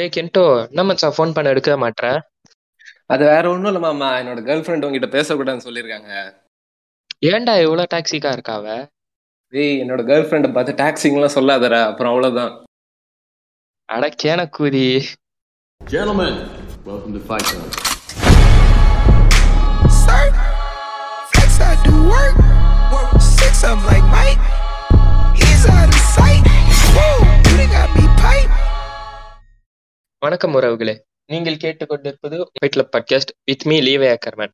[0.00, 2.04] டேய் கென்டோ என்ன மச்சான் ஃபோன் பண்ண எடுக்கவே மாட்ற
[3.14, 6.10] அது வேற ஒண்ணும் இல்ல மாமா என்னோட கேர்ள் ஃப்ரெண்ட் உங்ககிட்ட பேசக்கூடாதுன்னு சொல்லியிருக்காங்க
[7.28, 8.76] ஏன்டா இவ்வளவு டாக்ஸிக்கா இருக்கா அவ
[9.52, 12.54] டேய் என்னோட கேர்ள் ஃப்ரெண்டை பார்த்து டாக்ஸிங்லாம் சொல்லாதடா அப்புறம் அவ்வளவுதான்
[13.88, 14.86] அட கேனக்கூதி
[15.80, 16.32] Gentlemen,
[16.86, 17.70] welcome to Fight Club.
[20.00, 20.24] Sir,
[21.30, 22.36] flex I do work.
[23.30, 24.42] Six of 'em like Mike.
[25.40, 26.44] He's out of sight.
[26.90, 27.08] Whoa,
[27.52, 28.52] you got me pipe.
[30.22, 30.92] வணக்கம் உறவுகளே.
[31.24, 34.52] நீங்கள் கேட்டுக்கொண்டிருப்பது வீட்ல பாட்காஸ்ட் வித் மீ லீவே அக்கர்மன்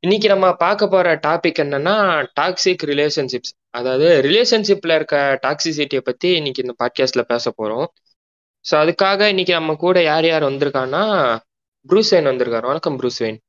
[0.00, 1.94] இன்னைக்கு நம்ம பார்க்க போற டாபிக் என்னன்னா
[2.40, 7.86] டாக்ஸிக் ரிலேஷன்ஷிப்ஸ் அதாவது ரிலேஷன்ஷிப்ல இருக்க டாக்ஸிசிட்டியை பத்தி இன்னைக்கு இந்த பாட்காஸ்ட்ல பேச போறோம்.
[8.64, 11.02] ஸோ அதுக்காக இன்னைக்கு நம்ம கூட யார் யார் வந்திருக்கான்னா
[11.86, 12.66] ப்ரூஸ் வெயின் வந்திருக்காரு.
[12.66, 13.40] வணக்கம் ப்ரூஸ் வெயின்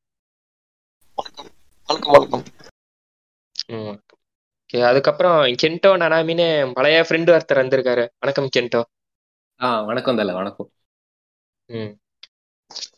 [1.18, 1.52] வணக்கம்.
[1.90, 2.46] வணக்கம்
[3.70, 3.96] ம்
[4.64, 8.06] ஓகே அதுக்கப்புறம் கென்டோ நனாமின்னு பழைய ஃப்ரெண்டு ஒருத்தர் வந்திருக்காரு.
[8.20, 8.82] வணக்கம் கென்டோ
[9.62, 10.70] ஆ வணக்கம் தல வணக்கம்.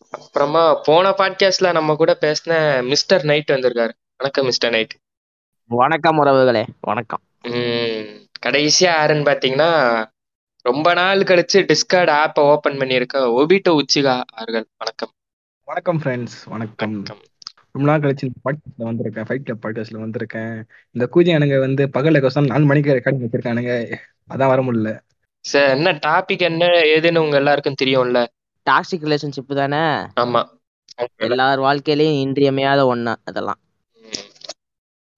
[0.10, 3.92] அப்புறமா போன பாட்காஸ்ட்ல நம்ம கூட பேசின மிஸ்டர் நைட் வந்திருக்காரு.
[4.18, 4.96] வணக்கம் மிஸ்டர் நைட்
[5.68, 6.66] வணக்கம் உறவுகளே.
[6.82, 7.20] வணக்கம்.
[7.42, 8.26] ம்.
[8.46, 10.06] கடைசியா யாருன்னு பாத்தீங்கன்னா
[10.62, 14.66] ரொம்ப நாள் கழிச்சு டிஸ்கார்ட் ஆப்பை ஓபன் பண்ணியிருக்க ஒபிட்டோ உச்சிகா அவர்கள்.
[14.78, 15.12] வணக்கம்.
[15.64, 16.92] வணக்கம் ஃப்ரெண்ட்ஸ் வணக்கம்.
[16.92, 17.22] வணக்கம்.
[17.72, 19.26] ரொம்ப நாள் கழிச்சு இந்த பாட்காஸ்ட்ல வந்திருக்கேன்.
[19.26, 20.64] ஃபைட் கிளப் பாட்காஸ்ட்ல வந்திருக்கேன்.
[20.92, 23.96] இந்த கூஜியானுங்க வந்து பகல்ல கோசம் நாலு மணிக்கு ரெக்கார்டிங் வச்சிருக்கானுங்க.
[24.34, 25.00] அதான் வர முடியல.
[25.40, 28.28] சார் என்ன டாபிக் என்ன ஏதுன்னு உங்க எல்லாருக்கும் தெரியும்ல.
[28.70, 29.82] டாக்ஸிக் ரிலேஷன்ஷிப் தானே?
[30.24, 30.42] ஆமா.
[31.28, 33.60] எல்லார் வாழ்க்கையிலயும் இன்றியமையாத ஒண்ணு அதெல்லாம்.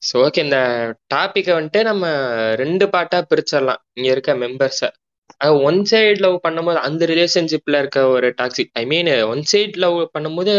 [0.01, 0.59] ஸோ ஓகே இந்த
[1.13, 2.05] டாப்பிக்கை வந்துட்டு நம்ம
[2.55, 3.81] ரெண்டு பார்ட்டா பிரிச்சிடலாம்.
[3.93, 4.89] இங்க இருக்க மெம்பர்ஸை
[5.67, 10.53] ஒன் சைடு லவ் பண்ணும்போது அந்த ரிலேஷன்ஷிப்ல இருக்க ஒரு toxic I mean one side love பண்ணும்போது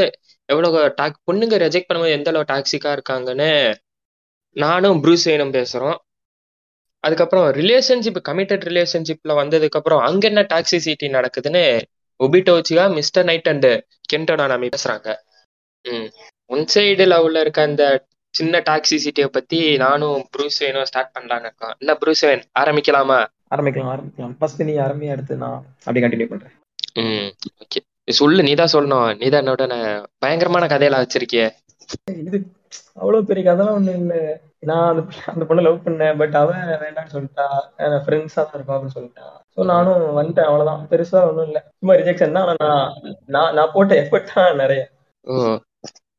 [0.49, 3.51] எவ்வளவு டாக் பொண்ணுங்க ரெஜெக்ட் பண்ணும்போது எந்த அளவு டாக்ஸிக்கா இருக்காங்கன்னு
[4.57, 5.99] நானும் ப்ரூஸ் வேணும் பேசுறோம்.
[7.05, 11.65] அதுக்கப்புறம் ரிலேஷன்ஷிப் கமிட்டட் ரிலேஷன்ஷிப்ல வந்ததுக்கு அப்புறம் அங்க என்ன டாக்ஸிசிட்டி நடக்குதுன்னு
[12.21, 13.67] ஒபிட்டோச்சியா மிஸ்டர் நைட் அண்ட்
[14.13, 15.17] கென்டோனா நாமி பேசுறாங்க.
[15.89, 16.11] ம்.
[16.47, 21.75] ஒன் சைடு லவ்ல இருக்க அந்த சின்ன டாக்ஸிசிட்டியை பத்தி நானும் ப்ரூஸ் வேணும் ஸ்டார்ட் பண்ணலான்னு இருக்கோம்.
[21.78, 22.43] என்ன ப்ரூஸ் வேன்?
[22.61, 23.27] ஆரம்பிக்கலாமா?
[23.50, 24.37] ஆரம்பிக்கலாம் ஆரம்பிக்கலாம்.
[24.39, 25.65] ஃபர்ஸ்ட் நீ ஆரம்பி அடுத்து நான்.
[25.78, 26.53] அப்படி கண்டினியூ பண்றேன்.
[26.94, 27.34] ம்
[27.65, 29.17] ஓகே சொல்லு நீதான் சொல்லணும்.
[29.17, 31.50] நீதான் என்னோட ந- பயங்கரமான கதையெல்லாம் வச்சிருக்கிய.
[32.19, 32.47] இது
[32.94, 34.41] அவ்வளவு பெரிய கதைலாம் ஒண்ணு இல்ல.
[34.59, 37.47] நான் அந்த அந்த பொண்ணை லவ் பண்ணேன் பட் அவ வேண்டாம்னு சொல்லிட்டா.
[37.78, 39.40] ஃப்ரெண்ட்ஸா தான் இருப்பா அப்படின்னு சொல்லிட்டா.
[39.56, 40.83] ஸோ நானும் வந்துட்டேன் அவ்வளவுதான்.
[40.91, 41.59] பெருசா ஒண்ணும் இல்ல.
[41.78, 42.84] சும்மா ரிஜெக்ஷன் தான் நான்
[43.28, 44.83] நான் நான் போட்ட எஃபர்ட் தான் நிறைய.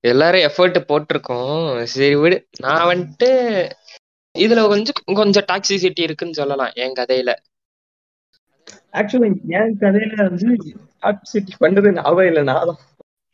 [0.04, 1.62] எல்லாரும் எஃபர்ட் போட்டிருக்கோம்.
[1.94, 2.38] சரி விடு.
[2.66, 3.30] நான் வந்துட்டு
[4.36, 7.32] இதுல கொஞ்சம் கொஞ்சம் டாக்ஸிசிட்டி இருக்குன்னு சொல்லலாம் என் கதையில.
[8.94, 9.28] ஆக்சுவலி
[9.58, 10.48] என் கதையில வந்து
[11.04, 12.80] டாக்ஸிட்டி பண்றது அவ இல்ல நான் தான்.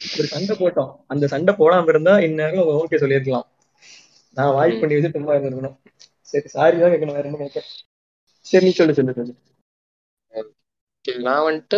[0.01, 0.91] ஒரு சண்டை போட்டோம்.
[1.07, 3.47] அந்த சண்டை போடாம இருந்தா இந்நேரம் ஓகே சொல்லியிருக்கலாம்.
[4.37, 4.79] நான் வாய் ம்.
[4.81, 5.77] பண்ணி வச்சு சும்மா இருந்திருக்கணும்.
[6.27, 7.61] சரி சாரி தான் கேட்கணும் வேற என்ன கேட்க?
[8.45, 9.33] சரி நீ சொல்லு சொல்லு சொல்லு.
[11.27, 11.77] நான் வந்துட்டு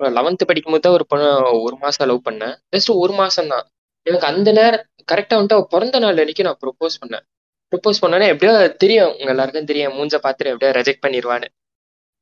[0.00, 1.28] லெவன்த்து படிக்கும்போது தான் ஒரு பொண்ணு
[1.66, 2.54] ஒரு மாசம் லவ் பண்ணேன்.
[2.74, 3.64] ஜஸ்ட் ஒரு மாசம் தான்.
[4.06, 7.24] எனக்கு அந்த நேரம் கரெக்டா வந்துட்டு பிறந்த நாள் அன்னைக்கு நான் ப்ரொப்போஸ் பண்ணேன்.
[7.72, 8.52] ப்ரொப்போஸ் பண்ணோன்னே எப்படியோ
[8.82, 11.48] தெரியும் உங்க எல்லாருக்கும் தெரியும் மூஞ்ச பார்த்துட்டு எப்படியோ ரெஜெக்ட் பண்ணிடுவான்னு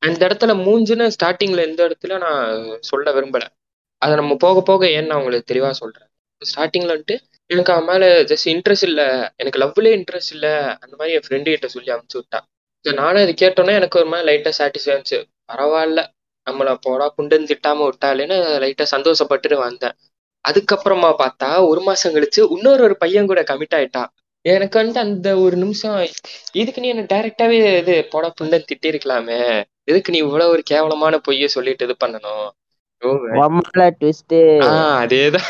[0.03, 2.47] அந்த இடத்துல மூஞ்சுன்னு ஸ்டார்டிங்ல எந்த இடத்துல நான்
[2.91, 3.45] சொல்ல விரும்பல.
[4.03, 6.09] அதை நம்ம போக போக ஏன்னு நான் உங்களுக்கு தெளிவாக சொல்றேன்?
[6.43, 7.17] ஸ்டார்டிங்ல வந்துட்டு
[7.51, 9.07] எனக்கு அவன் மேலே ஜஸ்ட் இன்ட்ரெஸ்ட் இல்லை.
[9.43, 10.53] எனக்கு லவ்லேயே இன்ட்ரெஸ்ட் இல்லை.
[10.83, 12.47] அந்த மாதிரி என் ஃப்ரெண்டு கிட்ட சொல்லி அமுச்சு விட்டான்
[12.85, 16.01] நானும் இது கேட்டோன்னே எனக்கு ஒரு மாதிரி லைட்டா சாட்டிஸ்ஃபை இருந்துச்சு பரவாயில்ல.
[16.47, 19.97] நம்மள போடா புண்டுன்னு திட்டாம விட்டாலேன்னு லைட்டா சந்தோஷப்பட்டுட்டு வந்தேன்.
[20.45, 24.11] அதுக்கப்புறமா பார்த்தா ஒரு மாசம் கழிச்சு இன்னொரு ஒரு பையன் கூட கமிட் ஆயிட்டான்.
[24.45, 25.99] எனக்கு வந்துட்டு அந்த ஒரு நிமிஷம்
[26.53, 29.39] இதுக்கு நீ என்ன டைரக்டாவே இது போடா புண்டுன்னு திட்டிருக்கலாமே.
[29.85, 32.49] எதுக்கு நீ இவ்வளவு ஒரு கேவலமான பொய்ய சொல்லிட்டு இது பண்ணணும்?
[34.97, 35.49] அதேதான்.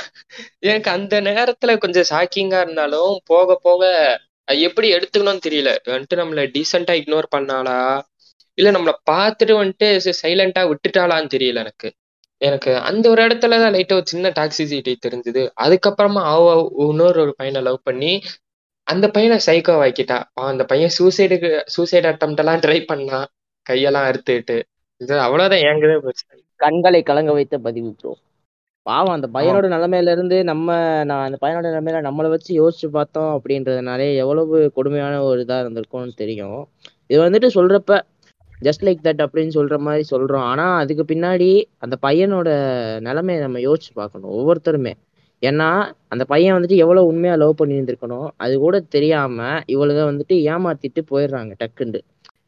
[0.64, 3.82] எனக்கு அந்த நேரத்துல கொஞ்சம் ஷாக்கிங்கா இருந்தாலும் போக போக
[4.48, 5.70] எப்படி எடுத்துக்கணும்னு தெரியல.
[5.86, 7.78] வந்துட்டு நம்மள டீசெண்டா இக்னோர் பண்ணாளா?
[8.58, 9.88] இல்ல நம்மள பார்த்துட்டு வந்துட்டு
[10.22, 11.88] சைலண்டா விட்டுட்டாளான்னு தெரியல எனக்கு.
[12.40, 15.42] எனக்கு அந்த ஒரு இடத்துலதான் லைட்டா ஒரு சின்ன டாக்ஸிசிட்டி தெரிஞ்சது.
[15.60, 16.46] அதுக்கப்புறமா அவ
[16.88, 18.12] இன்னொரு ஒரு பையனை லவ் பண்ணி
[18.86, 20.18] அந்த பையனை சைக்கோ ஆக்கிட்டா.
[20.50, 23.28] அந்த பையன் சூசைடுக்கு சூசைட் அட்டம் எல்லாம் ட்ரை பண்ணான்
[23.66, 24.56] கையெல்லாம் அறுத்துட்டு.
[25.00, 28.12] இது அவ்வளவுதான் என்கதே பிரச்சனை கண்களை கலங்க வைத்த பதிவு ப்ரோ
[28.86, 34.06] பாவம் அந்த பையனோட நிலைமையில இருந்து நம்ம நான் அந்த பையனோட நிலைமையில நம்மளை வச்சு யோசிச்சு பார்த்தோம் அப்படின்றதுனாலே
[34.16, 36.60] எவ்வளவு கொடுமையான ஒரு இதா இருந்திருக்கும்னு தெரியும்.
[37.06, 37.98] இது வந்துட்டு சொல்றப்ப
[38.62, 40.46] ஜஸ்ட் லைக் தட் அப்படின்னு சொல்ற மாதிரி சொல்றோம்.
[40.50, 42.48] ஆனா அதுக்கு பின்னாடி அந்த பையனோட
[43.08, 44.92] நிலைமையை நம்ம யோசிச்சு பார்க்கணும் ஒவ்வொருத்தருமே.
[45.42, 45.68] ஏன்னா
[46.08, 49.38] அந்த பையன் வந்துட்டு எவ்வளவு உண்மையா லவ் பண்ணி இருந்திருக்கணும் அது கூட தெரியாம
[49.74, 52.00] இவளுக வந்துட்டு ஏமாத்திட்டு போயிடுறாங்க டக்குண்டு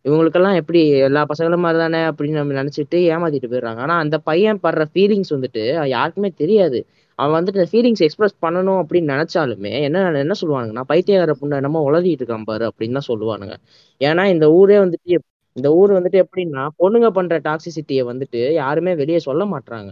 [0.04, 3.80] இவங்களுக்கெல்லாம் எப்படி எல்லா பசங்களும் மாதிரி தானே அப்படின்னு நம்ம நினைச்சிட்டு ஏமாத்திட்டு போயிடுறாங்க.
[3.84, 5.62] ஆனா அந்த பையன் படுற ஃபீலிங்ஸ் வந்துட்டு
[5.94, 6.78] யாருக்குமே தெரியாது.
[7.18, 12.22] அவன் வந்துட்டு ஃபீலிங்ஸ் எக்ஸ்பிரஸ் பண்ணணும் அப்படின்னு நினைச்சாலுமே என்ன என்ன சொல்லுவானுங்க நான் பைத்தியக்கார புண்ணை என்னமோ உளறிட்டு
[12.22, 13.54] இருக்கான் பாரு அப்படின்னு தான் சொல்லுவானுங்க.
[14.00, 15.14] ஏன்னா இந்த ஊரே வந்துட்டு
[15.56, 19.90] இந்த ஊர் வந்துட்டு எப்படின்னா பொண்ணுங்க பண்ற டாக்ஸிசிட்டியை வந்துட்டு யாருமே வெளியே சொல்ல மாட்டாங்க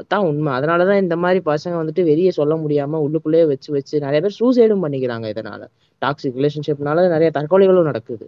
[0.00, 0.50] அதான் உண்மை.
[0.58, 5.26] அதனாலதான் இந்த மாதிரி பசங்க வந்துட்டு வெளியே சொல்ல முடியாம உள்ளுக்குள்ளேயே வச்சு வச்சு நிறைய பேர் சூசைடும் பண்ணிக்கிறாங்க
[5.34, 5.62] இதனால.
[6.02, 8.26] டாக்ஸிக் ரிலேஷன்ஷிப்னால நிறைய தற்கொலைகளும் நடக்குது.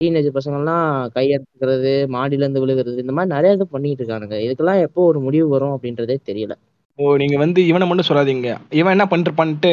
[0.00, 0.84] டீனேஜ் பசங்கள்லாம்
[1.14, 4.36] கையெடுத்துக்கிறது மாடியில இருந்து விழுகிறது இந்த மாதிரி நிறைய இது பண்ணிட்டு இருக்கானுங்க.
[4.44, 6.54] இதுக்கெல்லாம் எப்போ ஒரு முடிவு வரும் அப்படின்றதே தெரியல.
[6.98, 8.50] ஓ நீங்க வந்து இவனை மட்டும் சொல்லாதீங்க.
[8.78, 9.72] இவன் என்ன பண்ணிருப்பான்ட்டு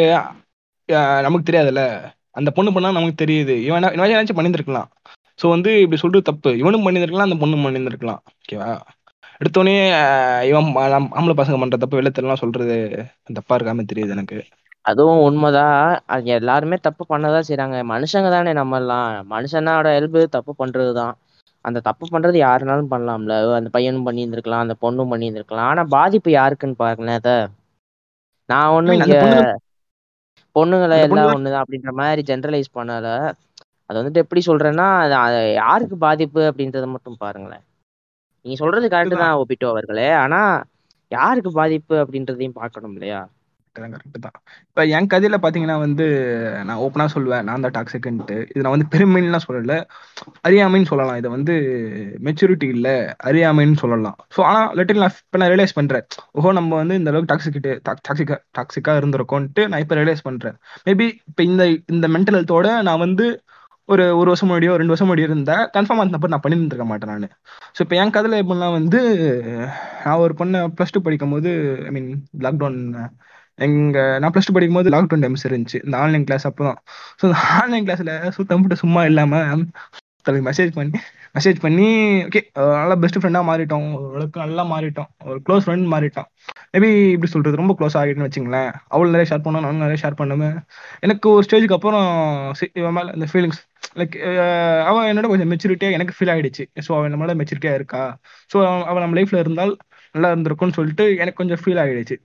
[0.90, 1.84] ஆஹ், நமக்கு தெரியாதுல்ல.
[2.36, 3.54] அந்த பொண்ணு பண்ணா நமக்கு தெரியுது.
[3.66, 4.90] இவன் என்ன இவன் ஏதாச்சும் பண்ணியிருந்திருக்கலாம்
[5.40, 6.50] ஸோ வந்து இப்படி சொல்றது தப்பு.
[6.62, 8.70] இவனும் பண்ணியிருந்திருக்கலாம் அந்த பொண்ணும் பண்ணியிருந்திருக்கலாம் ஓகேவா
[9.42, 9.74] எடுத்தோடனே
[10.50, 10.84] இவன் ஆம்பள
[11.18, 12.76] ஆம்பளை பசங்க பண்ற தப்பு வெள்ளத்தெல்லாம் சொல்றது
[13.34, 14.38] தப்பா இருக்காம தெரியுது எனக்கு.
[14.86, 15.80] அதுவும் உண்மைதான்.
[16.14, 17.78] அது எல்லாருமே தப்பு பண்ணதான் செய்றாங்க.
[17.94, 21.14] மனுஷங்க தானே நம்ம எல்லாம் மனுஷனோட இயல்பு தப்பு பண்றதுதான்.
[21.66, 23.36] அந்த தப்பு பண்றது யாருனாலும் பண்ணலாம்ல.
[23.60, 25.70] அந்த பையனும் பண்ணியிருந்திருக்கலாம் அந்த பொண்ணும் பண்ணியிருந்திருக்கலாம்.
[25.72, 27.32] ஆனா பாதிப்பு யாருக்குன்னு பாருங்களேன் அத.
[28.50, 29.40] நான் ஒண்ணும் அந்த இங்க பொண்ணு
[30.56, 33.08] பொண்ணுங்களை அந்த எல்லாம் தான் ஒண்ணுதான் அப்படின்ற மாதிரி ஜென்ரலைஸ் பண்ணல.
[33.90, 37.64] அது வந்துட்டு எப்படி சொல்றேன்னா அது அது யாருக்கு பாதிப்பு அப்படின்றத மட்டும் பாருங்களேன்.
[38.46, 40.10] நீங்க சொல்றது கரெக்ட் தான் ஒப்பிட்டோ அவர்களே.
[40.24, 40.40] ஆனா
[41.12, 43.22] யாருக்கு பாதிப்பு அப்படின்றதையும் பார்க்கணும் இல்லையா?
[43.78, 44.36] கரெக்ட் தான்.
[44.70, 46.06] இப்போ என் கதையில பாத்தீங்கன்னா வந்து
[46.68, 47.46] நான் ஓப்பனா சொல்லுவேன்.
[47.50, 49.76] நான் தான் டாக்ஸிக்குன்ட்டு இது நான் வந்து பெருமைன்னுலாம் சொல்லல.
[50.50, 51.20] அறியாமைன்னு சொல்லலாம்.
[51.22, 51.56] இதை வந்து
[52.28, 52.96] மெச்சூரிட்டி இல்லை.
[53.30, 54.18] அறியாமைன்னு சொல்லலாம்.
[54.38, 56.08] ஸோ ஆனால் லெட்டில் நான் இப்போ நான் ரியலைஸ் பண்றேன்.
[56.40, 57.74] ஓஹோ நம்ம வந்து இந்த அளவுக்கு டாக்ஸிக்கிட்டு
[58.08, 60.58] டாக்ஸிக்கா டாக்ஸிக்கா இருந்திருக்கோன்ட்டு நான் இப்போ ரியலைஸ் பண்றேன்.
[60.90, 63.28] மேபி இப்போ இந்த இந்த மென்டல் ஹெல்த்தோட நான் வந்து
[63.94, 67.34] ஒரு ஒரு வருஷம் முன்னாடியோ ரெண்டு வருஷம் முன்னாடியோ இருந்தால் கன்ஃபார்ம் அந்த நான் பண்ணியிருந்துருக்க மாட்டேன் நான்.
[67.76, 69.00] ஸோ இப்போ என் கதையில் எப்படின்னா வந்து
[70.06, 71.52] நான் ஒரு பொண்ணை ப்ளஸ் டூ படிக்கும் போது
[71.90, 72.10] ஐ மீன்
[72.46, 72.80] லாக்டவுன்
[73.60, 75.78] எங்க நான் ப்ளஸ் டூ படிக்கும் போது லாக்டவுன் டைம்ஸ் இருந்துச்சு.
[75.86, 76.80] இந்த ஆன்லைன் கிளாஸ் அப்போ தான்
[77.20, 79.42] ஸோ இந்த ஆன்லைன் கிளாஸ்ல சுத்தம் மட்டும் சும்மா இல்லாம
[80.22, 81.00] தலைக்கு மெசேஜ் பண்ணி
[81.36, 81.88] மெசேஜ் பண்ணி
[82.28, 83.88] ஓகே நல்லா பெஸ்ட் ஃப்ரெண்டாக மாறிட்டோம்.
[83.94, 85.10] ஓரளவுக்கு நல்லா மாறிட்டோம்.
[85.26, 86.28] ஒரு க்ளோஸ் ஃப்ரெண்ட் மாறிட்டோம்.
[86.74, 88.72] மேபி இப்படி சொல்றது ரொம்ப க்ளோஸ் ஆகிட்டுன்னு வச்சுங்களேன்.
[88.88, 90.56] அவள் நிறைய ஷேர் பண்ணோம் நானும் நிறைய ஷேர் பண்ணுவேன்.
[91.00, 92.08] எனக்கு ஒரு ஸ்டேஜுக்கு அப்புறம்
[92.60, 93.60] சி- இவன் மேலே இந்த ஃபீலிங்ஸ்
[93.96, 94.16] லைக்
[94.86, 98.04] அவன் என்னோட கொஞ்சம் மெச்சூரிட்டியாக எனக்கு ஃபீல் ஆகிடுச்சு ஸோ அவன் நம்மளோட மெச்சூரிட்டியாக இருக்கா?
[98.52, 99.74] ஸோ அவன் நம்ம லைஃப்ல இருந்தால்
[100.16, 102.18] நல்லா இருந்திருக்கும்னு சொல்லிட்டு எனக்கு கொஞ்சம் ஃபீல் ஆகிடுச்சு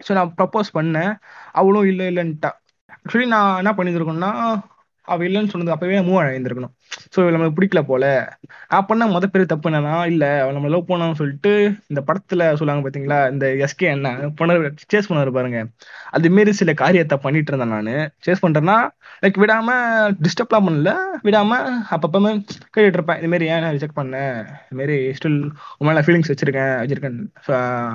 [0.00, 1.12] ஸோ நான் ப்ரப்போஸ் பண்ணேன்.
[1.52, 2.50] அவளும் இல்லை இல்லைன்ட்டா
[2.96, 4.30] ஆக்சுவலி நான் என்ன பண்ணியிருக்கணும்னா
[5.08, 6.74] அவள் இல்லைன்னு சொன்னது அப்பவே மூவ் ஆகியிருந்திருக்கணும்
[7.14, 8.04] ஸோ நம்மளுக்கு பிடிக்கல போல.
[8.92, 11.52] நான் முத பெரிய தப்பு என்னன்னா இல்ல அவள் நம்ம லவ் பண்ணான்னு சொல்லிட்டு
[11.90, 14.08] இந்த படத்துல சொல்லுவாங்க பாத்தீங்களா இந்த எஸ்கே என்ன
[14.38, 14.56] பண்ண
[14.92, 15.60] சேஸ் பண்ணாரு பாருங்க.
[16.16, 17.92] அது மாரி சில காரியத்தை பண்ணிட்டு இருந்தேன் நான்.
[18.26, 18.76] சேஸ் பண்றேன்னா
[19.22, 19.68] லைக் விடாம
[20.24, 20.90] டிஸ்டர்ப்லாம் பண்ணல.
[21.26, 21.52] விடாம
[21.94, 22.30] அப்பப்பமே
[22.74, 24.34] கேட்டுட்டு இருப்பேன் இது மாரி ஏன் நான் ரிஜெக்ட் பண்ணேன்
[24.66, 25.38] இது மாரி ஸ்டில்
[25.78, 27.18] உண்மையில ஃபீலிங்ஸ் வச்சிருக்கேன் வச்சிருக்கேன்.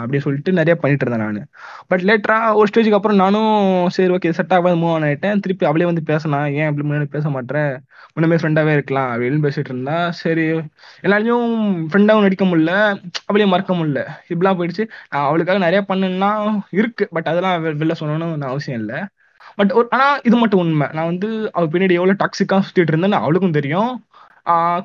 [0.02, 1.42] அப்படின்னு சொல்லிட்டு நிறைய பண்ணிட்டு இருந்தேன் நான்.
[1.92, 3.52] பட் லேட்டரா ஒரு ஸ்டேஜுக்கு அப்புறம் நானும்
[3.98, 5.42] சரி ஓகே செட் ஆகாது மூவ் ஆன் ஆயிட்டேன்.
[5.46, 7.72] திருப்பி அவளே வந்து பேசினா ஏன் இப்படி முன்னாடி பேச மாட்டேன்
[8.16, 10.62] முன்னமே ஃப்ரெண்டாவே இருக்கலாம் அப்படின்னு பேசிட்டு இருந்தா சரி
[11.02, 14.32] எல்லாரையும் ஃப்ரெண்டாகவும் நடிக்க முடியல அவளையும் மறக்க முடியல.
[14.34, 14.88] இப்படிலாம் போயிடுச்சு.
[15.10, 19.02] நான் அவளுக்காக நிறைய பண்ணுன்னா இருக்கு பட் அதெல்லாம் வெ- வெளில சொல்லணும்னு அவசியம் இல்லை.
[19.56, 20.88] பட் ஒரு ஆனா இது மட்டும் உண்மை.
[20.94, 24.04] நான் வந்து அவள் பின்னாடி எவ்வளவு டாக்ஸிக்கா சுத்திட்டு இருந்தேன்னு அவளுக்கும் தெரியும்.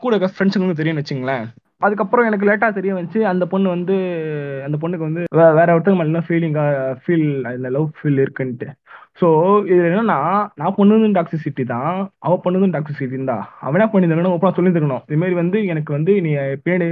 [0.01, 1.47] கூட இருக்க ஃப்ரெண்ட்ஸுங்களுக்கும் தெரியும்னு வச்சுங்களேன்.
[1.79, 3.21] அதுக்கப்புறம் எனக்கு லேட்டாக தெரிய வந்துச்சு.
[3.21, 3.95] அந்த பொண்ணு வந்து
[4.65, 8.67] அந்த பொண்ணுக்கு வந்து வேற ஒருத்தங்க மேல ஃபீலிங்காக ஃபீல் இந்த லவ் ஃபீல் இருக்குன்ட்டு.
[9.21, 9.29] ஸோ
[9.71, 10.19] இது என்னன்னா
[10.61, 11.95] நான் பொண்ணுதும் டாக்ஸிசிட்டி தான்
[12.27, 13.45] அவ பொண்ணுதும் டாக்ஸிசிட்டி தான்.
[13.67, 16.33] அவனா பண்ணிருக்கணும் அப்புறம் சொல்லி சொல்லியிருக்கணும் இது மாதிரி வந்து எனக்கு வந்து நீ
[16.67, 16.87] பேடு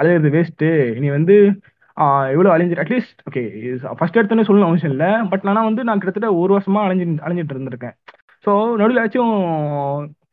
[0.00, 0.68] அலையிறது வேஸ்ட்டு
[1.02, 1.36] நீ வந்து
[2.34, 3.42] எவ்வளோ அழிஞ்சு அட்லீஸ்ட் ஓகே
[3.98, 5.10] ஃபர்ஸ்ட் எடுத்தோன்னே சொல்லணும் அவசியம் இல்லை.
[5.32, 7.94] பட் ஆனால் வந்து நான் கிட்டத்தட்ட ஒரு வருஷமா அலைஞ்சு அலைஞ்சிட்டு இருந்திருக்கேன்.
[8.44, 9.34] ஸோ நடுவில் ஏதாச்சும்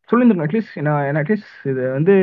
[0.10, 2.14] சொல்லியிருந்திருக்கேன் அட்லீஸ்ட் நான் அட்லீஸ்ட் இது வந்து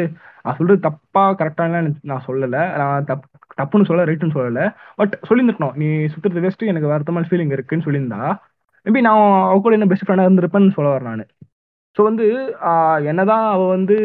[0.45, 2.63] நான் சொல்றது தப்பா கரெக்டான நான் சொல்லலை.
[2.83, 3.27] நான் தப்
[3.61, 4.65] தப்புன்னு சொல்ல ரைட்டுன்னு சொல்லலை.
[5.01, 5.77] பட் சொல்லியிருந்துருக்கணும்.
[5.83, 8.23] நீ சுத்துறது வேஸ்ட்டு எனக்கு வருத்தமான ஃபீலிங் இருக்குன்னு சொல்லியிருந்தா
[8.87, 11.31] மேபி நான் அவ கூட என்ன பெஸ்ட் ஃப்ரெண்டாக இருந்திருப்பேன்னு சொல்ல வரேன் நான்.
[11.97, 12.27] ஸோ வந்து
[13.11, 13.97] என்னதான் அவள் வந்து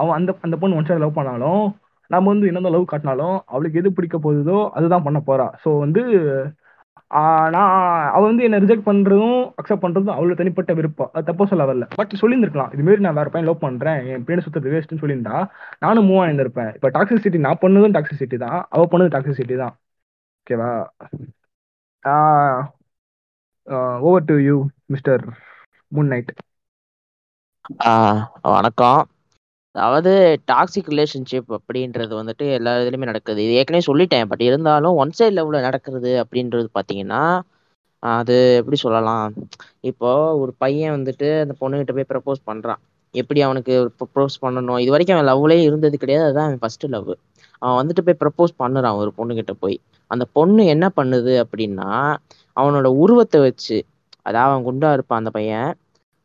[0.00, 1.64] அவன் அந்த அந்த பொண்ணு ஒன் சைடு லவ் பண்ணாலும்
[2.10, 5.46] நம்ம வந்து என்னதான் லவ் காட்டினாலும் அவளுக்கு எது பிடிக்க போகுதோ அதுதான் பண்ண போறா.
[5.64, 6.02] ஸோ வந்து
[7.54, 7.70] நான்
[8.16, 11.10] அவள் வந்து என்னை ரிஜெக்ட் பண்ணுறதும் அக்செப்ட் பண்ணுறதும் அவ்வளோ தனிப்பட்ட விருப்பம்.
[11.14, 11.86] அது தப்போ சொல்ல வரல.
[12.00, 12.72] பட் சொல்லியிருந்திருக்கலாம்.
[12.76, 15.38] இதுமாரி நான் வேறு பையன் லவ் பண்ணுறேன் என் பேர் சுற்றுறது வேஸ்ட்டுன்னு சொல்லியிருந்தா
[15.84, 16.70] நானும் மூவ் ஆயிருந்திருப்பேன்.
[16.78, 18.58] இப்போ டாக்ஸிசிட்டி நான் பண்ணதும் டாக்ஸிசிட்டி தான்.
[18.74, 19.74] அவள் பண்ணது டாக்ஸிசிட்டி தான்.
[20.42, 20.70] ஓகேவா
[23.70, 25.22] over to you mister
[25.92, 26.30] Moon Knight
[27.86, 28.20] ah
[28.54, 29.00] வணக்கம்.
[29.74, 30.12] அதாவது
[30.46, 33.40] டாக்ஸிக் ரிலேஷன்ஷிப் அப்படின்றது வந்துட்டு எல்லா இதுலையுமே நடக்குது.
[33.42, 37.22] இது ஏற்கனவே சொல்லிட்டேன் பட் இருந்தாலும் ஒன் சைட் லெவலில் நடக்கிறது அப்படின்றது பார்த்தீங்கன்னா
[38.02, 39.26] அது எப்படி சொல்லலாம்?
[39.90, 40.10] இப்போ
[40.42, 42.80] ஒரு பையன் வந்துட்டு அந்த பொண்ணுகிட்ட போய் ப்ரப்போஸ் பண்றான்.
[43.14, 44.80] எப்படி அவனுக்கு ப்ரப்போஸ் பண்ணணும்?
[44.82, 46.26] இது வரைக்கும் அவன் லவ்லேயே இருந்தது கிடையாது.
[46.26, 47.10] அதுதான் அவன் ஃபர்ஸ்ட் லவ்
[47.62, 49.76] அவன் வந்துட்டு போய் ப்ரப்போஸ் பண்ணுறான் ஒரு பொண்ணுகிட்ட போய்.
[50.10, 51.88] அந்த பொண்ணு என்ன பண்ணுது அப்படின்னா
[52.60, 53.76] அவனோட உருவத்தை வச்சு
[54.26, 55.70] அதாவது அவன் குண்டா இருப்பான் அந்த பையன்.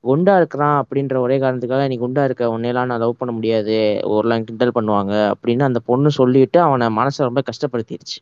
[0.04, 3.76] குண்டா இருக்கிறான் அப்படின்ற ஒரே காரணத்துக்காக நீ குண்டா இருக்க உன்னையெல்லாம் நான் லவ் பண்ண முடியாது.
[4.14, 5.14] ஒருலாம் கிண்டல் பண்ணுவாங்க.
[5.34, 8.18] அப்படின்னு அந்த பொண்ணு சொல்லிட்டு அவனை மனசை ரொம்ப கஷ்டப்படுத்திடுச்சு.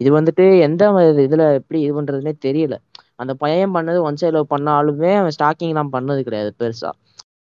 [0.00, 0.82] இது வந்துட்டு எந்த
[1.26, 2.74] இதுல எப்படி இது பண்றதுன்னே தெரியல.
[3.16, 6.90] அந்த பையன் பண்ணது ஒன் சைட் லவ் பண்ணாலுமே அவன் ஸ்டாக்கிங்லாம் பண்ணது கிடையாது பெருசா.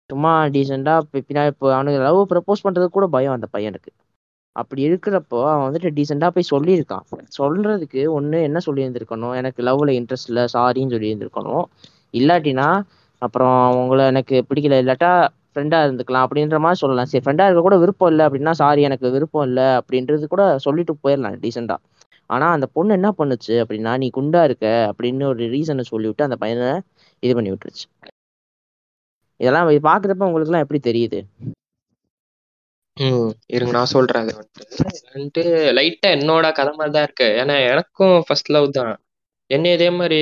[0.10, 3.91] சும்மா டீசெண்டா பின்னாடி இப்போ அவனுக்கு லவ் ப்ரப்போஸ் பண்றது கூட பயம் அந்த பையனுக்கு.
[4.62, 7.06] அப்படி இருக்கிறப்போ அவன் வந்துட்டு டீசெண்டாக போய் சொல்லியிருக்கான்.
[7.39, 9.36] சொல்றதுக்கு ஒன்று என்ன சொல்லியிருந்திருக்கணும்?
[9.42, 11.66] எனக்கு லவ்ல இன்ட்ரெஸ்ட் இல்லை சாரின்னு சொல்லியிருந்திருக்கணும்.
[12.20, 12.68] இல்லாட்டினா
[13.22, 15.12] அப்புறம் உங்களை எனக்கு பிடிக்கல இல்லாட்டா
[15.51, 17.10] ஃப்ரெண்டாக இருந்துக்கலாம் அப்படின்ற மாதிரி சொல்லலாம்.
[17.12, 21.39] சரி ஃப்ரெண்டாக இருக்க கூட விருப்பம் இல்லை அப்படின்னா சாரி எனக்கு விருப்பம் இல்லை அப்படின்றது கூட சொல்லிட்டு போயிடலாம்
[21.46, 21.82] டீசெண்டாக
[22.36, 26.70] ஆனால் அந்த பொண்ணு என்ன பண்ணுச்சு அப்படின்னா நீ குண்டா இருக்க அப்படின்னு ஒரு ரீசனை சொல்லிவிட்டு அந்த பையனை
[27.24, 27.86] இது பண்ணி விட்டுருச்சு.
[29.39, 31.20] இதெல்லாம் பார்க்குறப்ப உங்களுக்கு எல்லாம் எப்படி தெரியுது?
[33.00, 34.63] ம் இருங்க நான் சொல்றேன் அது வந்துட்டு
[35.13, 35.44] வந்துட்டு
[35.77, 37.27] லைட்டா என்னோட கதை மாதிரி தான் இருக்கு.
[37.41, 38.94] ஏன்னா எனக்கும் ஃபர்ஸ்ட் லவ் தான்.
[39.50, 40.20] என்ன இதே மாதிரி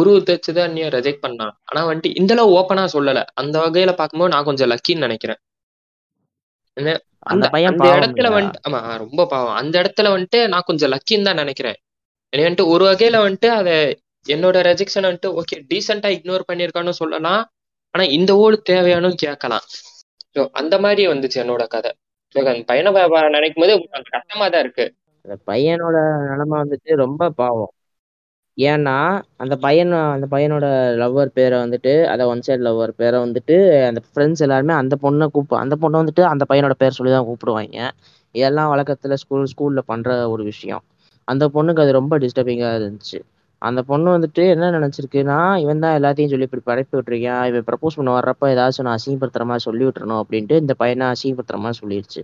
[0.00, 3.20] உருவத்தை வச்சுதான் நீ ரிஜெக்ட் பண்ணான் ஆனா வந்துட்டு இந்த அளவு ஓப்பனா சொல்லல.
[3.40, 5.40] அந்த வகையில பார்க்கும்போது நான் கொஞ்சம் லக்கின்னு நினைக்கிறேன்.
[6.76, 6.90] என்ன?
[7.26, 8.36] அந்த அந்த பையன் அந்த பாவம் இடத்துல இல்லையா?
[8.38, 9.56] வந்துட்டு ஆமா ரொம்ப பாவம்.
[9.60, 11.78] அந்த இடத்துல வந்துட்டு நான் கொஞ்சம் லக்கின்னு தான் நினைக்கிறேன்.
[12.32, 13.74] எனக்கு வந்துட்டு ஒரு வகையில வந்துட்டு அதை
[14.26, 17.42] என்னோட ரெஜெக்ஷன் வந்துட்டு ஓகே டீசெண்டா இக்னோர் பண்ணியிருக்கான்னு சொல்லலாம்.
[17.94, 19.64] ஆனா இந்த ஓடு தேவையானு கேட்கலாம்.
[20.36, 21.90] ஸோ அந்த மாதிரி வந்துச்சு என்னோட கதை.
[22.34, 22.90] ஸோ அந்த பையனை
[23.36, 24.86] நினைக்கும் போது கொஞ்சம் கஷ்டமா தான் இருக்கு.
[25.24, 25.96] அந்த பையனோட
[26.30, 27.72] நிலைமை வந்துட்டு ரொம்ப பாவம்.
[28.58, 28.94] ஏன்னா
[29.36, 30.66] அந்த பையன் அந்த பையனோட
[30.96, 33.56] லவ்வர் பேரை வந்துட்டு அதை ஒன் சைடு லவ்வர் பேரை வந்துட்டு
[33.88, 37.78] அந்த ஃப்ரெண்ட்ஸ் எல்லாருமே அந்த பொண்ணை கூப்ப அந்த பொண்ணை வந்துட்டு அந்த பையனோட பேர் சொல்லி தான் கூப்பிடுவாங்க.
[38.34, 40.82] இதெல்லாம் வழக்கத்தில் ஸ்கூல் ஸ்கூலில் பண்ணுற ஒரு விஷயம்.
[41.28, 43.18] அந்த பொண்ணுக்கு அது ரொம்ப டிஸ்டர்பிங்காக இருந்துச்சு.
[43.62, 48.10] அந்த பொண்ணு வந்துட்டு என்ன நினைச்சிருக்குன்னா இவன் தான் எல்லாத்தையும் சொல்லி இப்படி பரப்பி விட்டுருக்கான் இவன் ப்ரப்போஸ் பண்ண
[48.10, 52.22] வர்றப்ப ஏதாச்சும் நான் அசிங்கப்படுத்துற மாதிரி சொல்லி விட்டுறணும் அப்படின்ட்டு இந்த பையனை அசிங்கப்படுத்துற மாதிரி சொல்லிடுச்சு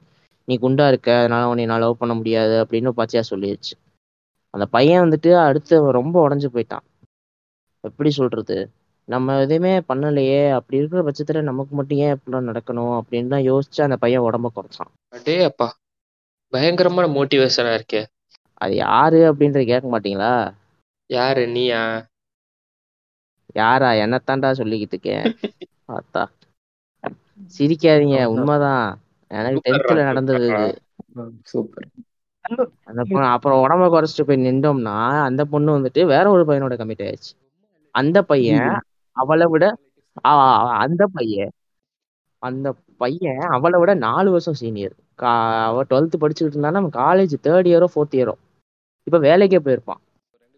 [0.49, 3.75] நீ குண்டா இருக்க அதனால உன்னை நான் லவ் பண்ண முடியாது அப்படின்னு பச்சையா சொல்லிடுச்சு
[4.55, 6.85] அந்த பையன் வந்துட்டு அடுத்து ரொம்ப உடஞ்சு போயிட்டான்.
[7.85, 8.57] எப்படி சொல்றது?
[9.09, 10.51] நம்ம எதுவுமே பண்ணலையே.
[10.51, 14.91] அப்படி இருக்கிற பட்சத்துல நமக்கு மட்டும் ஏன் இப்படிலாம் நடக்கணும் அப்படின்னு தான் யோசிச்சு அந்த பையன் உடம்ப குறைச்சான்.
[15.09, 15.69] அடே அப்பா
[16.53, 18.03] பயங்கரமான மோட்டிவேஷனா இருக்கே.
[18.55, 20.33] அது யாரு அப்படின்றத கேட்க மாட்டீங்களா?
[21.13, 21.83] யாரு நீயா?
[23.57, 23.91] யாரா?
[24.03, 25.25] என்னத்தாண்டா சொல்லிக்கிட்டு இருக்கேன்
[25.89, 26.23] பார்த்தா.
[27.53, 28.19] சிரிக்காதீங்க.
[28.33, 28.87] உண்மைதான்.
[29.31, 30.49] எனக்கு டென்த்ல நடந்தது
[31.51, 31.89] சூப்பர்.
[32.89, 34.95] அந்த பொண்ணு அப்புறம் உடம்ப குறைச்சிட்டு போய் நின்றோம்னா
[35.29, 37.33] அந்த பொண்ணு வந்துட்டு வேற ஒரு பையனோட கமிட் ஆயிடுச்சு.
[37.95, 38.71] அந்த பையன்
[39.17, 39.65] அவளை விட
[40.83, 41.53] அந்த பையன்
[42.43, 42.69] அந்த
[43.01, 45.33] பையன் அவளை விட நாலு வருஷம் சீனியர் கா
[45.67, 48.35] அவ டுவெல்த் படிச்சுக்கிட்டு இருந்தா நம்ம காலேஜ் தேர்ட் இயரோ ஃபோர்த் இயரோ
[49.07, 50.03] இப்ப வேலைக்கே போயிருப்பான்.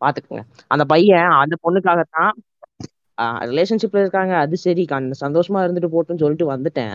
[0.04, 0.42] பாத்துக்கோங்க.
[0.70, 2.32] அந்த பையன் அந்த பொண்ணுக்காகத்தான்
[3.50, 4.32] ரிலேஷன்ஷிப்ல இருக்காங்க.
[4.44, 6.94] அது சரி அந்த சந்தோஷமா இருந்துட்டு போட்டுன்னு சொல்லிட்டு வந்துட்டேன்.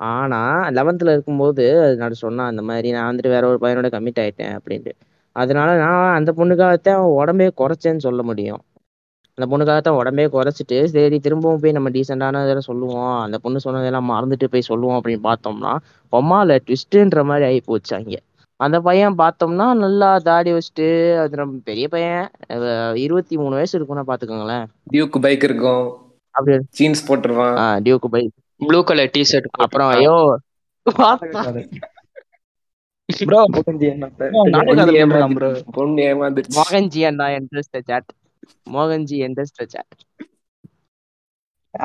[0.00, 0.40] ஆனா
[0.76, 4.92] லெவன்த்ல இருக்கும்போது அது நான் சொன்னா அந்த மாதிரி நான் வந்துட்டு வேற ஒரு பையனோட கமிட் ஆயிட்டேன் அப்படின்ட்டு.
[5.36, 8.60] அதனால நான் அந்த பொண்ணுக்காகத்தான் உடம்பே குறைச்சேன்னு சொல்ல முடியும்.
[9.38, 13.16] அந்த பொண்ணுக்காகத்தான் உடம்பே குறைச்சிட்டு சரி திரும்பவும் போய் நம்ம டீசெண்டான இதெல்லாம் சொல்லுவோம்.
[13.24, 15.72] அந்த பொண்ணு சொன்னதெல்லாம் மறந்துட்டு போய் சொல்லுவோம் அப்படின்னு பார்த்தோம்னா
[16.12, 18.20] பொம்மால ட்விஸ்ட்ன்ற மாதிரி ஆகி போச்சு அங்கே.
[18.60, 20.86] அந்த பையன் பார்த்தோம்னா நல்லா தாடி வச்சுட்டு
[21.22, 22.26] அது பெரிய பையன்.
[23.04, 25.84] இருபத்தி மூணு வயசு இருக்கும்னா பாத்துக்கோங்களேன் டியூக் பைக் இருக்கும்.
[26.34, 27.56] அப்படி ஜீன்ஸ் போட்டுருவான்.
[27.86, 28.22] டியூக்கு பை
[28.60, 30.16] ப்ளூ கலர் டிஷர்ட் அப்புறம் ஐயோ
[33.28, 33.40] ப்ரோ
[36.58, 38.10] மோகன்ஜி அண்டா interest chat
[38.76, 39.94] Mohanji interest chat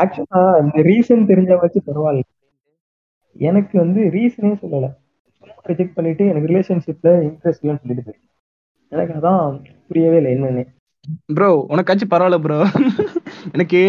[0.01, 2.23] ஆக்சுவலா இந்த ரீசன் தெரிஞ்ச வச்சு பரவாயில்ல.
[3.47, 4.87] எனக்கு வந்து ரீசனே சொல்லல.
[5.65, 8.25] ரிஜெக்ட் பண்ணிட்டு எனக்கு ரிலேஷன்ஷிப்ல இன்ட்ரெஸ்ட் இல்லைன்னு சொல்லிட்டு போயிடுச்சு.
[8.91, 9.55] எனக்கு அதான்
[9.89, 10.63] புரியவே இல்லை என்னன்னு.
[11.35, 12.57] ப்ரோ உனக்காச்சும் பரவாயில்ல ப்ரோ
[13.53, 13.79] எனக்கு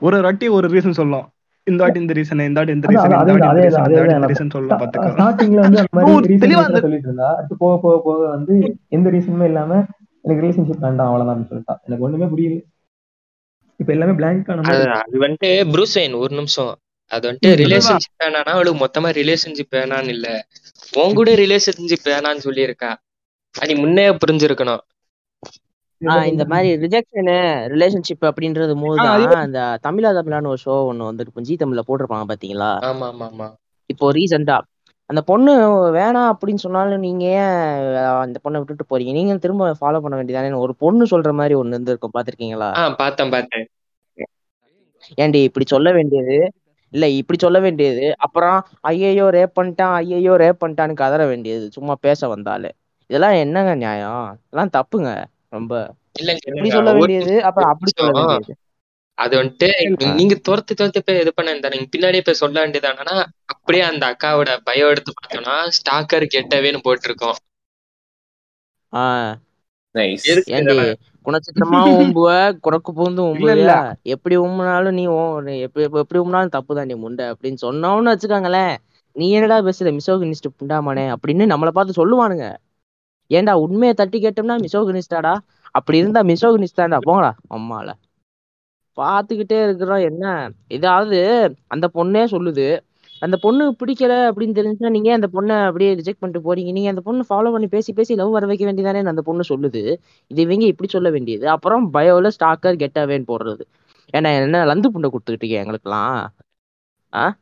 [0.00, 1.26] ஒரு வாட்டி ஒரு ரீசன் சொல்லலாம்.
[1.66, 5.60] இந்த வாட்டி இந்த ரீசன் இந்த வாட்டி இந்த ரீசன் இந்த வாட்டி இந்த ரீசன் சொல்லலாம் பாத்துக்கோ ஸ்டார்டிங்ல
[5.64, 8.54] வந்து அந்த மாதிரி தெளிவா ரீசன் சொல்லிட்டு இருந்தா அடுத்து போக போக போக வந்து
[8.96, 9.72] எந்த ரீசனுமே இல்லாம
[10.24, 12.56] எனக்கு ரிலேஷன்ஷிப் வேண்டாம் அவ்வளவுதான் சொல்லிட்டா எனக்கு ஒண்ணுமே புரியல.
[13.80, 16.72] இப்ப எல்லாமே பிளாங்க் ஆன அது மாதிரி அது வந்துட்டு ப்ரூஸ் ஒரு நிமிஷம்.
[17.10, 20.26] அது வந்துட்டு ரிலேஷன்ஷிப் வேணாம்னா அவளுக்கு மொத்தமா ரிலேஷன்ஷிப் வேணான்னு இல்ல.
[20.92, 22.90] உன் கூட ரிலேஷன்ஷிப் வேணான்னு சொல்லியிருக்கா
[23.54, 24.82] அது முன்னே புரிஞ்சிருக்கணும்.
[26.02, 27.36] ஆஹ் இந்த மாதிரி ரிஜெக்ஷனு
[27.72, 33.08] ரிலேஷன்ஷிப் அப்படின்றது தான் இந்த தமிழா தமிழான்னு ஒரு ஷோ ஒண்ணு வந்துருக்கும் ஜி தமிழ்ல போட்டிருப்பாங்க பாத்தீங்களா ஆமா
[33.12, 33.48] ஆமா ஆமா
[33.90, 34.56] இப்போ ரீசெண்டா
[35.10, 35.52] அந்த பொண்ணு
[35.96, 37.54] வேணாம் அப்படின்னு சொன்னாலும் நீங்க ஏன்
[38.20, 39.12] அந்த பொண்ணை விட்டுட்டு போறீங்க?
[39.12, 42.14] நீங்க திரும்ப ஃபாலோ பண்ண வேண்டியதானே ஒரு பொண்ணு சொல்ற மாதிரி ஒண்ணு இருந்திருக்கும்.
[42.16, 43.66] பாத்திருக்கீங்களா ஆ பார்த்தேன் பார்த்தேன்.
[45.18, 46.36] ஏன்டி இப்படி சொல்ல வேண்டியது?
[46.92, 48.04] இல்ல இப்படி சொல்ல வேண்டியது.
[48.18, 51.66] அப்புறம் ஐயையோ ரேப் பண்ணிட்டான் ஐயையோ ரேப் பண்ணிட்டான்னு கதற வேண்டியது.
[51.70, 52.70] சும்மா பேச வந்தாலே.
[53.10, 54.16] இதெல்லாம் என்னங்க நியாயம்?
[54.42, 55.10] இதெல்லாம் தப்புங்க.
[55.48, 55.74] ரொம்ப.
[56.16, 58.12] இல்லைங்க இப்படி சொல்ல வேண்டியது அப்புறம் அப்படி சொல்ல.
[58.22, 58.54] வேண்டியது.
[59.18, 59.68] அது வந்துட்டு.
[60.14, 63.16] நீங்க துரத்து துரத்து போய் இது பண்ண நீங்க பின்னாடியே போய் சொல்ல வேண்டியதானா
[63.54, 67.38] அப்படியே அந்த அக்காவோட பயோ எடுத்து பார்த்தோம்னா ஸ்டாக்கர் கெட்டவேன்னு போட்டிருக்கோம்.
[71.24, 76.94] குணச்சித்திரமா ஊம்புவ குறக்கு பூந்து ஊம்புவியா எப்படி ஊம்புனாலும் நீ ஓ- எப்படி எப்படி- ஊம்புனாலும் தப்பு தான் நீ
[76.94, 78.76] முண்டை அப்படின்னு சொன்னோம்னு வச்சுக்கோங்களேன்.
[79.12, 79.98] நீ என்னடா பேசுற?
[79.98, 82.56] மிசோகினிஸ்ட் புண்டாமனே அப்படின்னு நம்மளை பார்த்து சொல்லுவானுங்க.
[83.30, 85.38] ஏன்டா உண்மையை தட்டி கேட்டோம்னா மிசோகினிஸ்டாடா
[85.70, 87.92] அப்படி இருந்தா மிசோகினிஸ்டாடா போங்கடா அம்மால.
[88.96, 90.50] பார்த்துக்கிட்டே இருக்கிறோம் என்ன?
[90.68, 91.18] ஏதாவது
[91.66, 92.80] அந்த பொண்ணே சொல்லுது
[93.20, 96.72] அந்த பொண்ணு பிடிக்கல அப்படின்னு தெரிஞ்சுன்னா நீங்க அந்த பொண்ணை அப்படியே ரிஜெக்ட் பண்ணிட்டு போறீங்க?
[96.72, 99.96] நீங்க அந்த பொண்ணு ஃபாலோ பண்ணி பேசி பேசி லவ் வர வைக்க வேண்டியதானே அந்த பொண்ணு சொல்லுது.
[100.26, 101.48] இது இவங்க இப்படி சொல்ல வேண்டியது.
[101.48, 103.60] அப்புறம் பயோல ஸ்டாக்கர் கெட் அவேன்னு போடுறது.
[104.12, 106.34] ஏன்னா என்ன லந்து புண்டை கொடுத்துக்கிட்டீங்க எங்களுக்கெல்லாம்.
[107.14, 107.38] ஆ?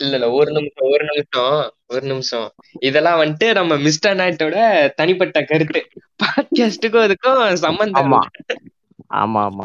[0.00, 2.50] இல்ல இல்ல ஒரு நிமிஷம் ஒரு நிமிஷம் ஒரு நிமிஷம்.
[2.80, 5.88] இதெல்லாம் வந்துட்டு நம்ம மிஸ்டர் நைட்டோட தனிப்பட்ட கருத்து.
[6.24, 8.12] பாட்காஸ்டுக்கும் அதுக்கும் சம்பந்தம்.
[8.12, 8.18] ஆமா.
[9.14, 9.60] ஆமா ஆமா.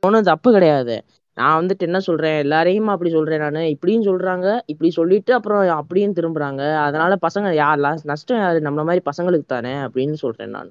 [0.00, 1.04] ஒன்றும் தப்பு கிடையாது.
[1.36, 2.38] நான் வந்துட்டு என்ன சொல்றேன்?
[2.38, 3.54] எல்லாரையும் அப்படி சொல்றேன் நான்.
[3.64, 4.60] இப்படியும் சொல்றாங்க.
[4.66, 6.62] இப்படி சொல்லிட்டு அப்புறம் அப்படியும் திரும்புறாங்க.
[6.78, 8.58] அதனால பசங்க யார் லாஸ் நஷ்டம் யாரு?
[8.58, 10.70] நம்மள மாதிரி பசங்களுக்கு தானே அப்படின்னு சொல்றேன் நான்.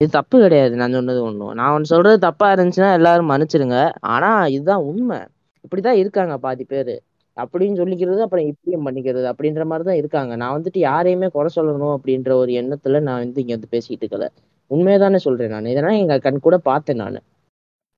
[0.00, 0.76] இது தப்பு கிடையாது.
[0.76, 1.52] நான் சொன்னது ஒண்ணும்.
[1.52, 3.76] நான் ஒன்னு சொல்றது தப்பா இருந்துச்சுன்னா எல்லாரும் மன்னிச்சிடுங்க
[4.14, 5.18] ஆனா இதுதான் உண்மை.
[5.64, 6.94] இப்படிதான் இருக்காங்க பாதி பேரு.
[7.36, 10.36] அப்படின்னு சொல்லிக்கிறது அப்புறம் இப்படியும் பண்ணிக்கிறது அப்படின்ற மாதிரி தான் இருக்காங்க.
[10.36, 14.26] நான் வந்துட்டு யாரையுமே குறை சொல்லணும் அப்படின்ற ஒரு எண்ணத்துல நான் வந்து இங்க வந்து பேசிக்கிட்டு இருக்கல.
[14.70, 15.66] உண்மையதானே சொல்றேன் நான்.
[15.66, 17.18] இதெல்லாம் எங்க கண் கூட பார்த்தேன் நான்.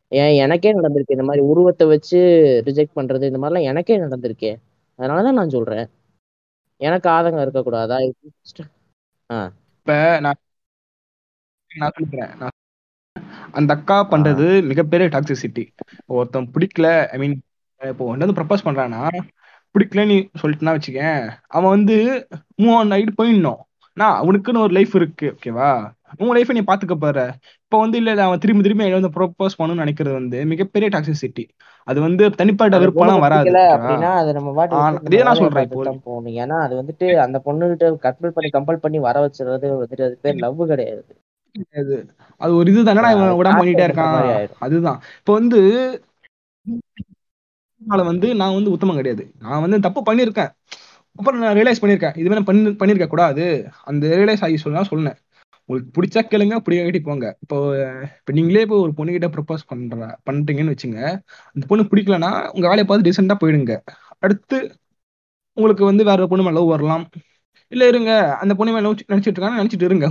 [0.09, 1.11] ஏன் எனக்கே நடந்திருக்கு.
[1.11, 2.19] இந்த மாதிரி உருவத்தை வச்சு
[2.67, 4.57] ரிஜெக்ட் பண்றது இந்த மாதிரிலாம் எனக்கே நடந்திருக்கே.
[4.99, 5.89] அதனாலதான் நான் சொல்றேன்.
[6.77, 8.11] எனக்கு ஆதங்கம் இருக்கக்கூடாதா?
[9.31, 9.53] ஆ.
[9.79, 10.35] இப்ப நான்
[11.75, 12.37] நான் சொல்றேன்.
[12.37, 12.51] நான்
[13.53, 15.69] அந்த அக்கா பண்றது மிகப்பெரிய டாக்ஸிசிட்டி
[16.07, 17.43] ஒருத்தன் பிடிக்கல ஐ மீன்
[17.81, 19.09] இப்போ வந்து ப்ரப்போஸ் பண்றானா
[19.75, 23.67] பிடிக்கலன்னு சொல்லிட்டுனா வச்சுக்கேன் அவன் வந்து மூவ் ஆன் ஆகிட்டு போயிடணும்.
[23.99, 25.29] நான் அவனுக்குன்னு ஒரு லைஃப் இருக்கு.
[25.35, 25.71] ஓகேவா
[26.21, 27.19] உன் லைஃப்பை நீ பாத்துக்க போற.
[27.65, 31.45] இப்போ வந்து இல்ல அவன் திரும்பி திரும்பி என்னை வந்து ப்ரொப்போஸ் பண்ணணும்னு நினைக்கிறது வந்து மிகப்பெரிய டாக்ஸிசிட்டி
[31.89, 36.17] அது வந்து தனிப்பட்ட விருப்பம்லாம் வராது அப்படின்னா அதை நம்ம பாட்டு நான் சொல்றேன் இப்போ.
[36.43, 40.63] ஏன்னா அது வந்துட்டு அந்த பொண்ணுகிட்ட கம்பல் பண்ணி கம்பல் பண்ணி வர வச்சுறது வந்துட்டு அது பேர் லவ்
[40.73, 41.03] கிடையாது.
[42.41, 44.19] அது ஒரு இது தானடா இவன் விடாம பண்ணிட்டே இருக்கான்.
[44.59, 44.99] அதுதான்.
[45.21, 45.61] இப்போ வந்து
[48.11, 49.25] வந்து நான் வந்து உத்தமம் கிடையாது.
[49.39, 50.53] நான் வந்து தப்பு பண்ணியிருக்கேன்.
[51.19, 53.45] அப்புறம் நான் ரியலைஸ் பண்ணியிருக்கேன் இது மாதிரி பண்ணி பண்ணியிருக்க கூடாது.
[53.91, 55.19] அந்த ரியலைஸ் ஆகி சொல்ல சொன்னேன்.
[55.69, 57.27] உங்களுக்கு பிடிச்சா கேளுங்க பிடிக்காட்டி போங்க.
[57.45, 57.57] இப்போ
[58.19, 61.01] இப்போ நீங்களே இப்போ ஒரு பொண்ணுகிட்ட ப்ரப்போஸ் பண்ற பண்றீங்கன்னு வச்சுங்க.
[61.55, 63.75] அந்த பொண்ணு பிடிக்கலன்னா உங்க வேலையை பார்த்து டீசெண்டா போயிடுங்க.
[64.27, 64.59] அடுத்து
[65.57, 67.05] உங்களுக்கு வந்து வேற பொண்ணு மேல லவ் வரலாம்.
[67.73, 70.07] இல்ல இருங்க அந்த பொண்ணு மேல நினைச்சிட்டு இருக்காங்க நினைச்சிட்டு இருங்க.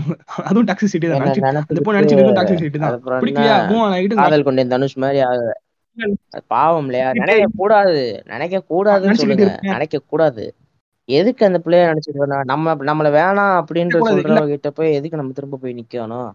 [0.49, 1.63] அதுவும் டாக்ஸிசிட்டி தான்.
[1.71, 2.99] அந்த பொண்ணு நினைச்சிட்டு டாக்ஸிசிட்டி தான்.
[3.23, 3.57] பிடிக்கலையா?
[3.95, 5.21] ஆகிட்டு காதல் கொண்டேன் தனுஷ் மாதிரி
[6.53, 7.09] பாவம் இல்லையா?
[7.21, 8.01] நினைக்க கூடாது.
[8.33, 9.51] நினைக்க கூடாதுன்னு சொல்லுங்க.
[9.73, 10.45] நினைக்க கூடாது.
[11.09, 15.59] எதுக்கு அந்த பிள்ளைய நினைச்சிட்டு வரணும் நம்ம நம்மள வேணாம் அப்படின்ற சொல்றவங்க கிட்ட போய் எதுக்கு நம்ம திரும்ப
[15.59, 16.29] போய் நிக்கணும்?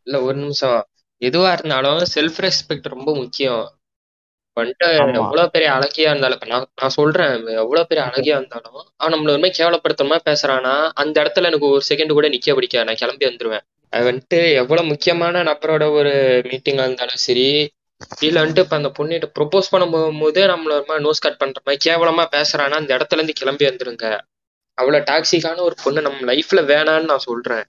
[0.00, 0.80] இல்ல ஒரு நிமிஷம்.
[1.22, 3.64] எதுவா இருந்தாலும் செல்ஃப் ரெஸ்பெக்ட் ரொம்ப முக்கியம்.
[4.56, 4.86] வந்துட்டு
[5.18, 10.28] எவ்வளவு பெரிய அழகியா இருந்தாலும் நான் நான் சொல்றேன் எவ்வளவு பெரிய அழகியா இருந்தாலும் அவன் நம்மள கேவலப்படுத்துற மாதிரி
[10.28, 10.72] பேசுறானா
[11.02, 12.88] அந்த இடத்துல எனக்கு ஒரு செகண்ட் கூட நிக்க பிடிக்காது.
[12.88, 13.64] நான் கிளம்பி வந்துருவேன்.
[13.92, 16.12] அது வந்துட்டு எவ்வளவு முக்கியமான நபரோட ஒரு
[16.48, 17.46] மீட்டிங்கா இருந்தாலும் சரி
[18.20, 21.90] இல்ல வந்துட்டு இப்ப அந்த பொண்ணிட்ட ப்ரொபோஸ் பண்ண போகும்போது நம்மள ஒரு மாதிரி நோஸ் கட் பண்ற மாதிரி
[21.90, 24.06] கேவலமா பேசுறானா அந்த இடத்துல இருந்து கிளம்பி வந்துருங்க.
[24.78, 27.64] அவ்வளவு டாக்ஸிக்கான ஒரு பொண்ணு நம்ம லைஃப்ல வேணான்னு நான் சொல்றேன்.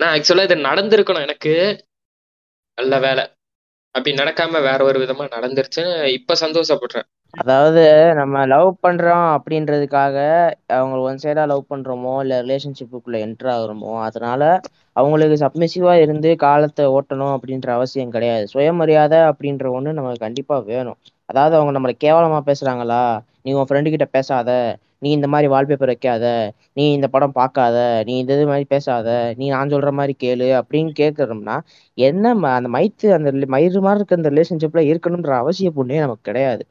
[0.00, 1.52] நான் ஆக்சுவலா இது நடந்திருக்கணும் எனக்கு.
[2.78, 3.24] நல்ல வேலை.
[3.94, 7.06] அப்படி நடக்காம வேற ஒரு விதமா நடந்துருச்சுன்னு இப்ப சந்தோஷப்படுறேன்.
[7.36, 7.80] அதாவது
[8.14, 10.16] நம்ம லவ் பண்றோம் அப்படின்றதுக்காக
[10.70, 14.42] அவங்க ஒன் சைடா லவ் பண்றோமோ இல்ல ரிலேஷன்ஷிப்புக்குள்ள என்டர் ஆகுறோமோ அதனால
[14.96, 18.46] அவங்களுக்கு சப்மிசிவா இருந்து காலத்தை ஓட்டணும் அப்படின்ற அவசியம் கிடையாது.
[18.46, 20.98] சுயமரியாதை அப்படின்ற ஒண்ணு நமக்கு கண்டிப்பா வேணும்.
[21.28, 23.02] அதாவது அவங்க நம்மளை கேவலமா பேசுறாங்களா?
[23.42, 24.50] நீ உன் ஃப்ரெண்டு கிட்ட பேசாத.
[24.98, 26.26] நீ இந்த மாதிரி வால்பேப்பர் வைக்காத.
[26.72, 27.76] நீ இந்த படம் பார்க்காத.
[28.06, 29.08] நீ இந்த இது மாதிரி பேசாத.
[29.36, 31.56] நீ நான் சொல்ற மாதிரி கேளு அப்படின்னு கேட்கறோம்னா
[31.98, 36.62] என்ன ம- அந்த மைத்து அந்த மயிறு மாதிரி இருக்க அந்த ரிலேஷன்ஷிப்ல இருக்கணும்ன்ற அவசிய புண்ணே நமக்கு கிடையாது.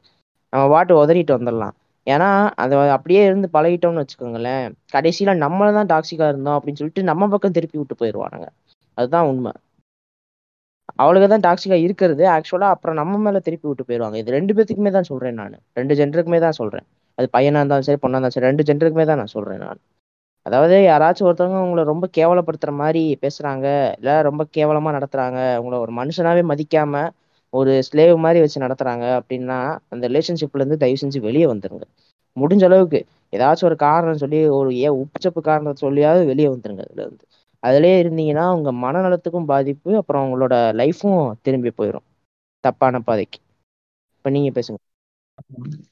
[0.56, 1.74] நம்ம பாட்டு உதறிட்டு வந்துடலாம்.
[2.06, 2.28] ஏன்னா
[2.62, 4.66] அது அப்படியே இருந்து பழகிட்டோம்னு வச்சுக்கோங்களேன்.
[4.94, 8.46] கடைசியில நம்மள தான் டாக்ஸிக்கா இருந்தோம் அப்படின்னு சொல்லிட்டு நம்ம பக்கம் திருப்பி விட்டு போயிடுவானுங்க.
[8.98, 9.52] அதுதான் உண்மை.
[11.02, 12.24] அவளுக்கு தான் டாக்ஸிக்கா இருக்கிறது.
[12.36, 14.16] ஆக்சுவலா அப்புறம் நம்ம மேல திருப்பி விட்டு போயிடுவாங்க.
[14.22, 15.56] இது ரெண்டு பேத்துக்குமே தான் சொல்றேன் நான்.
[15.80, 16.86] ரெண்டு ஜென்டருக்குமே தான் சொல்றேன்.
[17.18, 19.80] அது பையனா இருந்தாலும் சரி பொண்ணா இருந்தாலும் சரி ரெண்டு ஜென்டருக்குமே தான் நான் சொல்றேன் நான்.
[20.46, 23.66] அதாவது யாராச்சும் ஒருத்தவங்க உங்களை ரொம்ப கேவலப்படுத்துற மாதிரி பேசுறாங்க
[24.00, 27.02] இல்ல ரொம்ப கேவலமா நடத்துறாங்க உங்களை ஒரு மனுஷனாவே மதிக்காம
[27.56, 31.84] ஒரு ஸ்லேவ் மாதிரி வச்சு நடத்துறாங்க அப்படின்னா அந்த ரிலேஷன்ஷிப்ல இருந்து தயவு செஞ்சு வெளியே வந்துருங்க.
[32.36, 32.98] முடிஞ்ச அளவுக்கு
[33.32, 37.24] ஏதாச்சும் ஒரு காரணம் சொல்லி ஒரு ஏ உப்புச்சப்பு காரணத்தை சொல்லியாவது வெளியே வந்துருங்க அதுல இருந்து.
[37.62, 42.06] அதுலயே இருந்தீங்கன்னா உங்க மனநலத்துக்கும் பாதிப்பு அப்புறம் உங்களோட லைஃபும் திரும்பி போயிடும்
[42.64, 43.38] தப்பான பாதைக்கு.
[44.16, 44.78] இப்ப நீங்க பேசுங்க.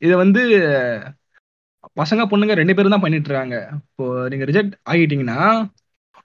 [0.03, 0.41] இதை வந்து
[1.97, 3.57] பசங்க பொண்ணுங்க ரெண்டு பேரும் தான் பண்ணிட்டு இருக்காங்க.
[3.83, 5.39] இப்போ நீங்க ரிஜெக்ட் ஆகிட்டீங்கன்னா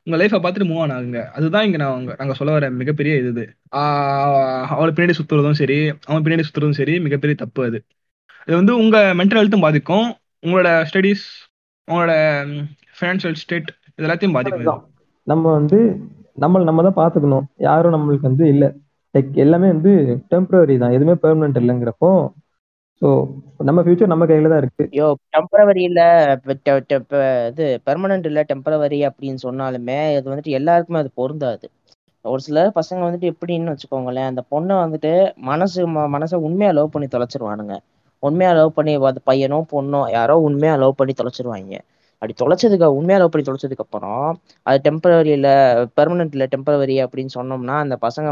[0.04, 1.26] உங்க லைஃப்பை பார்த்துட்டு மூவ் ஆன் ஆகுங்க.
[1.28, 3.46] அதுதான் இங்க நான் நாங்க சொல்ல வர மிகப்பெரிய இது இது.
[3.76, 7.80] ஆஹ் அவளை பின்னாடி சுத்துறதும் சரி அவன் பின்னாடி சுத்துறதும் சரி மிகப்பெரிய தப்பு அது.
[8.46, 10.08] இது வந்து உங்க மென்டல் ஹெல்த்தும் பாதிக்கும்.
[10.46, 11.26] உங்களோட ஸ்டடீஸ்
[11.92, 12.14] உங்களோட
[13.00, 14.84] ஃபினான்ஷியல் ஸ்டேட் இது எல்லாத்தையும் பாதிக்கும்
[15.24, 15.80] நம்ம வந்து
[16.40, 17.46] நம்மளை நம்ம தான் பார்த்துக்கணும்.
[17.58, 18.68] யாரும் நம்மளுக்கு வந்து இல்லை.
[19.14, 19.92] லைக் எல்லாமே வந்து
[20.30, 20.92] டெம்பரரி தான்.
[20.92, 22.10] எதுவுமே பெர்மனன்ட் இல்லைங்கிறப்போ
[23.02, 23.10] ஸோ
[23.60, 24.84] நம்ம ஃபியூச்சர் நம்ம கையில தான் இருக்கு.
[24.94, 26.02] ஐயோ டெம்பரவரி இல்ல
[27.52, 31.66] இது பெர்மனன்ட் இல்ல டெம்பரவரி அப்படின்னு சொன்னாலுமே அது வந்துட்டு எல்லாருக்குமே அது பொருந்தாது.
[32.26, 35.12] ஒரு சில பசங்க வந்துட்டு எப்படின்னு வச்சுக்கோங்களேன் அந்த பொண்ணை வந்துட்டு
[35.50, 37.76] மனசு ம- மனசை உண்மையா லவ் பண்ணி தொலைச்சிருவானுங்க.
[38.24, 41.76] உண்மையா லவ் பண்ணி அது பையனோ பொண்ணோ யாரோ உண்மையா லவ் பண்ணி தொலைச்சிருவாங்க.
[42.22, 44.24] அப்படி தொலைச்சதுக்கு உண்மையா லவ் பண்ணி தொலைச்சதுக்கு அப்புறம்
[44.66, 45.50] அது டெம்பரரி இல்ல
[46.00, 48.32] பெர்மனன்ட் இல்ல டெம்பரரி அப்படின்னு சொன்னோம்னா அந்த பசங்க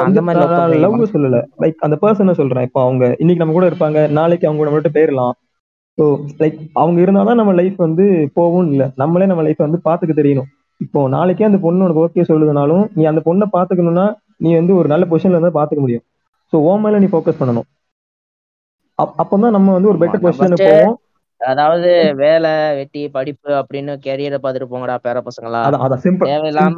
[0.00, 0.42] அந்த மாதிரி
[0.84, 1.40] லவ் சொல்லல.
[1.62, 2.66] லைக் அந்த பர்சனை சொல்றேன்.
[2.68, 5.34] இப்போ அவங்க இன்னைக்கு நம்ம கூட இருப்பாங்க நாளைக்கு அவங்க கூட போயிடலாம்
[5.98, 6.04] ஸோ
[6.40, 8.84] லைக் அவங்க இருந்தாதான் நம்ம லைஃப் வந்து போகும் இல்ல.
[8.96, 10.48] நம்மளே நம்ம லைஃப் வந்து பாத்துக்க தெரியணும்.
[10.80, 15.04] இப்போ நாளைக்கே அந்த பொண்ணு உனக்கு ஓகே சொல்லுதுனாலும் நீ அந்த பொண்ணை பாத்துக்கணும்னா நீ வந்து ஒரு நல்ல
[15.10, 16.04] பொசிஷன்ல இருந்தா பாத்துக்க முடியும்.
[16.52, 17.68] ஸோ ஓ மேல நீ ஃபோக்கஸ் பண்ணணும்.
[18.98, 20.96] அப் அப்பதான் நம்ம வந்து ஒரு பெட்டர் பொசிஷனுக்கு ஃபர்ஸ்ட் போவோம்.
[21.40, 21.88] அதாவது
[22.20, 25.60] வேலை வெட்டி படிப்பு அப்படின்னு கேரியரை பார்த்துட்டு போங்கடா பேர பசங்களா.
[26.22, 26.76] தேவையில்லாம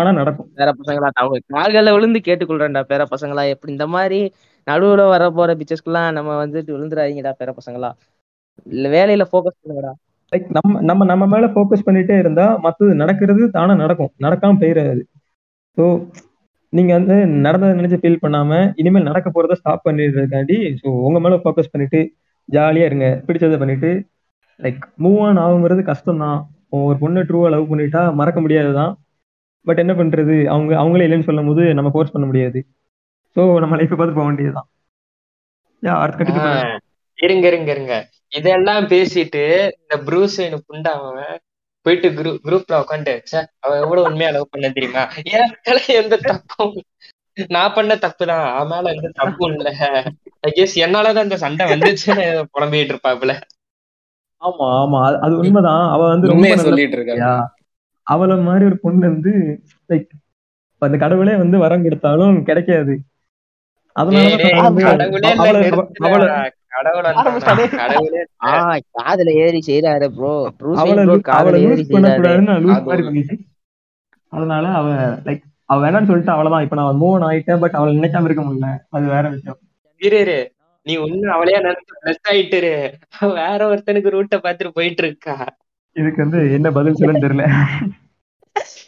[0.00, 0.48] தான் நடக்கும்.
[0.56, 3.44] பேர பசங்களா அவங்க கால்களை விழுந்து கேட்டுக்கொள்றேன்டா பேர பசங்களா.
[3.54, 4.20] எப்படி இந்த மாதிரி
[4.66, 7.90] நடுவுல வர போற பிக்சர்ஸ்க்குலாம் நம்ம வந்துட்டு விழுந்துடாதீங்கடா பேர பசங்களா.
[8.66, 9.92] இல்ல வேலையில ஃபோக்கஸ் பண்ணுங்கடா.
[10.32, 14.12] லைக் நம்ம நம்ம நம்ம மேல ஃபோக்கஸ் பண்ணிட்டே இருந்தா மத்தது நடக்கிறது தானா நடக்கும்.
[14.18, 15.02] நடக்காம போயிடாது
[15.76, 15.84] ஸோ
[16.76, 17.14] நீங்க வந்து
[17.46, 22.00] நடந்ததை நினைச்சு ஃபீல் பண்ணாம இனிமேல் நடக்க போறத ஸ்டாப் பண்ணிடுறதுக்காண்டி ஸோ உங்க மேல ஃபோக்கஸ் பண்ணிட்டு
[22.48, 23.08] ஜாலியா இருங்க.
[23.26, 23.90] பிடிச்சதை பண்ணிட்டு
[24.60, 26.38] லைக் மூவ் ஆன் ஆகுங்கிறது கஷ்டம் தான்
[26.78, 28.92] ஒரு பொண்ணை ட்ரூவா லவ் பண்ணிட்டா மறக்க முடியாதுதான்.
[29.66, 30.34] பட் என்ன பண்றது?
[30.46, 32.58] அவங்க அவங்களே இல்லைன்னு சொல்லும் போது நம்ம ஃபோர்ஸ் பண்ண முடியாது.
[33.36, 34.68] ஸோ நம்ம லைஃப்பை பார்த்து போக வேண்டியதுதான்.
[37.18, 37.94] இருங்க இருங்க இருங்க.
[38.32, 39.42] இதெல்லாம் பேசிட்டு
[39.80, 41.36] இந்த ப்ரூஸ் புண்டாவன்
[41.86, 45.02] போயிட்டு குரூப் குரூப்ல உட்காந்து சார் அவ எவ்வளவு உண்மையா லவ் பண்ண தெரியுமா?
[45.64, 46.74] மேல எந்த தப்பும்
[47.48, 49.70] நான் பண்ண தப்பு தான் அவன் மேல எந்த தப்பும் இல்ல.
[50.40, 53.32] ஐ கெஸ் என்னாலதான் இந்த சண்டை வந்துச்சுன்னு புலம்பிட்டு இருப்பாப்புல.
[54.42, 55.90] ஆமா ஆமா அது- அது உண்மைதான்.
[55.90, 57.24] அவ வந்து ரொம்ப உண்மையை சொல்லிட்டு இருக்காங்க.
[57.24, 57.34] யா
[58.06, 59.32] அவளை மாதிரி ஒரு பொண்ணு வந்து
[59.88, 60.08] லைக்
[60.82, 62.94] அந்த கடவுளே வந்து வரம் கொடுத்தாலும் கிடைக்காது.
[63.96, 64.52] டேய்
[68.94, 70.34] காதுல ஏறி செய்யறாரு ப்ரோ
[71.26, 71.84] காதுல ஏறி
[74.32, 74.88] அதனால அவ
[75.24, 78.68] லைக் அவ வேணாம்னு சொல்லிட்டு அவ்வளவுதான் இப்ப நான் மூவ் ஆயிட்டேன் பட் அவளை நினைக்காம இருக்க முடியல.
[78.88, 79.58] அது வேற விஷயம்.
[80.00, 80.52] இரு இரு.
[80.82, 82.74] நீ ஒண்ணு அவளையா நினைச்சு பிளஸ் ஆயிட்டு இரு.
[83.18, 85.56] அவ வேற ஒருத்தனுக்கு ரூட்டை பார்த்துட்டு போயிட்டு இருக்கா?
[85.92, 87.46] இதுக்கு வந்து என்ன பதில் சொல்லன்னு தெரியல.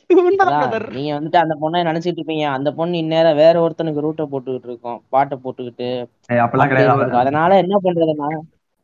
[0.09, 2.45] நீங்க வந்துட்டு அந்த பொண்ணை நினைச்சிட்டு இருப்பீங்க.
[2.45, 5.03] அந்த பொண்ணு இந்நேரம் வேற ஒருத்தனுக்கு ரூட்டை போட்டுக்கிட்டு இருக்கோம்.
[5.09, 6.07] பாட்டை போட்டுக்கிட்டு.
[7.11, 8.39] அதனால என்ன பண்றதுன்னா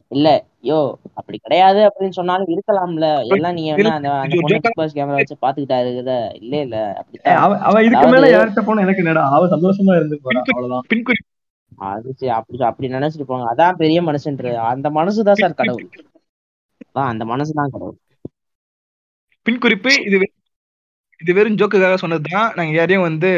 [0.09, 3.27] இல்ல யோ அப்படி கிடையாது அப்படின்னு சொன்னாலும் இருக்கலாம்ல.
[3.27, 6.35] எல்லாம் நீங்க என்ன அந்த கேமரா வச்சு பாத்துக்கிட்டாரு இருக்குதா?
[6.35, 9.31] இல்ல இல்ல அவ அவ இதுக்கு மேல யார்கிட்ட போனா எனக்கு என்னடா?
[9.31, 10.83] அவ சந்தோஷமா இருந்து போறா அவ்வளவுதான்.
[10.89, 11.23] பின்குறி
[11.77, 13.55] அது சரி அப்படி அப்படி நினைச்சிட்டு போங்க.
[13.55, 14.55] அதான் பெரிய மனுஷன்றது.
[14.55, 15.89] அந்த மனசுதான் சார் கடவுள்.
[16.93, 17.97] அந்த மனசுதான் கடவுள்.
[19.51, 20.44] பின்குறிப்பு இது வெ-
[21.25, 22.53] இது வெறும் ஜோக்குக்காக சொன்னதுதான்.
[22.57, 23.31] நாங்க யாரையும் வந்து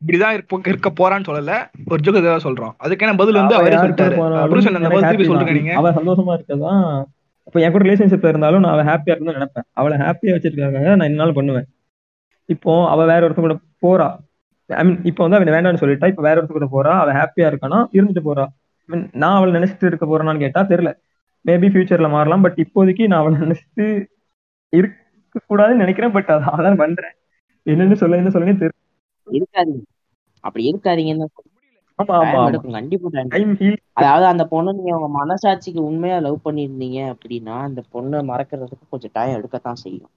[0.00, 1.52] இப்படிதான் இருப்போம் இருக்க போறான்னு சொல்லல.
[1.88, 2.72] ஒரு ஜோக்குக்காக சொல்றோம்.
[2.84, 4.16] அதுக்கான பதில் வந்து அவ அவரே சொல்லிட்டாரு.
[4.90, 5.30] திருப்பி தான்.
[5.30, 6.84] சொல்லுங்க நீங்க அவ சந்தோஷமா இருக்கதான்.
[7.46, 9.66] இப்ப என் கூட ரிலேஷன்ஷிப்ல இருந்தாலும் நான் அவ ஹாப்பியா இருக்கணும்னு நினைப்பேன்.
[9.72, 11.66] அவளை ஹாப்பியா வச்சிருக்காங்க நான் என்னாலும் பண்ணுவேன்.
[12.44, 14.08] இப்போ அவ வேற ஒருத்தர் கூட போறா.
[14.66, 16.06] ஐ மீன் இப்போ வந்து அவன் வேண்டாம்னு சொல்லிட்டா.
[16.06, 16.92] இப்போ வேற ஒருத்தர் கூட போறா.
[16.92, 17.80] அவ ஹாப்பியா இருக்கானா?
[17.92, 18.46] இருந்துட்டு போறா.
[18.88, 20.90] I mean, நான் அவளை நினைச்சிட்டு இருக்க போறேனான்னு கேட்டா தெரியல.
[21.46, 22.40] மேபி ஃபியூச்சர்ல மாறலாம்.
[22.40, 23.86] பட் இப்போதைக்கு நான் அவளை நினைச்சிட்டு
[24.68, 25.06] இருக்க
[25.44, 27.14] கூடாதுன்னு நினைக்கிறேன் பட் அதான் பண்றேன்.
[27.66, 28.76] என்னன்னு சொல்ல என்ன சொல்லுங்க தெரியல
[29.26, 29.84] இருக்காதீங்க
[30.44, 31.28] அப்படி இருக்காதீங்கன்னு
[33.60, 39.14] ஹீல் அதாவது அந்த பொண்ணு நீங்க உங்க மனசாட்சிக்கு உண்மையா லவ் பண்ணியிருந்தீங்க அப்படின்னா அந்த பொண்ணை மறக்கிறதுக்கு கொஞ்சம்
[39.14, 40.10] டைம் எடுக்கத்தான் செய்யும்.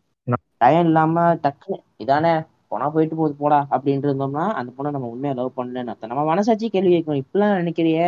[0.58, 2.34] டைம் இல்லாம டக்குன்னு இதானே
[2.70, 6.92] போனா போயிட்டு போகுது போடா அப்படின்ட்டு இருந்தோம்னா அந்த பொண்ணை நம்ம உண்மையா லவ் பண்ணலன்னு நம்ம மனசாட்சி கேள்வி
[6.94, 8.06] கேட்கணும் இப்பெல்லாம் நினைக்கிறியே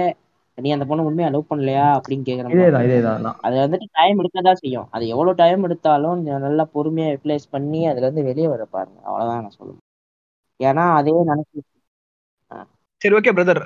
[0.58, 1.86] நீ அந்த பொண்ணை உண்மையா லவ் பண்ணலையா?
[1.98, 4.88] அப்படின்னு கேக்குற மாதிரி இதேதான் இதேதான் நான் அது வந்துட்டு டைம் எடுக்கதான் செய்யும்.
[4.96, 9.00] அது எவ்வளவு டைம் எடுத்தாலும் நல்லா பொறுமையா யூட்டிலைஸ் பண்ணி அதுல இருந்து வெளியே வர பாருங்க.
[9.08, 9.82] அவ்வளவுதான் நான் சொல்லுவேன்.
[10.60, 11.60] ஏன்னா அதே நினைச்சு
[13.02, 13.62] சரி ஓகே பிரதர்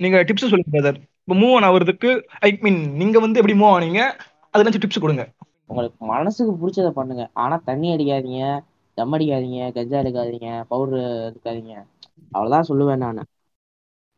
[0.00, 2.10] நீங்க டிப்ஸ் சொல்லுங்க பிரதர் இப்போ மூவ் ஆன் ஆகுறதுக்கு
[2.46, 4.00] ஐ மீன் நீங்க வந்து எப்படி மூவ் ஆனீங்க?
[4.52, 5.24] அதை நினைச்சு டிப்ஸ் கொடுங்க.
[5.70, 7.24] உங்களுக்கு மனசுக்கு பிடிச்சத பண்ணுங்க.
[7.42, 8.42] ஆனா தண்ணி அடிக்காதீங்க
[8.98, 11.74] தம் அடிக்காதீங்க கஞ்சா எடுக்காதீங்க பவுடர் எடுக்காதீங்க.
[12.34, 13.22] அவ்வளவுதான் சொல்லுவேன் நான்.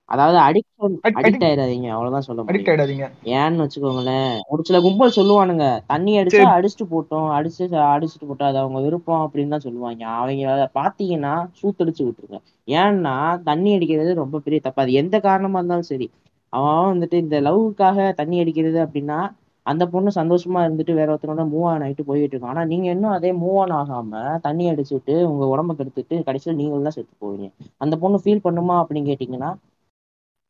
[0.09, 1.88] அதாவது அடிக்ஷன் அடிக்ட் ஆயிடாதீங்க.
[1.88, 3.07] அவ்வளவுதான் சொல்ல அடிக்ட் ஆயிடாதீங்க.
[3.37, 4.35] ஏன்னு வச்சுக்கோங்களேன்.
[4.49, 5.64] ஒரு சில கும்பல் சொல்லுவானுங்க.
[5.87, 6.45] தண்ணி அடிச்சா.
[6.57, 7.29] அடிச்சுட்டு போட்டோம்.
[7.31, 10.05] அடிச்சு அடிச்சுட்டு போட்டோம் அது அவங்க விருப்பம் அப்படின்னு தான் சொல்லுவாங்க.
[10.19, 12.40] அவங்க அதை பாத்தீங்கன்னா சூத்தடிச்சு விட்டுருங்க.
[12.79, 14.81] ஏன்னா தண்ணி அடிக்கிறது ரொம்ப பெரிய தப்பு.
[14.81, 16.09] அது எந்த காரணமா இருந்தாலும் சரி.
[16.53, 19.19] அவன் வந்துட்டு இந்த லவ்வுக்காக தண்ணி அடிக்கிறது அப்படின்னா
[19.66, 23.31] அந்த பொண்ணு சந்தோஷமா இருந்துட்டு வேற ஒருத்தரோட மூவ் ஆன் ஆயிட்டு போயிட்டு இருக்கும் ஆனா நீங்க இன்னும் அதே
[23.40, 27.49] மூவ் ஆன் ஆகாம தண்ணி அடிச்சுட்டு உங்க உடம்ப கெடுத்துட்டு கடைசியில் நீங்களும் தான் செத்து போவீங்க.
[27.77, 29.51] அந்த பொண்ணு ஃபீல் பண்ணுமா அப்படின்னு கேட்டீங்கன்னா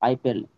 [0.02, 0.48] வாய்ப்பே இல்லை.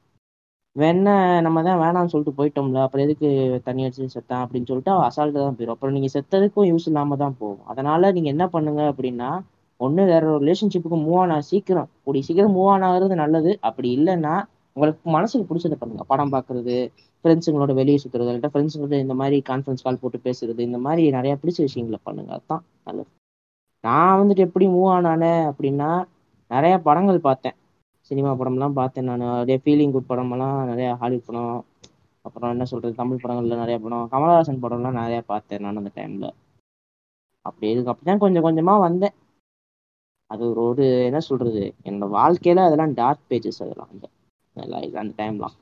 [0.77, 3.29] வேணா நம்ம தான் வேணாம்னு சொல்லிட்டு போயிட்டோம்ல அப்புறம் எதுக்கு
[3.67, 7.65] தண்ணி அடிச்சு செத்தான் அப்படின்னு சொல்லிட்டு அசால்ட்டு தான் போயிடும் அப்புறம் நீங்க செத்ததுக்கும் யூஸ் இல்லாம தான் போகும்.
[7.73, 9.31] அதனால நீங்க என்ன பண்ணுங்க அப்படின்னா
[9.81, 13.51] ஒண்ணு வேற ஒரு ரிலேஷன்ஷிப்புக்கு மூவ் ஆனா சீக்கிரம் கூடிய சீக்கிரம் மூவ் ஆன் ஆகுறது நல்லது.
[13.69, 14.35] அப்படி இல்லைன்னா
[14.77, 16.05] உங்களுக்கு மனசுக்கு பிடிச்சத பண்ணுங்க.
[16.13, 16.77] படம் பார்க்குறது
[17.25, 21.59] ஃப்ரெண்ட்ஸுங்களோட வெளியே சுத்துறது இல்லை ஃப்ரெண்ட்ஸுங்களோட இந்த மாதிரி கான்ஃபரன்ஸ் கால் போட்டு பேசுறது இந்த மாதிரி நிறைய பிடிச்ச
[21.69, 22.31] விஷயங்களை பண்ணுங்க.
[22.37, 23.11] அதுதான் நல்லது.
[23.85, 25.91] நான் வந்துட்டு எப்படி மூவ் ஆனானே அப்படின்னா
[26.51, 27.57] நிறைய படங்கள் பார்த்தேன்.
[28.11, 29.23] சினிமா படம்லாம் பார்த்தேன் நான்.
[29.31, 31.57] அப்படியே ஃபீலிங் குட் படமெல்லாம் நிறைய ஹாலிவுட் படம்
[32.25, 36.27] அப்புறம் என்ன சொல்றது தமிழ் படங்கள்ல நிறைய படம் கமலஹாசன் படம்லாம் நிறைய பார்த்தேன் நான் அந்த டைம்ல
[37.47, 39.15] அப்படி இதுக்கப்புறம் அப்படிதான் கொஞ்சம் கொஞ்சமா வந்தேன்.
[40.31, 44.07] அது ஒரு ஒரு என்ன சொல்றது என்னோட வாழ்க்கையில அதெல்லாம் டார்க் பேஜஸ் அதெல்லாம் அந்த
[45.03, 45.57] அந்த டைம்லாம்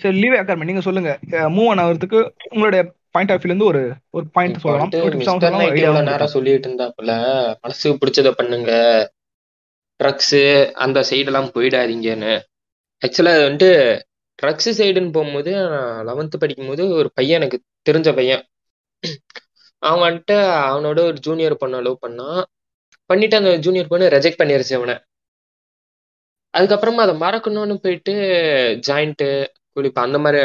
[0.00, 1.10] சரி லீவ் அக்கார்மெண்ட் நீங்க சொல்லுங்க.
[1.56, 2.18] மூவ் ஆன் ஆகிறதுக்கு
[2.52, 2.82] உங்களுடைய
[3.16, 3.84] பாயிண்ட் ஆஃப் வியூல இருந்து ஒரு
[4.16, 4.90] ஒரு பாயிண்ட் சொல்லலாம்.
[6.10, 7.12] நேரம் சொல்லிட்டு இருந்தாப்புல
[7.62, 8.72] மனசுக்கு பிடிச்சத பண்ணுங்க.
[10.00, 10.42] ட்ரக்ஸு
[10.84, 12.34] அந்த சைடெல்லாம் போயிடாதீங்கன்னு.
[13.02, 13.70] ஆக்சுவலா அது வந்துட்டு
[14.38, 18.42] ட்ரக்ஸ் சைடுன்னு போகும்போது நான் லெவன்த்து படிக்கும்போது ஒரு பையன் எனக்கு தெரிஞ்ச பையன்.
[19.82, 20.36] அவன் வந்துட்டு
[20.70, 22.42] அவனோட ஒரு ஜூனியர் பொண்ணை லவ் பண்ணான்
[23.10, 24.96] பண்ணிட்டு அந்த ஜூனியர் பொண்ணு ரெஜெக்ட் பண்ணிருச்சு அவனை.
[26.54, 28.14] அதுக்கப்புறமா அதை மறக்கணும்னு போயிட்டு
[28.88, 29.28] ஜாயிண்ட்டு
[29.76, 30.38] குளிப்பா அந்த மாதிரி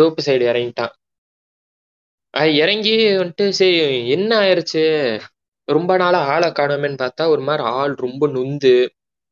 [0.00, 0.92] டோப்பு சைடு இறங்கிட்டான்.
[2.34, 3.72] அது இறங்கி வந்துட்டு சரி
[4.08, 4.82] என்ன ஆயிருச்சு?
[5.68, 8.72] ரொம்ப நாளா ஆளை காணோமேன்னு பார்த்தா ஒரு மாதிரி ஆள் ரொம்ப நொந்து.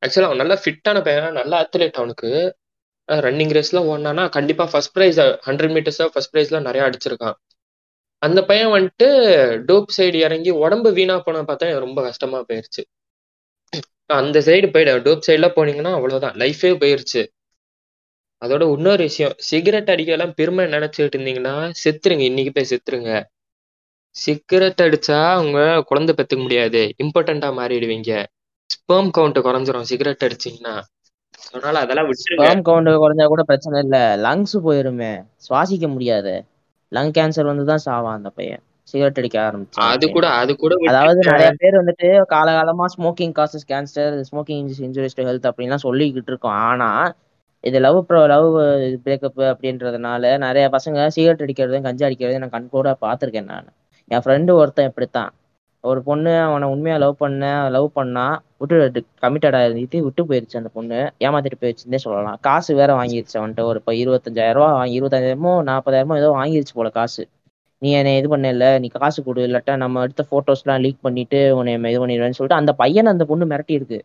[0.02, 2.30] ஆக்சுவலா அவன் நல்லா ஃபிட்டான பையன் நல்ல அத்லெட் அவனுக்கு.
[3.08, 7.36] ரன்னிங் ரேஸ்லாம் ஓடினானா கண்டிப்பா ஃபர்ஸ்ட் ப்ரைஸ் ஹண்ட்ரட் மீட்டர்ஸ்ல ஃபர்ஸ்ட் பிரைஸ்லாம் நிறையா அடிச்சிருக்கான்.
[8.22, 9.08] அந்த பையன் வந்துட்டு
[9.68, 12.82] டோப் சைடு இறங்கி உடம்பு வீணா போன பார்த்தா எனக்கு ரொம்ப கஷ்டமா போயிருச்சு.
[14.20, 14.92] அந்த சைடு போயிடு.
[15.06, 16.36] டோப் சைடுல போனீங்கன்னா அவ்வளோதான்.
[16.42, 17.22] லைஃபே போயிருச்சு.
[18.42, 22.24] அதோட இன்னொரு விஷயம் சிகரெட் அடிக்கலாம் பெருமை நினைச்சிட்டு இருந்தீங்கன்னா செத்துருங்க.
[22.30, 23.10] இன்னைக்கு போய் செத்துருங்க.
[24.16, 26.94] சிகரெட் அடிச்சா அவங்க குழந்தை பெத்துக்க முடியாது.
[27.02, 28.12] இம்பார்ட்டண்டா மாறிடுவீங்க.
[28.70, 30.74] ஸ்பெர்ம் கவுண்ட் குறைஞ்சிரும் சிகரெட் அடிச்சீங்கன்னா.
[31.52, 34.16] அதனால அதெல்லாம் ஸ்பெர்ம் கவுண்ட் குறைஞ்சா கூட பிரச்சனை இல்ல.
[34.16, 35.12] லங்ஸ் போயிருமே.
[35.48, 36.34] சுவாசிக்க முடியாது.
[36.92, 38.62] லங் கேன்சர் வந்து தான் சாவான் அந்த பையன்.
[38.84, 44.14] சிகரெட் அடிக்க ஆரம்பிச்சான் அது கூட அது கூட அதாவது நிறைய பேர் வந்துட்டு காலகாலமா smoking causes cancer
[44.30, 46.58] smoking injuries to health அப்படின்லாம் சொல்லிக்கிட்டு இருக்கோம்.
[46.70, 46.88] ஆனா
[47.64, 48.48] இது லவ் ப்ரோ லவ்
[49.04, 53.68] பிரேக்கப் அப்படின்றதுனால நிறைய பசங்க சிகரெட் அடிக்கிறதும் கஞ்சா அடிக்கிறதையும் நான் கண் கூட பார்த்துருக்கேன் நான்.
[54.10, 55.30] என் ஃப்ரெண்டு ஒருத்தன் இப்படித்தான்.
[55.84, 57.44] ஒரு பொண்ணு அவனை உண்மையாக லவ் பண்ண
[57.76, 58.24] லவ் பண்ணா
[58.62, 60.98] விட்டு கமிட்டடாக இருந்துட்டு விட்டு போயிருச்சு அந்த பொண்ணு.
[61.26, 62.38] ஏமாத்திட்டு போயிருச்சுன்னே சொல்லலாம்.
[62.48, 63.64] காசு வேற வாங்கிருச்சு அவன்கிட்ட.
[63.70, 67.22] ஒரு இப்போ இருபத்தஞ்சாயிரம் ரூபா வாங்கி இருபத்தஞ்சாயிரமோ நாற்பதாயிரமோ ஏதோ வாங்கிருச்சு போல காசு.
[67.82, 72.00] நீ என்னை இது பண்ணல நீ காசு கொடு இல்லாட்டா நம்ம எடுத்த ஃபோட்டோஸ்லாம் லீக் பண்ணிட்டு உன்னை இது
[72.02, 73.98] பண்ணிடுவேன்னு சொல்லிட்டு அந்த பையனை அந்த பொண்ணு மிரட்டி இருக்கு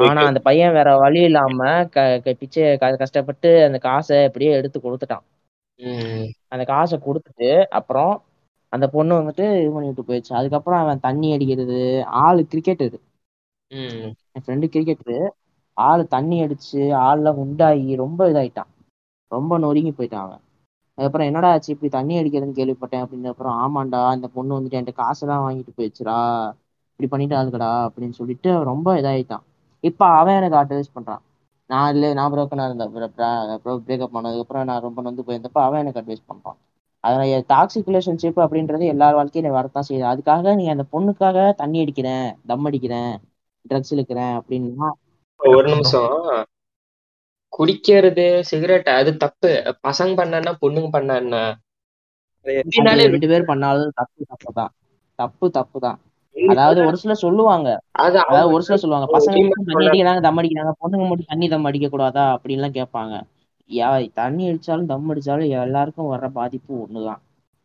[0.00, 4.80] ஆனா அந்த பையன் வேற வழி இல்லாம க க- பிச்சை க- கஷ்டப்பட்டு அந்த காசை எப்படியே எடுத்து
[4.80, 5.24] கொடுத்துட்டான்.
[6.48, 8.22] அந்த காசை கொடுத்துட்டு அப்புறம்
[8.68, 10.32] அந்த பொண்ணு வந்துட்டு இது பண்ணிட்டு போயிடுச்சு.
[10.32, 12.98] அதுக்கப்புறம் அவன் தண்ணி அடிக்கிறது ஆளு கிரிக்கெட்டரு
[14.32, 15.28] என் ஃப்ரெண்டு கிரிக்கெட்டரு
[15.72, 18.70] ஆளு தண்ணி அடிச்சு ஆள்ல உண்டாகி ரொம்ப இதாயிட்டான்.
[19.30, 20.40] ரொம்ப நொறுங்கி போயிட்டான் அவன்.
[20.88, 25.42] அதுக்கப்புறம் என்னடா ஆச்சு இப்படி தண்ணி அடிக்கிறதுன்னு கேள்விப்பட்டேன் அப்படின்னு அப்புறம் ஆமாண்டா அந்த பொண்ணு வந்துட்டு என்கிட்ட காசெல்லாம்
[25.44, 26.16] வாங்கிட்டு போயிடுச்சுடா.
[27.00, 29.44] இப்படி பண்ணிட்டாளுக்கடா அப்படின்னு சொல்லிட்டு ரொம்ப இதாயிட்டான்.
[29.84, 31.22] இப்ப அவன் எனக்கு அட்வைஸ் பண்றான்.
[31.70, 32.92] நான் இல்லை நான் ஆ இருந்தேன்
[33.86, 36.58] பிரேக்கப் பண்ணதுக்கப்புறம் நான் ரொம்ப நொந்து போயிருந்தப்ப அவன் எனக்கு அட்வைஸ் பண்றான்.
[37.04, 40.06] அதனால டாக்ஸிக் ரிலேஷன்ஷிப் அப்படின்றது எல்லார் வாழ்க்கையில வரத்தான் செய்யுது.
[40.12, 43.12] அதுக்காக நீ அந்த பொண்ணுக்காக தண்ணி அடிக்கிறேன் தம் அடிக்கிறேன்
[43.66, 44.88] ட்ரக்ஸ் இழுக்கிறேன் அப்படின்னா
[45.40, 46.12] ஒரு நிமிஷம்.
[47.52, 49.50] குடிக்கிறது சிகரெட் அது தப்பு.
[49.86, 51.16] பசங்க பண்ணா பொண்ணுங்க பண்ணா
[53.06, 54.72] ரெண்டு பேர் பண்ணாலும் தப்பு தப்பு தான்
[55.18, 55.98] தப்பு தப்பு தான்
[56.52, 57.68] அதாவது ஒரு சிலர் சொல்லுவாங்க.
[58.04, 61.68] அது அதாவது ஒரு சிலர் சொல்லுவாங்க பசங்க மட்டும் தண்ணி அடிக்கிறாங்க தம் அடிக்கிறாங்க பொண்ணுங்க மட்டும் தண்ணி தம்
[61.70, 63.14] அடிக்க கூடாதா அப்படின்லாம் கேட்பாங்க.
[64.20, 67.20] தண்ணி அடிச்சாலும் தம் அடிச்சாலும் எல்லாருக்கும் வர்ற பாதிப்பு ஒண்ணுதான்.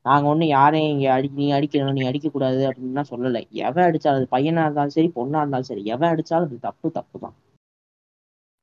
[0.05, 3.41] நாங்க ஒண்ணு யாரையும் இங்க அடி நீ அடிக்கணும் நீ அடிக்க கூடாது அப்படின்லாம் சொல்லலை.
[3.67, 7.36] எவன் அடிச்சாலும் அது பையனா இருந்தாலும் சரி பொண்ணா இருந்தாலும் சரி எவன் அடிச்சாலும் அது தப்பு தப்பு தான்.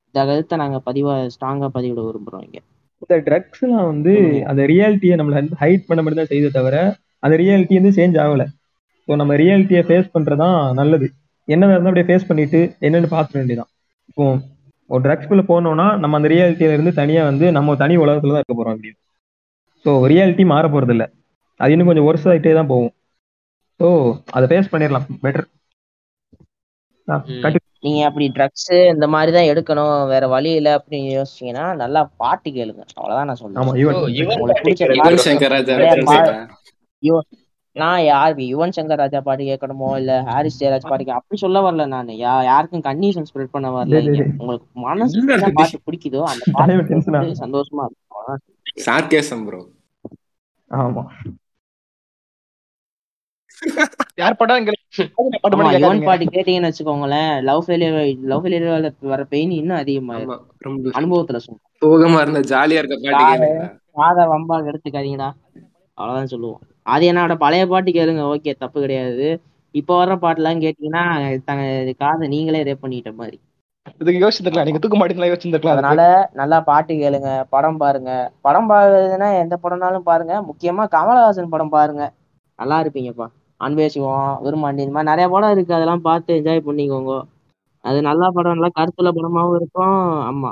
[0.09, 2.59] இந்த கருத்தை நாங்க பதிவா ஸ்ட்ராங்கா பதிவிட விரும்புறோம் இங்க.
[3.03, 4.13] இந்த ட்ரக்ஸ்லாம் வந்து
[4.51, 6.75] அந்த ரியாலிட்டியை நம்மள ஹைட் பண்ண மட்டும் தான் செய்யுதே தவிர
[7.23, 8.43] அந்த ரியாலிட்டி வந்து சேஞ்ச் ஆகல.
[9.11, 11.07] ஸோ நம்ம ரியாலிட்டியை ஃபேஸ் பண்றதுதான் நல்லது.
[11.47, 13.69] என்னதான் இருந்தாலும் அப்படியே ஃபேஸ் பண்ணிட்டு என்னன்னு பார்த்துக்க வேண்டியதான்
[14.09, 14.25] இப்போ
[14.89, 18.75] ஒரு ட்ரக்ஸ்குள்ள போனோம்னா நம்ம அந்த ரியாலிட்டியில இருந்து தனியா வந்து நம்ம தனி உலகத்துல தான் இருக்க போறோம்
[18.75, 18.91] அப்படி
[19.85, 21.05] ஸோ ரியாலிட்டி மாற போறது இல்ல
[21.59, 22.93] அது இன்னும் கொஞ்சம் ஒர்ஸ் ஆகிட்டே தான் போகும்.
[23.79, 23.87] ஸோ
[24.35, 25.07] அதை ஃபேஸ் பண்ணிடலாம்.
[25.25, 25.47] பெட்டர்.
[27.85, 29.93] நீங்க அப்படி ட்ரக்ஸ் இந்த மாதிரி தான் எடுக்கணும்.
[30.13, 32.83] வேற வழி இல்லை அப்படின்னு யோசிச்சீங்கன்னா நல்லா பாட்டு கேளுங்க.
[32.97, 33.69] அவ்வளவுதான் நான் சொல்லுவேன்
[37.75, 41.85] நான் யாருக்கு யுவன் சங்கர் ராஜா பாட்டு கேட்கணுமோ இல்ல ஹாரிஸ் ஜெயராஜ் பாட்டு கே- அப்படி சொல்ல வரல
[41.87, 42.09] நான்.
[42.21, 43.99] யா யாருக்கும் கன்னியூஷன் ஸ்ப்ரெட் பண்ண வரல.
[44.39, 45.21] உங்களுக்கு மனசு?
[45.57, 46.73] பாட்டு பிடிக்குதோ அந்த பாட்டு
[47.41, 48.09] சந்தோஷமா இருக்கும்
[49.45, 49.61] ப்ரோ
[50.71, 51.03] ஆமா.
[54.17, 54.55] யார் பாட்டா
[55.77, 58.67] யுவன் பாட்டு கேட்டீங்கன்னு வச்சுக்கோங்களேன் லவ் ஃபெயிலியர் லவ் ஃபெயிலியர்
[59.05, 61.63] வர பெயின் இன்னும் அதிகமாயிரும் ஆமா ரொம்ப அனுபவத்துல சொல்றேன்.
[61.81, 63.49] சோகமா இருந்த ஜாலியா இருக்க பாட்டு
[63.97, 64.25] காதை
[64.67, 65.29] எடுத்துக்காதீங்கடா.
[65.97, 66.61] அவ்வளவுதான் சொல்லுவோம்.
[66.85, 68.23] அது என்னோட பழைய பாட்டு கேளுங்க.
[68.33, 69.27] ஓகே தப்பு கிடையாது.
[69.75, 71.03] இப்போ வர்ற பாட்டுலாம் கேட்டீங்கன்னா
[71.99, 73.37] காதை நீங்களே ரேப் பண்ணிட்ட மாதிரி.
[74.01, 76.01] இதுக்கு யோசிச்சிருக்கலாம் நீங்க தூக்க மாட்டீங்களா யோசிச்சிருக்கலாம் அதனால
[76.33, 77.29] நல்லா பாட்டு கேளுங்க.
[77.49, 78.11] படம் பாருங்க.
[78.41, 80.33] படம் பாக்குறதுன்னா எந்த படம்னாலும் பாருங்க.
[80.49, 82.03] முக்கியமா கமலஹாசன் படம் பாருங்க.
[82.59, 83.27] நல்லா இருப்பீங்கப்பா.
[83.59, 85.73] அன்பே சிவம் விரும்மாண்டி இந்த மாதிரி நிறைய படம் இருக்கு.
[85.73, 87.13] அதெல்லாம் பார்த்து என்ஜாய் பண்ணிக்கோங்க.
[87.83, 89.97] அது நல்ல படம் நல்லா கருத்துள்ள படமாவும் இருக்கும்.
[90.29, 90.51] ஆமா.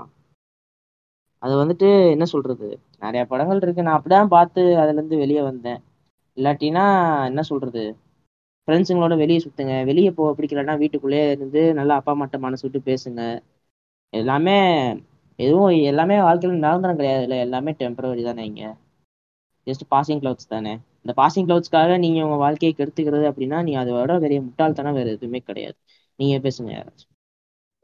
[1.44, 2.68] அது வந்துட்டு என்ன சொல்றது?
[3.00, 3.82] நிறைய படங்கள் இருக்கு.
[3.82, 5.80] நான் அப்படிதான் பார்த்து அதுல இருந்து வெளியே வந்தேன்.
[6.40, 6.84] இல்லாட்டினா
[7.30, 7.84] என்ன சொல்றது?
[8.68, 9.76] ஃப்ரெண்ட்ஸுங்களோட வெளியே சுத்துங்க.
[9.90, 13.22] வெளியே போக பிடிக்கலன்னா வீட்டுக்குள்ளேயே இருந்து நல்லா அப்பா அம்மாட்ட மனசு விட்டு பேசுங்க.
[14.14, 14.58] எல்லாமே
[15.40, 17.24] எதுவும் எல்லாமே வாழ்க்கையில் நிரந்தரம் கிடையாது.
[17.28, 18.70] இல்லை எல்லாமே டெம்பரவரி தானே இங்கே.
[19.68, 20.74] ஜஸ்ட் பாசிங் கிளவுட்ஸ் தானே.
[21.04, 25.78] இந்த பாசிங் கிளவுட்ஸ்க்காக நீங்கள் உங்கள் வாழ்க்கையை கெடுத்துக்கிறது அப்படின்னா நீ அதோட பெரிய முட்டாள்தனம் வேறு எதுவுமே கிடையாது.
[26.20, 27.12] நீங்கள் பேசுங்க யாராச்சும்.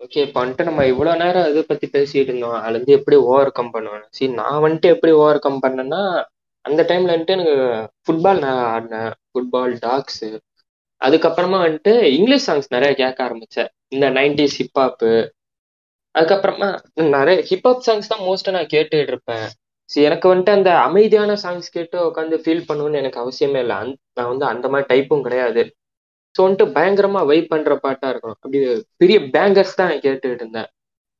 [0.01, 2.57] ஓகே இப்போ வந்துட்டு நம்ம இவ்வளோ நேரம் இதை பற்றி பேசிட்டு இருந்தோம்.
[2.63, 4.05] அதுலேருந்து எப்படி ஓவர் கம் பண்ணுவேன்?
[4.17, 6.01] சரி நான் வந்துட்டு எப்படி ஓவர் கம் பண்ணேன்னா
[6.65, 7.55] அந்த டைம்ல வந்துட்டு எனக்கு
[8.03, 9.11] ஃபுட்பால் நான் ஆடினேன்.
[9.31, 10.29] ஃபுட்பால் டாக்ஸு
[11.01, 13.69] அதுக்கப்புறமா வந்துட்டு இங்கிலீஷ் சாங்ஸ் நிறைய கேட்க ஆரம்பிச்சேன்.
[13.95, 15.11] இந்த நைன்டிஸ் ஹிப்ஹாப்பு
[16.15, 16.67] அதுக்கப்புறமா
[17.15, 19.47] நிறைய ஹிப்ஹாப் சாங்ஸ் தான் மோஸ்ட்டாக நான் கேட்டுட்டு இருப்பேன்.
[19.89, 23.75] சரி எனக்கு வந்துட்டு அந்த அமைதியான சாங்ஸ் கேட்டு உட்காந்து ஃபீல் பண்ணணும்னு எனக்கு அவசியமே இல்லை.
[23.83, 25.63] அந் நான் வந்து அந்த மாதிரி டைப்பும் கிடையாது.
[26.35, 28.59] ஸோ வந்துட்டு பயங்கரமாக வைப் பண்ணுற பாட்டாக இருக்கும் அப்படி
[29.01, 30.69] பெரிய பேங்கர்ஸ் தான் நான் கேட்டுக்கிட்டு இருந்தேன்.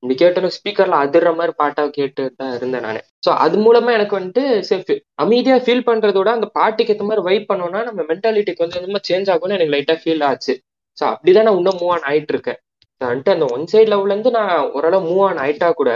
[0.05, 2.99] இப்படி கேட்டாலும் ஸ்பீக்கர்ல அதிர்ற மாதிரி பாட்டா கேட்டு தான் இருந்தேன் நான்.
[3.25, 7.81] ஸோ அது மூலமா எனக்கு வந்துட்டு சரி அமைதியா ஃபீல் பண்றதோட அந்த பாட்டுக்கு ஏற்ற மாதிரி வைப் பண்ணோம்னா
[7.83, 10.53] நம்ம மென்டாலிட்டி கொஞ்சம் கொஞ்சமா சேஞ்ச் ஆகும்னு எனக்கு லைட்டா ஃபீல் ஆச்சு.
[10.97, 12.59] ஸோ அப்படிதான் நான் இன்னும் மூவ் ஆன் ஆயிட்டு இருக்கேன்
[13.01, 15.91] வந்துட்டு அந்த ஒன் சைட் லெவல்ல இருந்து நான் ஓரளவு மூவ் ஆன் ஆயிட்டா கூட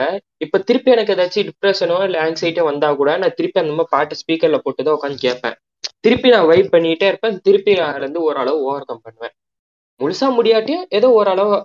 [0.46, 4.60] இப்ப திருப்பி எனக்கு ஏதாச்சும் டிப்ரெஷனோ இல்ல ஆங்ஸைட்டியோ வந்தா கூட நான் திருப்பி அந்த மாதிரி பாட்டு ஸ்பீக்கர்ல
[4.66, 5.56] போட்டு தான் உட்காந்து கேட்பேன்.
[6.06, 7.38] திருப்பி நான் வைப் பண்ணிட்டே இருப்பேன்.
[7.48, 9.34] திருப்பி அதுல இருந்து ஓரளவு ஓவர் கம் பண்ணுவேன்.
[10.00, 11.56] முழுசா முடியாட்டியும் ஏதோ ஓரளவு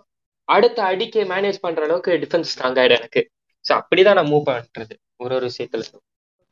[0.48, 3.22] அடுத்த அடிக்க மேனேஜ் பண்ற அளவுக்கு டிஃபென்ஸ் ஸ்ட்ராங் ஆயிடும் எனக்கு.
[3.64, 4.94] ஸோ அப்படிதான் நான் மூவ் பண்றது.
[5.18, 5.85] ஒரு ஒரு விஷயத்துல.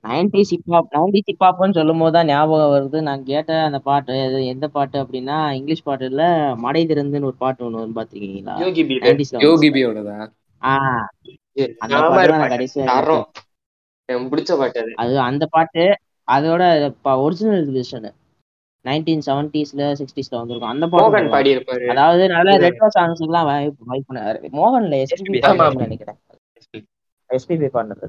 [0.05, 2.99] நைன்டி ஹிப்ஹாப் நைன்டி ஹிப்ஹாப்னு சொல்லும் போது தான் ஞாபகம் வருது.
[3.09, 4.15] நான் கேட்ட அந்த பாட்டு
[4.53, 6.25] எந்த பாட்டு அப்படின்னா இங்கிலீஷ் பாட்டுல
[6.65, 8.59] மடை திறந்துன்னு ஒரு பாட்டு ஒண்ணு வரும் பாத்திருக்கீங்களா?
[8.63, 10.19] யோகி பி நைன்டிஸ்ல யோகி பியோடதா?
[10.63, 11.07] ஆஹ்
[11.85, 12.89] அந்த பாட்டு நான் கடைசியா
[14.27, 14.53] பிடிச்ச
[14.97, 15.15] அது.
[15.29, 15.85] அந்த பாட்டு
[16.29, 16.63] அதோட
[17.19, 18.09] ஒரிஜினல் வெர்ஷன்
[18.85, 20.73] நைன்டீன் செவன்டிஸ்ல சிக்ஸ்டீஸ்ல வந்திருக்கும்.
[20.75, 22.55] அந்த பாட்டு பாடி இருப்பாரு அதாவது நல்ல?
[22.65, 23.47] ரெட்ரோ சாங்ஸ் எல்லாம்
[23.91, 24.39] வைப் பண்ணாரு.
[24.59, 25.41] மோகன்ல எஸ்பிபி
[25.85, 26.19] நினைக்கிறேன்.
[27.31, 28.09] எஸ்பிபி பாடுறது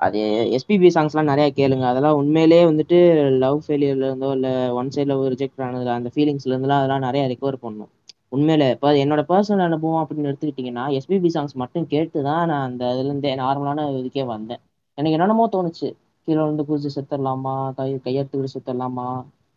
[0.00, 0.20] அது
[0.56, 1.84] எஸ்பிபி சாங்ஸ்லாம் நிறைய கேளுங்க.
[1.90, 2.98] அதெல்லாம் உண்மையிலேயே வந்துட்டு
[3.42, 4.48] லவ் ஃபெயிலியர்ல இருந்தோ இல்ல
[4.78, 7.90] ஒன் சைட் லவ் ரிஜெக்ட் ஆனதுல அந்த ஃபீலிங்ஸ்ல இருந்தெல்லாம் அதெல்லாம் நிறைய ரெக்கவர் பண்ணும்.
[8.32, 13.32] உண்மையிலே இப்போ என்னோட பர்சனல் அனுபவம் அப்படின்னு எடுத்துக்கிட்டிங்கன்னா எஸ்பிபி சாங்ஸ் மட்டும் கேட்டு தான் நான் அந்த இதுலேருந்தே
[13.42, 14.60] நார்மலான இதுக்கே வந்தேன்.
[14.98, 15.88] எனக்கு என்னென்னமோ தோணுச்சு.
[16.28, 19.06] கீழே விழுந்து குதிச்சு செத்துடலாமா கை கையெடுத்துக்கிட்டு செத்துடலாமா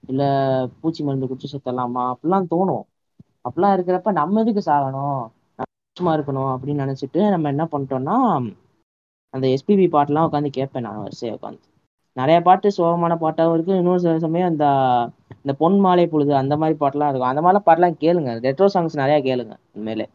[0.08, 0.24] இல்ல
[0.82, 2.04] பூச்சி மருந்து குடிச்சு செத்தலாமா?
[2.13, 2.84] அப்படிலாம் தோணும்.
[3.46, 5.22] அப்படிலாம் இருக்கிறப்ப நம்ம எதுக்கு சாகணும்?
[5.98, 8.18] சும்மா இருக்கணும் அப்படின்னு நினைச்சிட்டு நம்ம என்ன பண்ணிட்டோம்னா
[9.34, 11.63] அந்த எஸ்பிபி பாட்டெலாம் உட்காந்து கேட்பேன் நான் வரிசையாக உட்காந்து.
[12.18, 13.74] நிறைய பாட்டு சோகமான பாட்டாகவும் இருக்கு.
[13.76, 14.65] இன்னொரு சில சமயம் இந்த
[15.38, 17.32] இந்த பொன் மாலை பொழுது அந்த மாதிரி பாட்டெலாம் இருக்கும்.
[17.32, 18.32] அந்த மாதிரிலாம் பாட்டெலாம் கேளுங்க.
[18.46, 20.08] ரெட்ரோ சாங்ஸ் நிறையா கேளுங்க உண்மையிலே.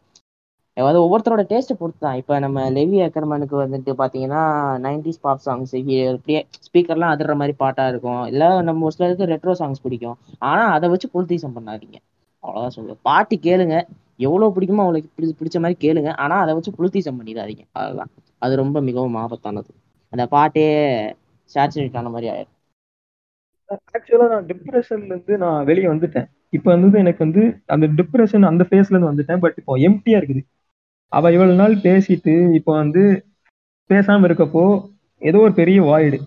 [0.77, 4.43] அதாவது ஒவ்வொருத்தரோட டேஸ்ட்டை பொறுத்து தான் இப்போ நம்ம லெவி அக்கர்மனுக்கு வந்துட்டு பார்த்தீங்கன்னா
[4.85, 5.73] நைன்டிஸ் பாப் சாங்ஸ்
[6.11, 8.21] அப்படியே ஸ்பீக்கர்லாம் அதிர்ற மாதிரி பாட்டாக இருக்கும்.
[8.31, 10.17] இல்லை நம்ம ஒரு சிலருக்கு ரெட்ரோ சாங்ஸ் பிடிக்கும்.
[10.49, 11.97] ஆனால் அதை வச்சு பொலிட்டிசம் பண்ணாதீங்க.
[12.43, 13.01] அவ்வளோதான் சொல்லுவேன்.
[13.09, 13.75] பாட்டு கேளுங்க.
[14.27, 16.11] எவ்வளோ பிடிக்குமோ அவளுக்கு பிடிச்ச பிடிச்ச மாதிரி கேளுங்க.
[16.23, 17.63] ஆனால் அதை வச்சு புல்தீசம் பண்ணிடாதீங்க.
[17.81, 18.11] அதுதான்
[18.45, 19.71] அது ரொம்ப மிகவும் ஆபத்தானது.
[20.13, 20.65] அந்த பாட்டே
[21.55, 22.57] சேச்சுரேட் ஆன மாதிரி ஆயிடும்.
[23.97, 26.27] ஆக்சுவலா நான் டிப்ரெஷன்ல இருந்து நான் வெளியே வந்துட்டேன்.
[26.57, 29.41] இப்போ வந்து எனக்கு வந்து அந்த டிப்ரெஷன் அந்த ஃபேஸ்லேருந்து வந்துட்டேன்.
[29.43, 30.41] பட் இப்போ எம்டியாக இருக்குது.
[31.11, 33.03] அவ இவ்வளவு நாள் பேசிட்டு இப்போ வந்து
[33.89, 34.63] பேசாம இருக்கப்போ
[35.21, 36.19] ஏதோ ஒரு பெரிய வாய்டு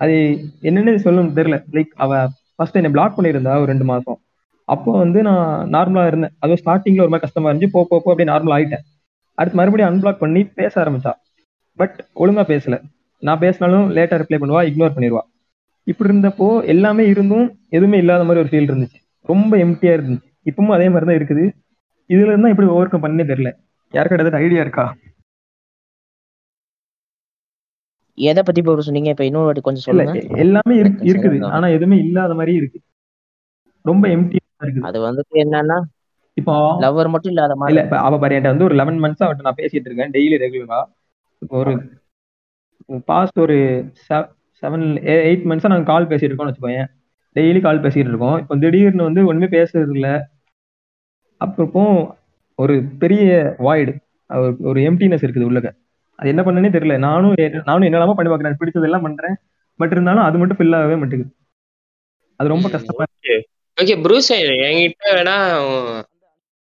[0.00, 0.14] அது
[0.68, 1.56] என்னன்னு சொல்லணும்னு தெரியல.
[1.76, 2.12] லைக் அவ
[2.56, 4.18] ஃபர்ஸ்ட் என்னை பிளாக் பண்ணியிருந்தா ஒரு ரெண்டு மாசம்.
[4.68, 6.32] அப்போ வந்து நான் நார்மலா இருந்தேன்.
[6.42, 7.72] அதுவும் ஸ்டார்டிங்ல ஒரு மாதிரி கஷ்டமா இருந்துச்சு.
[7.76, 8.84] போ போ போ அப்படியே நார்மல் ஆயிட்டேன்.
[9.38, 11.12] அடுத்து மறுபடியும் அன்பிளாக் பண்ணி பேச ஆரம்பிச்சா.
[11.78, 12.76] பட் ஒழுங்கா பேசல.
[13.22, 15.22] நான் பேசினாலும் லேட்டா ரிப்ளை பண்ணுவா இக்னோர் பண்ணிடுவா
[15.86, 17.46] இப்படி இருந்தப்போ எல்லாமே இருந்தும்
[17.76, 18.98] எதுவுமே இல்லாத மாதிரி ஒரு ஃபீல் இருந்துச்சு.
[19.28, 20.28] ரொம்ப எம்டியா இருந்துச்சு.
[20.50, 21.44] இப்பவும் அதே மாதிரி தான் இருக்குது.
[22.10, 23.50] இதுல இருந்தா இப்படி ஓவர் கம் பண்ணே தெரியல.
[23.94, 24.96] யாருக்கிட்ட ஏதாவது ஐடியா இருக்கா?
[28.18, 29.10] எதை பத்தி இப்போ சொன்னீங்க?
[29.10, 30.38] இப்போ இன்னொரு வாட்டி கொஞ்சம் இல்ல சொல்லுங்க.
[30.38, 31.46] எல்லாமே இருக்கு- இருக்குது.
[31.46, 32.80] ஆனா எதுவுமே இல்லாத மாதிரி இருக்கு.
[33.84, 34.80] ரொம்ப எம்டியா இருக்குது.
[34.80, 35.82] அது வந்துட்டு என்னன்னா
[36.36, 39.54] இப்போ லவ்வர் மட்டும் இல்லாத இல்ல மாதிரி இப்ப அவ பாரு வந்து ஒரு லெவன் மந்த்ஸ் அவட்ட நான்
[39.54, 40.80] பேசிட்டு இருக்கேன் டெய்லி ரெகுலரா
[41.48, 41.72] ஒரு
[43.04, 43.56] பாஸ்ட் ஒரு
[44.62, 46.86] செவன் எயிட் மந்த்ஸா நாங்க கால் பேசிட்டு இருக்கோம்னு வச்சுக்கோயேன்.
[47.34, 48.38] டெய்லி கால் பேசிட்டு இருக்கோம்.
[48.38, 50.30] இப்போ திடீர்னு வந்து ஒண்ணுமே பேசுறது இல்ல.
[51.44, 51.84] அப்பப்போ
[52.56, 53.98] ஒரு பெரிய வாய்டு
[54.58, 55.70] ஒரு எம்டினஸ் இருக்குது உள்ளக
[56.16, 56.98] அது என்ன பண்ணனே தெரியல.
[56.98, 57.34] நானும்
[57.64, 58.54] நானும் என்னெல்லாமோ பண்ணி பார்க்கறேன்.
[58.60, 59.36] பிடிச்சதெல்லாம் பண்றேன்.
[59.76, 61.34] பட் இருந்தாலும் அது மட்டும் ஃபில் ஆகவே மாட்டேங்குது.
[62.36, 63.48] அது ரொம்ப கஷ்டமா இருக்கு.
[63.80, 65.36] ஓகே ப்ரூஸ் என்கிட்ட வேணா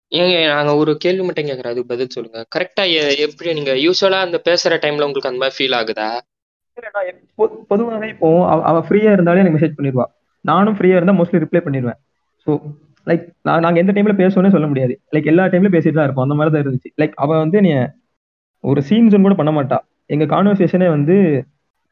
[0.09, 1.73] ஏங்க நாங்க ஒரு கேள்வி மட்டும் கேக்குறேன்.
[1.73, 2.45] அதுக்கு பதில் சொல்லுங்க.
[2.55, 6.35] கரெக்டா எப்படி நீங்க யூஸ்வலா அந்த பேசுற டைம்ல உங்களுக்கு அந்த மாதிரி ஃபீல் ஆகுதா?
[6.73, 10.03] இல்ல, நான் எப்ப- பொ- பொதுவாவே இப்போ அவ- அவ ஃப்ரீயா இருந்தாலே எனக்கு மெசேஜ் பண்ணிடுவா
[10.41, 11.97] நானும் ஃப்ரீயா இருந்தா மோஸ்ட்லி ரிப்ளை பண்ணிடுவேன்
[12.45, 12.59] ஸோ
[13.07, 14.93] லைக் நான் நாங்க எந்த டைம்ல பேசுவோம்னே சொல்ல முடியாது.
[15.15, 16.25] லைக் எல்லா டைம்லயும் பேசிட்டு தான் இருப்போம்.
[16.27, 16.89] அந்த மாதிரி தான் இருந்துச்சு.
[17.01, 17.71] லைக் அவ வந்து நீ
[18.63, 19.77] ஒரு சீன் ஜோன் கூட பண்ண மாட்டா.
[20.05, 21.15] எங்க கான்வர்சேஷனே வந்து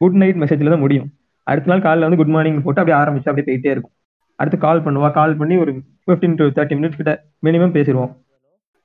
[0.01, 1.07] குட் நைட் மெசேஜ்ல தான் முடியும்.
[1.47, 3.93] அடுத்த நாள் காலைல வந்து குட் மார்னிங் போட்டு அப்படியே ஆரம்பிச்சு அப்படியே போயிட்டே இருக்கும்.
[4.39, 5.11] அடுத்து கால் பண்ணுவா.
[5.11, 5.71] கால் பண்ணி ஒரு
[6.05, 7.11] ஃபிஃப்டீன் டு தேர்ட்டி மினிட்ஸ் கிட்ட
[7.43, 8.11] மினிமம் பேசிடுவோம்.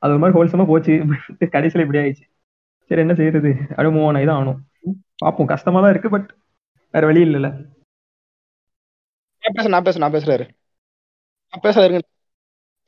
[0.03, 0.93] அது ஒரு மாதிரி ஹோல்சமா போச்சு.
[1.55, 2.25] கடைசியில் இப்படி ஆயிடுச்சு.
[2.91, 4.61] சரி என்ன செய்யறது அப்படியே மூவ் ஆன் தான் ஆகணும்.
[5.17, 5.47] பார்ப்போம்.
[5.47, 6.29] கஷ்டமா தான் இருக்கு பட்
[6.95, 7.51] வேற வழி இல்லைல்ல.
[9.43, 10.45] நான் பேச நான் பேச நான் பேசுறாரு.
[11.53, 11.77] நான் பேச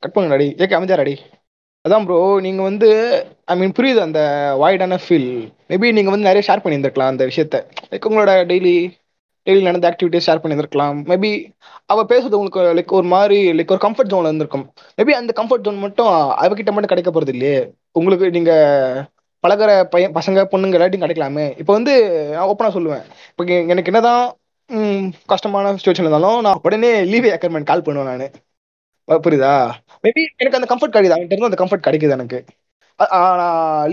[0.03, 0.97] கட் பண்ணுங்கடி டாடி ஏகே அமைதியா
[1.85, 2.89] அதான் ப்ரோ நீங்கள் வந்து
[3.51, 4.19] ஐ மீன் புரியுது அந்த
[4.61, 5.31] வாய்டான ஃபீல்
[5.69, 7.57] மேபி நீங்கள் வந்து நிறைய ஷேர் பண்ணியிருந்திருக்கலாம் அந்த விஷயத்த.
[7.91, 8.75] லைக் உங்களோட டெய்லி
[9.47, 10.97] டெய்லி நடந்த ஆக்டிவிட்டிஸ் ஷேர் பண்ணியிருந்திருக்கலாம்.
[11.09, 11.31] மேபி
[11.93, 14.65] அவள் பேசுறது உங்களுக்கு லைக் ஒரு மாதிரி லைக் ஒரு கம்ஃபர்ட் ஜோனில் இருந்திருக்கும்.
[14.99, 16.11] மேபி அந்த கம்ஃபர்ட் ஜோன் மட்டும்
[16.43, 17.59] அவகிட்ட மட்டும் கிடைக்க போகிறது இல்லையே.
[17.99, 19.01] உங்களுக்கு நீங்கள்
[19.43, 21.45] பழகுற பையன் பசங்க பொண்ணுங்க எல்லாத்தையும் கிடைக்கலாமே.
[21.61, 21.93] இப்போ வந்து
[22.35, 23.03] நான் ஓப்பனாக சொல்லுவேன்.
[23.31, 23.43] இப்போ
[23.73, 24.23] எனக்கு என்னதான்
[25.33, 28.35] கஷ்டமான சுச்சுவேஷன் இருந்தாலும் நான் உடனே லீவ் அக்கர்மெண்ட் கால் பண்ணுவேன் நான்.
[29.07, 29.53] புரியுதா?
[30.03, 31.15] மேபி எனக்கு அந்த கம்ஃபர்ட் கிடைக்குது?
[31.15, 32.39] அவன்கிட்ட இருந்து அந்த கம்ஃபர்ட் கிடைக்குது எனக்கு.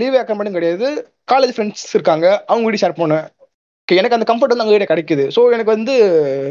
[0.01, 0.89] லீவ் ஆ, நான் கிடையாது.
[1.33, 2.27] காலேஜ் ஃப்ரெண்ட்ஸ் இருக்காங்க.
[2.47, 3.27] அவங்க கிட்ட ஷேர் பண்ணுவேன்.
[3.89, 5.25] எனக்கு அந்த கம்ஃபர்ட் வந்து அவங்க கிட்ட கிடைக்குது.
[5.37, 5.95] ஸோ எனக்கு வந்து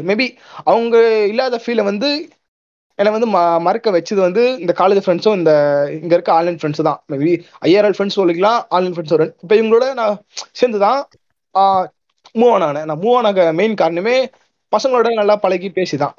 [0.08, 0.26] மேபி
[0.64, 0.96] அவங்க
[1.26, 2.10] இல்லாத ஃபீலை வந்து
[2.98, 5.52] என்னை வந்து ம மறக்க வச்சது வந்து இந்த காலேஜ் ஃப்ரெண்ட்ஸும் இந்த
[6.02, 6.98] இங்கே இருக்க ஆன்லைன் ஃப்ரெண்ட்ஸ் தான்.
[7.12, 7.30] மேபி
[7.68, 10.16] ஐஆர்எல் ஃப்ரெண்ட்ஸ் சொல்லிக்கலாம் ஆன்லைன் ஃப்ரெண்ட்ஸ் ஒரு இப்போ இவங்களோட நான்
[10.52, 11.00] சேர்ந்து தான்
[12.34, 12.84] மூவ் ஆன் ஆனேன்.
[12.84, 14.16] நான் மூவ் ஆன மெயின் காரணமே
[14.72, 16.14] பசங்களோட நல்லா பழகி பேசி தான்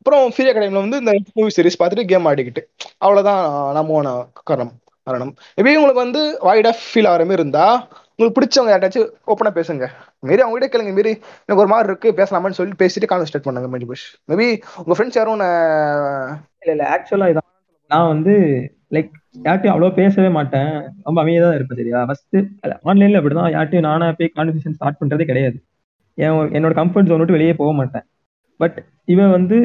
[0.00, 2.62] அப்புறம் ஃப்ரீ அகாடமியில் வந்து இந்த மூவி சீரிஸ் பார்த்துட்டு கேம் ஆடிக்கிட்டு.
[3.04, 3.40] அவ்வளோதான்
[3.76, 4.06] நான் மூவ்
[4.50, 4.70] காரணம்
[5.06, 5.32] காரணம்.
[5.56, 7.76] மேபி உங்களுக்கு வந்து வாய்டா ஃபீல் ஆகிற மாதிரி இருந்தால்
[8.14, 9.84] உங்களுக்கு பிடிச்சவங்க யார்ட்டாச்சும் ஓப்பனாக பேசுங்க.
[10.28, 11.12] மாரி அவங்ககிட்ட கேளுங்க மாரி
[11.44, 14.48] எனக்கு ஒரு மாதிரி இருக்குது பேசலாமான்னு சொல்லி பேசிட்டு கான்வர்சேட் பண்ணுங்க மேபி புஷ் மேபி
[14.82, 15.48] உங்கள் ஃப்ரெண்ட்ஸ் யாரும் உன்னை
[16.62, 17.48] இல்லை இல்லை ஆக்சுவலாக இதான்.
[17.90, 18.34] நான் வந்து
[18.96, 19.10] லைக்
[19.46, 20.72] யார்ட்டையும் அவ்வளோ பேசவே மாட்டேன்.
[21.08, 22.38] ரொம்ப அமைதியாக தான் இருப்பேன் சரியா ஃபர்ஸ்ட்
[22.76, 23.52] அப்படி அப்படிதான்.
[23.56, 25.58] யார்ட்டையும் நானாக போய் கான்வர்சேஷன் ஸ்டார்ட் பண்ணுறதே கிடையாது.
[26.24, 28.06] என் என்னோட கம்ஃபர்ட் ஜோன் விட்டு வெளியே போக மாட்டேன்.
[28.62, 28.78] பட்
[29.12, 29.58] இவன் வந்து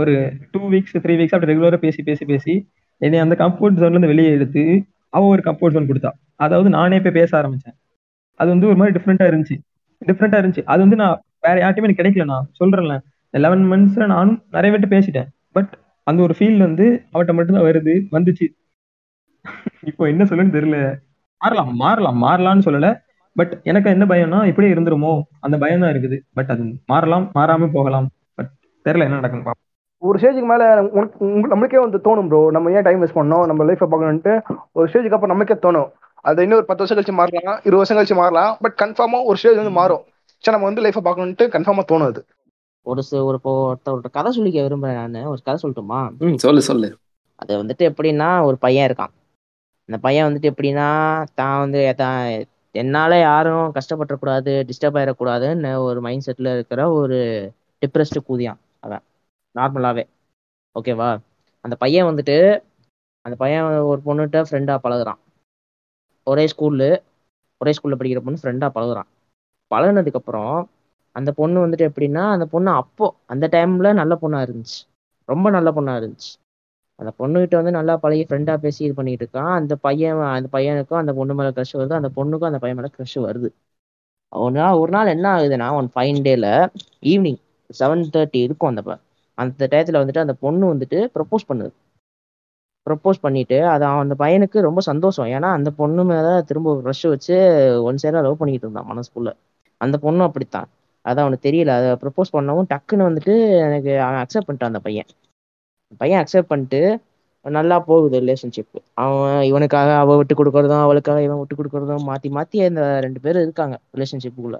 [0.00, 0.12] ஒரு
[0.52, 2.54] டூ வீக்ஸ் த்ரீ வீக்ஸ் அப்படி ரெகுலராக பேசி பேசி பேசி
[3.00, 4.62] என்னை அந்த கம்ஃபர்ட் ஜோன்லேருந்து வெளியே எடுத்து
[5.14, 6.10] அவள் ஒரு கம்ஃபர்ட் ஜோன் கொடுத்தா.
[6.44, 7.76] அதாவது நானே போய் பேச ஆரம்பித்தேன்
[8.40, 9.56] அது வந்து ஒரு மாதிரி டிஃப்ரெண்ட்டாக இருந்துச்சு.
[10.02, 10.62] டிஃப்ரெண்ட்டாக இருந்துச்சு.
[10.72, 12.24] அது வந்து நான் வேற யார்ட்டையுமே எனக்கு கிடைக்கல.
[12.24, 12.96] நான் சொல்கிறேன்ல
[13.44, 15.28] லெவன் மந்த்ஸில் நானும் நிறைய பேர்ட்ட பேசிட்டேன்.
[15.56, 15.72] பட்
[16.06, 18.46] அந்த ஒரு ஃபீல் வந்து அவட்ட மட்டும்தான் வருது வந்துச்சு.
[19.90, 20.78] இப்போ என்ன சொல்லுன்னு தெரியல.
[21.40, 22.92] மாறலாம் மாறலாம் மாறலாம்னு சொல்லலை.
[23.36, 25.12] பட் எனக்கு என்ன பயம்னா இப்படியே இருந்துருமோ?
[25.40, 26.18] அந்த பயம் தான் இருக்குது.
[26.34, 28.08] பட் அது மாறலாம் மாறாம போகலாம்.
[28.38, 28.52] பட்
[28.86, 29.48] தெரியல என்ன நடக்குன்னு
[30.06, 30.64] ஒரு ஸ்டேஜுக்கு மேல
[30.96, 34.32] உனக்கு நம்மளுக்கே வந்து தோணும் ப்ரோ நம்ம ஏன் டைம் வேஸ்ட் பண்ணோம் நம்ம லைஃப்பை பார்க்கணுன்ட்டு
[34.72, 35.88] ஒரு ஸ்டேஜுக்கு அப்புறம் நமக்கே தோணும்.
[36.24, 39.60] அது இன்னும் ஒரு பத்து வருஷம் கழிச்சு மாறலாம் இருபது வருஷம் கழிச்சு மாறலாம் பட் கன்ஃபார்மா ஒரு ஸ்டேஜ்
[39.62, 40.04] வந்து மாறும்.
[40.44, 42.22] சரி நம்ம வந்து லைஃப்பை பார்க்கணுன்ட்டு கன்ஃபார்மா தோணும் அது.
[42.86, 45.30] ஒரு ஒரு இப்போ ஒருத்த ஒரு கதை சொல்லிக்க விரும்புறேன் நான்.
[45.32, 46.00] ஒரு கதை சொல்லட்டுமா?
[46.36, 46.88] சொல்லு சொல்லு.
[47.42, 49.12] அது வந்துட்டு எப்படின்னா ஒரு பையன் இருக்கான்.
[49.88, 50.88] அந்த பையன் வந்துட்டு எப்படின்னா
[51.40, 52.20] தான் வந்து தான்
[52.74, 57.18] என்னால யாரும் கஷ்டப்படக்கூடாது டிஸ்டர்ப் ஆயிடக்கூடாதுன்னு ஒரு மைண்ட் செட்ல இருக்கிற ஒரு
[57.82, 59.02] டிப்ரெஸ்டு கூதியான் அவன்.
[59.56, 60.04] நார்மலாகவே
[60.76, 61.10] ஓகேவா?
[61.60, 62.36] அந்த பையன் வந்துட்டு
[63.24, 65.20] அந்த பையன் ஒரு பொண்ணுகிட்ட ஃப்ரெண்டாக பழகுறான்.
[66.26, 66.88] ஒரே ஸ்கூல்லு
[67.60, 69.08] ஒரே ஸ்கூலில் படிக்கிற பொண்ணு ஃப்ரெண்டாக பழகுறான்.
[69.70, 70.66] பழகினதுக்கப்புறம்
[71.16, 74.78] அந்த பொண்ணு வந்துட்டு எப்படின்னா அந்த பொண்ணு அப்போ அந்த டைமில் நல்ல பொண்ணாக இருந்துச்சு.
[75.28, 76.32] ரொம்ப நல்ல பொண்ணாக இருந்துச்சு.
[76.98, 79.52] அந்த பொண்ணுகிட்ட வந்து நல்லா பழகி ஃப்ரெண்டாக பேசி இது பண்ணிட்டு இருக்கான்.
[79.54, 81.92] அந்த பையன் அந்த பையனுக்கும் அந்த பொண்ணு மேலே க்ரஷ் வருது.
[81.92, 83.48] அந்த பொண்ணுக்கும் அந்த பையன் மேலே க்ரஷ் வருது.
[84.32, 86.46] ஒரு நாள் ஒரு நாள் என்ன ஆகுதுன்னா ஒன் ஃபைன் டேல
[87.02, 87.40] ஈவினிங்
[87.78, 88.82] செவன் தேர்ட்டி இருக்கும் அந்த
[89.38, 91.72] அந்த டயத்துல வந்துட்டு அந்த பொண்ணு வந்துட்டு ப்ரப்போஸ் பண்ணுது.
[92.86, 95.28] ப்ரப்போஸ் பண்ணிட்டு அது அவன் அந்த பையனுக்கு ரொம்ப சந்தோஷம்.
[95.36, 97.36] ஏன்னா அந்த பொண்ணு மேல திரும்ப க்ரஷ் வச்சு
[97.88, 99.30] ஒன் சைடா லவ் பண்ணிக்கிட்டு இருந்தான் மனசுக்குள்ள.
[99.80, 100.68] அந்த பொண்ணும் அப்படித்தான்.
[101.04, 101.72] அது அவனுக்கு தெரியல.
[101.80, 103.34] அதை ப்ரப்போஸ் பண்ணவும் டக்குன்னு வந்துட்டு
[103.66, 105.08] எனக்கு அவன் அக்செப்ட் பண்ணிட்டான் அந்த பையன்.
[106.00, 106.80] பையன் அக்செப்ட் பண்ணிட்டு
[107.46, 112.82] நல்லா போகுது ரிலேஷன்ஷிப் அவன் இவனுக்காக அவள் விட்டு கொடுக்கறதும் அவளுக்காக இவன் விட்டு கொடுக்கறதும் மாற்றி மாற்றி அந்த
[113.04, 114.58] ரெண்டு பேரும் இருக்காங்க ரிலேஷன்ஷிப்புக்குள்ள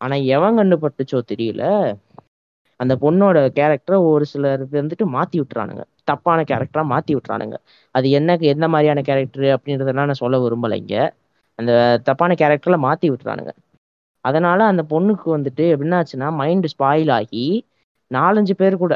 [0.00, 1.62] ஆனால் எவன் கண்டுபட்டுச்சோ தெரியல.
[2.80, 5.82] அந்த பொண்ணோட கேரக்டரை ஒரு சிலர் வந்துட்டு மாத்தி விட்டுறானுங்க.
[6.04, 7.56] தப்பான கேரக்டரா மாத்தி விட்டுறானுங்க.
[7.94, 10.96] அது என்ன எந்த மாதிரியான கேரக்டர் அப்படின்றதெல்லாம் நான் சொல்ல விரும்பல இங்க.
[11.58, 11.72] அந்த
[12.04, 13.52] தப்பான கேரக்டர்ல மாத்தி விட்டுறானுங்க.
[14.24, 17.44] அதனால அந்த பொண்ணுக்கு வந்துட்டு என்னாச்சுன்னா மைண்ட் ஸ்பாயில் ஆகி
[18.10, 18.94] நாலஞ்சு பேர் கூட.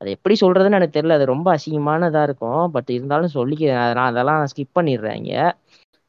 [0.00, 1.12] அது எப்படி சொல்றதுன்னு எனக்கு தெரியல.
[1.12, 2.64] அது ரொம்ப அசிங்கமானதா இருக்கும்.
[2.72, 3.64] பட் இருந்தாலும் சொல்லிக்க
[3.96, 5.32] நான் அதெல்லாம் ஸ்கிப் பண்ணிடுறேங்க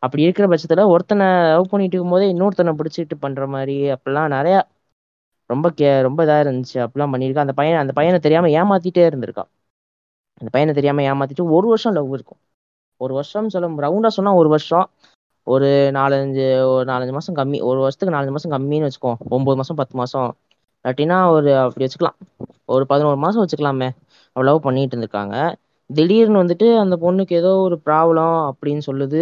[0.03, 4.55] அப்படி இருக்கிற பட்சத்துல ஒருத்தனை லவ் பண்ணிட்டு இருக்கும்போதே இன்னொருத்தனை பிடிச்சிட்டு பண்ற மாதிரி அப்படிலாம் நிறைய
[5.49, 6.77] ரொம்ப கே ரொம்ப இதாக இருந்துச்சு.
[6.85, 9.49] அப்படிலாம் பண்ணியிருக்கான் அந்த பையன் அந்த பையனை தெரியாம ஏமாத்திட்டே இருந்திருக்கான்.
[10.41, 12.39] அந்த பையனை தெரியாம ஏமாத்திட்டு ஒரு வருஷம் லவ் இருக்கும்.
[13.01, 14.87] ஒரு வருஷம் சொல்ல ரவுண்டா சொன்னா ஒரு வருஷம்.
[15.47, 19.95] ஒரு நாலஞ்சு ஒரு நாலஞ்சு மாசம் கம்மி ஒரு வருஷத்துக்கு நாலஞ்சு மாதம் கம்மின்னு வச்சுக்கோ ஒம்பது மாதம் பத்து
[19.97, 20.29] மாதம்
[20.85, 22.17] இல்லாட்டினா ஒரு அப்படி வச்சுக்கலாம்.
[22.67, 23.89] ஒரு பதினோரு மாசம் வச்சுக்கலாமே.
[24.35, 25.35] லவ் பண்ணிட்டு இருந்திருக்காங்க.
[25.89, 29.21] திடீர்னு வந்துட்டு அந்த பொண்ணுக்கு ஏதோ ஒரு ப்ராப்ளம் அப்படின்னு சொல்லுது.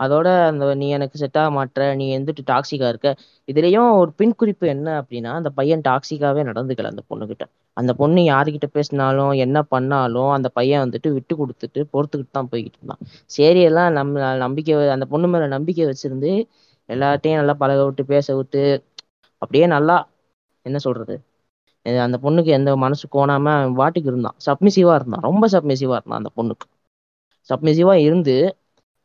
[0.00, 3.08] அதோட அந்த நீ எனக்கு செட் ஆக மாட்ற நீ எந்துட்டு டாக்ஸிக்கா இருக்க.
[3.48, 7.44] இதுலயும் ஒரு பின் குறிப்பு என்ன அப்படின்னா அந்த பையன் டாக்ஸிக்காவே நடந்துக்கல அந்த பொண்ணுகிட்ட.
[7.76, 13.02] அந்த பொண்ணு யாருக்கிட்ட பேசினாலும் என்ன பண்ணாலும் அந்த பையன் வந்துட்டு விட்டு கொடுத்துட்டு பொறுத்துக்கிட்டு தான் போய்கிட்டு இருந்தான்.
[13.30, 16.32] சரி எல்லாம் நம்ம நம்பிக்கை அந்த பொண்ணு மேல நம்பிக்கை வச்சிருந்து
[16.88, 18.62] எல்லார்ட்டையும் நல்லா பழக விட்டு பேச விட்டு
[19.42, 19.96] அப்படியே நல்லா
[20.66, 21.14] என்ன சொல்றது?
[22.04, 24.36] அந்த பொண்ணுக்கு எந்த மனசு கோணாம அவன் பாட்டுக்கு இருந்தான்.
[24.46, 25.24] சப்மிசிவா இருந்தான்.
[25.28, 26.66] ரொம்ப சப்மிசிவா இருந்தான் அந்த பொண்ணுக்கு.
[27.50, 28.34] சப்மிசிவா இருந்து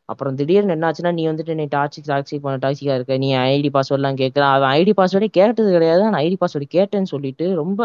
[0.08, 3.16] அப்புறம் திடீர்னு என்னாச்சுன்னா நீ வந்துட்டு நீ டாக்ஸிக் டாக்ஸிக் பண்ண டாக்ஸிக்காக இருக்க.
[3.18, 6.02] நீ ஐடி பாஸ்வேர்ட்லாம் கேட்குற அவன் ஐடி பாஸ்வேர்டே கேட்டது கிடையாது.
[6.06, 7.80] நான் ஐடி பாஸ்வேர்டு கேட்டேன்னு சொல்லிட்டு ரொம்ப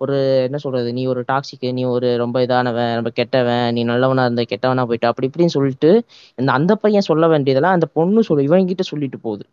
[0.00, 4.42] ஒரு என்ன சொல்றது நீ ஒரு டாக்ஸிக்கு நீ ஒரு ரொம்ப இதானவன் ரொம்ப கெட்டவன் நீ நல்லவனா இருந்த
[4.52, 5.90] கெட்டவனா போயிட்ட அப்படி இப்படின்னு சொல்லிட்டு
[6.38, 9.44] இந்த அந்த பையன் சொல்ல வேண்டியதெல்லாம் அந்த பொண்ணு சொல்லு இவன்கிட்ட சொல்லிட்டு போகுது.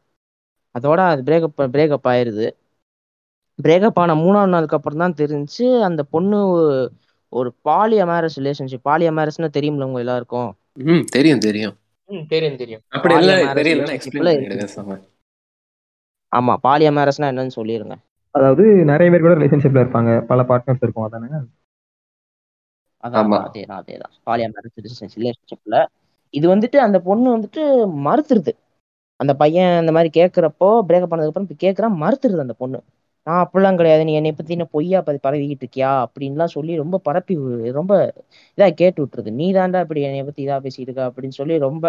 [0.75, 2.47] அதோட அது பிரேக்கப் பிரேக்கப் ஆயிடுது
[3.59, 6.39] பிரேக்கப் ஆன மூணாவது நாளுக்கு அப்புறம் தான் தெரிஞ்சு அந்த பொண்ணு
[7.33, 10.49] ஒரு பாலிய மேரேஜ் ரிலேஷன்ஷிப் பாலிய மேரேஜ்னா தெரியும்ல உங்க எல்லாருக்கும்?
[10.85, 11.75] ம் தெரியும் தெரியும்.
[12.33, 12.83] தெரியும் தெரியும்.
[12.89, 13.13] அப்படி
[13.97, 14.97] எக்ஸ்பிளைன் பண்ணிடுங்க சாம.
[16.31, 17.95] ஆமா பாலிய மேரேஜ்னா என்னன்னு சொல்லிருங்க.
[18.35, 21.27] அதாவது நிறைய பேர் கூட ரிலேஷன்ஷிப்ல இருப்பாங்க பல பார்ட்னர்ஸ் இருக்கும் அதானே?
[23.03, 24.83] அதான் அதேதான் அதேதான் பாலிய மேரேஜ்
[25.17, 25.79] ரிலேஷன்ஷிப்ல
[26.33, 27.63] இது வந்துட்டு அந்த பொண்ணு வந்துட்டு
[28.05, 28.53] மறுத்துருது.
[29.19, 32.79] அந்த பையன் இந்த மாதிரி கேட்குறப்போ பிரேக்கப் பண்ணதுக்கு அப்புறம் கேட்குறான் மறுத்துருது அந்த பொண்ணு.
[33.27, 34.03] நான் அப்படிலாம் கிடையாது.
[34.03, 35.91] நீ என்னை பத்தி என்ன பொய்யா பதி பரவிக்கிட்டு இருக்கியா?
[36.05, 37.35] அப்படின்லாம் சொல்லி ரொம்ப பரப்பி
[37.71, 37.93] ரொம்ப
[38.57, 39.31] இதா கேட்டு விட்டுருது.
[39.31, 41.85] நீ தாண்டா இப்படி என்னை பத்தி இதா பேசிட்டு இருக்க அப்படின்னு சொல்லி ரொம்ப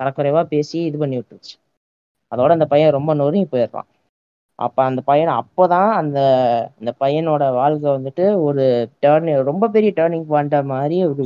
[0.00, 1.54] தரக்குறைவா பேசி இது பண்ணி விட்டுருச்சு.
[2.32, 3.88] அதோட அந்த பையன் ரொம்ப நொறுங்கி போயிடுறான்.
[4.58, 6.18] அப்ப அந்த பையனை அப்போதான் அந்த
[6.78, 8.64] அந்த பையனோட வாழ்க்கை வந்துட்டு ஒரு
[9.02, 11.24] டேர்னிங் ரொம்ப பெரிய டேர்னிங் பாயிண்டா மாதிரி ஒரு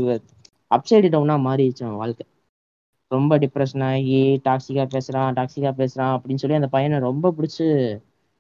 [0.71, 2.25] அப்சைடு டவுனா மாறிடுச்சு அவன் வாழ்க்கை.
[3.11, 7.67] ரொம்ப டிப்ரெஷன் ஆகி டாக்ஸிக்கா பேசுறான் டாக்ஸிக்கா பேசுறான் அப்படின்னு சொல்லி அந்த பையனை ரொம்ப பிடிச்சி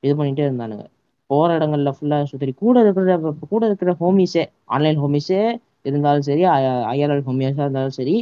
[0.03, 0.85] இது பண்ணிட்டே இருந்தானுங்க.
[1.29, 7.62] போற இடங்கள்ல ஃபுல்லா சுத்தி கூட இருக்கிற கூட இருக்கிற ஹோமிஸே ஆன்லைன் ஹோமிஸே இருந்தாலும் சரி ஐஆர்எல் ஹோமியஸா
[7.64, 8.16] இருந்தாலும் சரி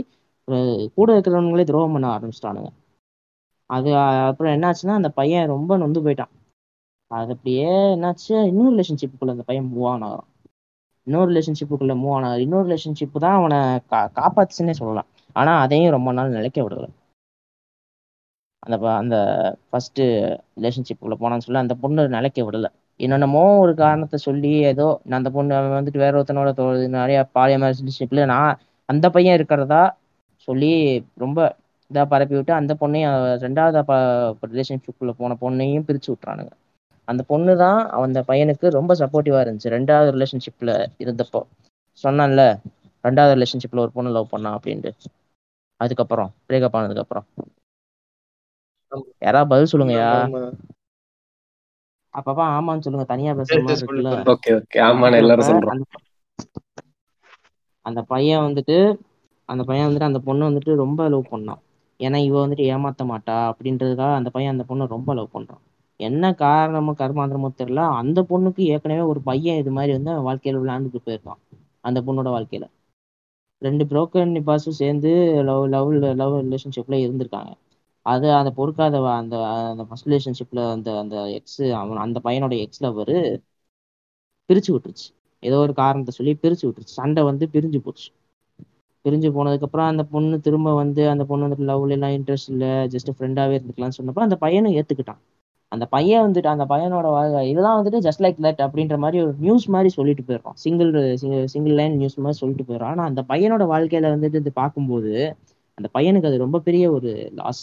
[0.95, 2.71] கூட இருக்கிறவங்களே துரோகம் பண்ண ஆரம்பிச்சிட்டானுங்க.
[3.67, 6.35] அது அப்புறம் என்னாச்சுன்னா அந்த பையன் ரொம்ப நொந்து போயிட்டான்.
[7.07, 10.29] அது அப்படியே என்னாச்சு இன்னொரு ரிலேஷன்ஷிப்புக்குள்ள அந்த பையன் மூவ் ஆன் ஆகிறான்.
[11.05, 15.07] இன்னொரு ரிலேஷன்ஷிப்புக்குள்ள மூவ் ஆன் ஆகுது இன்னொரு ரிலேஷன்ஷிப் தான் அவனை கா காப்பாத்துச்சுன்னே சொல்லலாம்.
[15.33, 16.89] ஆனா அதையும் ரொம்ப நாள் நிலைக்க விடல.
[18.59, 19.17] அந்த ப- அந்த
[19.71, 20.01] ஃபர்ஸ்ட்
[20.61, 22.67] ரிலேஷன்ஷிப்புக்குள்ள போனான்னு சொல்ல அந்த பொண்ணு நிலைக்க விடல.
[22.97, 28.25] என்னென்னமோ ஒரு காரணத்தை சொல்லி ஏதோ நான் அந்த பொண்ணு வந்துட்டு வேற ஒருத்தனோட தோ- நிறைய பாலிய ரிலேஷன்ஷிப்ல
[28.25, 29.97] நான் அந்த பையன் இருக்கிறதா
[30.37, 31.57] சொல்லி ரொம்ப
[31.93, 33.85] இதா பரப்பி விட்டு அந்த பொண்ணையும் ரெண்டாவது
[34.47, 36.51] ரிலேஷன்ஷிப்புக்குள்ள போன பொண்ணையும் பிரிச்சு விட்டுறானுங்க.
[37.05, 39.65] அந்த பொண்ணு தான் அந்த பையனுக்கு ரொம்ப சப்போர்ட்டிவா இருந்துச்சு.
[39.65, 41.43] ரெண்டாவது ரிலேஷன்ஷிப்ல இருந்தப்போ.
[42.03, 42.59] சொன்னான்ல
[43.05, 44.91] ரெண்டாவது ரிலேஷன்ஷிப்ல ஒரு பொண்ணு லவ் பண்ணா அப்படின்ட்டு.
[45.77, 47.25] அதுக்கப்புறம் பிரேக்கப் ஆனதுக்கு அப்புறம்.
[49.19, 50.23] யாராவது பதில் சொல்லுங்கயா.
[52.17, 53.07] அப்பப்பா ஆமான்னு சொல்லுங்க.
[53.07, 53.59] தனியா பேசுற
[57.87, 58.77] அந்த பையன் வந்துட்டு
[59.49, 61.61] அந்த பையன் வந்துட்டு அந்த பொண்ணு வந்துட்டு ரொம்ப லவ் பண்ணான்.
[62.01, 65.63] ஏன்னா இவ வந்துட்டு ஏமாத்த மாட்டா அப்படின்றதுக்காக அந்த பையன் அந்த பொண்ணை ரொம்ப லவ் பண்றான்.
[66.01, 67.83] என்ன காரணமோ கர்மாந்திரமோ தெரியல.
[67.93, 71.41] அந்த பொண்ணுக்கு ஏற்கனவே ஒரு பையன் இது மாதிரி வந்து வாழ்க்கையில விளையாண்டுட்டு போயிருக்கான்.
[71.81, 72.67] அந்த பொண்ணோட வாழ்க்கையில.
[73.63, 75.11] ரெண்டு புரோக்கன் நிபாஸும் சேர்ந்து
[75.45, 77.53] லவ் லவ் லவ் ரிலேஷன்ஷிப்ல இருந்திருக்காங்க.
[78.07, 79.37] அது அந்த பொறுக்காத அந்த
[79.71, 83.15] அந்த ஃபர்ஸ்ட் ரிலேஷன்ஷிப்ல அந்த அந்த எக்ஸ் அவன் அந்த பையனோட எக்ஸ் லவர்
[84.51, 85.07] பிரிச்சு விட்டுருச்சு.
[85.43, 86.97] ஏதோ ஒரு காரணத்தை சொல்லி பிரிச்சு விட்டுருச்சு.
[87.01, 88.09] சண்டை வந்து பிரிஞ்சு போச்சு.
[89.05, 93.57] பிரிஞ்சு போனதுக்கப்புறம் அந்த பொண்ணு திரும்ப வந்து அந்த பொண்ணு வந்துட்டு லவ்ல எல்லாம் இன்ட்ரெஸ்ட் இல்லை ஜஸ்ட் ஃப்ரெண்டாகவே
[93.59, 95.21] இருந்துக்கலாம்னு சொன்னப்ப அந்த பையனும் ஏற்றுக்கிட்டான்
[95.73, 99.67] அந்த பையன் வந்துட்டு அந்த பையனோட வாழ்க்கை இதெல்லாம் வந்துட்டு ஜஸ்ட் லைக் தட் அப்படின்ற மாதிரி ஒரு நியூஸ்
[99.75, 100.59] மாதிரி சொல்லிட்டு போயிடுறான்.
[100.65, 100.91] சிங்கிள்
[101.55, 102.93] சிங்கிள் லைன் நியூஸ் மாதிரி சொல்லிட்டு போயிடுறான்.
[102.95, 105.13] ஆனால் அந்த பையனோட வாழ்க்கையில வந்துட்டு இது பார்க்கும்போது
[105.79, 107.63] அந்த பையனுக்கு அது ரொம்ப பெரிய ஒரு லாஸ்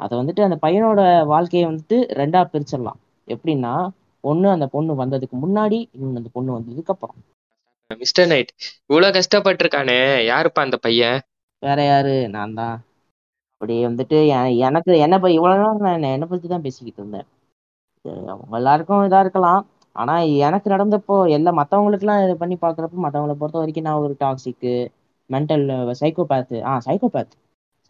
[0.00, 1.00] அதை வந்துட்டு அந்த பையனோட
[1.32, 2.98] வாழ்க்கையை வந்துட்டு ரெண்டா பிரிச்சிடலாம்.
[3.28, 3.74] எப்படின்னா
[4.24, 7.18] ஒண்ணு அந்த பொண்ணு வந்ததுக்கு முன்னாடி இன்னொன்னு அந்த பொண்ணு வந்ததுக்கு அப்புறம்.
[8.02, 8.50] மிஸ்டர் நைட்
[8.90, 10.00] இவ்வளவு கஷ்டப்பட்டிருக்கானே?
[10.30, 11.18] யாருப்பா அந்த பையன்?
[11.62, 12.14] வேற யாரு?
[12.34, 12.76] நான் தான்
[13.54, 14.16] அப்படி வந்துட்டு
[14.66, 17.26] எனக்கு என்ன இவ்வளவு நேரம் நான் என்னை பத்தி தான் பேசிக்கிட்டு இருந்தேன்.
[18.32, 19.62] அவங்க எல்லாருக்கும் இதா இருக்கலாம்.
[19.96, 20.14] ஆனா
[20.46, 24.72] எனக்கு நடந்தப்போ எல்லா மத்தவங்களுக்குலாம் இது பண்ணி பாக்குறப்போ மத்தவங்களை பொறுத்த வரைக்கும் நான் ஒரு டாக்ஸிக்கு
[25.30, 25.66] மென்டல்
[26.00, 27.34] சைக்கோபேத்து ஆ சைக்கோபேத்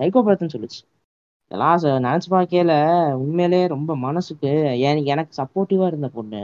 [0.00, 0.80] சைக்கோபேத்துன்னு சொல்லுச்சு.
[1.50, 2.72] இதெல்லாம் நினைச்சு பார்க்கையில
[3.22, 4.50] உண்மையிலேயே ரொம்ப மனசுக்கு
[5.12, 6.40] எனக்கு சப்போர்ட்டிவா இருந்த பொண்ணு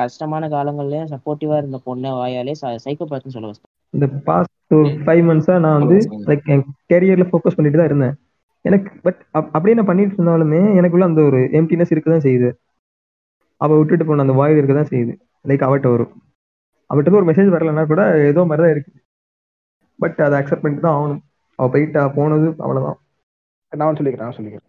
[0.00, 2.54] கஷ்டமான காலங்கள்லயே சப்போர்ட்டிவா இருந்த பொண்ணு வாயாலே
[2.86, 5.98] சைக்கோபேத்துன்னு சொல்ல வச்சிட்டேன் இந்த பாஸ்ட் ஒரு ஃபைவ் மந்த்ஸா நான் வந்து
[6.30, 8.16] லைக் என் கேரியர்ல ஃபோக்கஸ் பண்ணிட்டு தான் இருந்தேன்.
[8.64, 9.20] எனக்கு பட்
[9.56, 12.50] அப்படியே நான் பண்ணிட்டு இருந்தாலுமே எனக்குள்ள அந்த ஒரு எம்டினஸ் இருக்க தான் செய்யுது.
[13.60, 15.14] அவ விட்டுட்டு போன அந்த வாயில் இருக்க தான் செய்யுது.
[15.50, 16.12] லைக் அவட்ட வரும்
[16.90, 18.92] அவட்ட ஒரு மெசேஜ் வரலன்னா கூட ஏதோ மாதிரி தான் இருக்கு.
[19.98, 21.22] பட் அதை அக்செப்ட் பண்ணிட்டு தான் ஆகணும்.
[21.58, 22.98] அவள் போயிட்டா போனது அவ்வளோதான்
[23.80, 24.66] நான் சொல்லிக்கிறேன் நான் சொல்லிக்கிறேன்.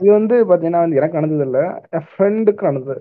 [0.00, 1.44] இது வந்து பார்த்தீங்கன்னா வந்து எனக்கு நடந்தது.
[1.48, 1.64] இல்லை
[1.96, 3.00] என் ஃப்ரெண்டுக்கு நடந்தது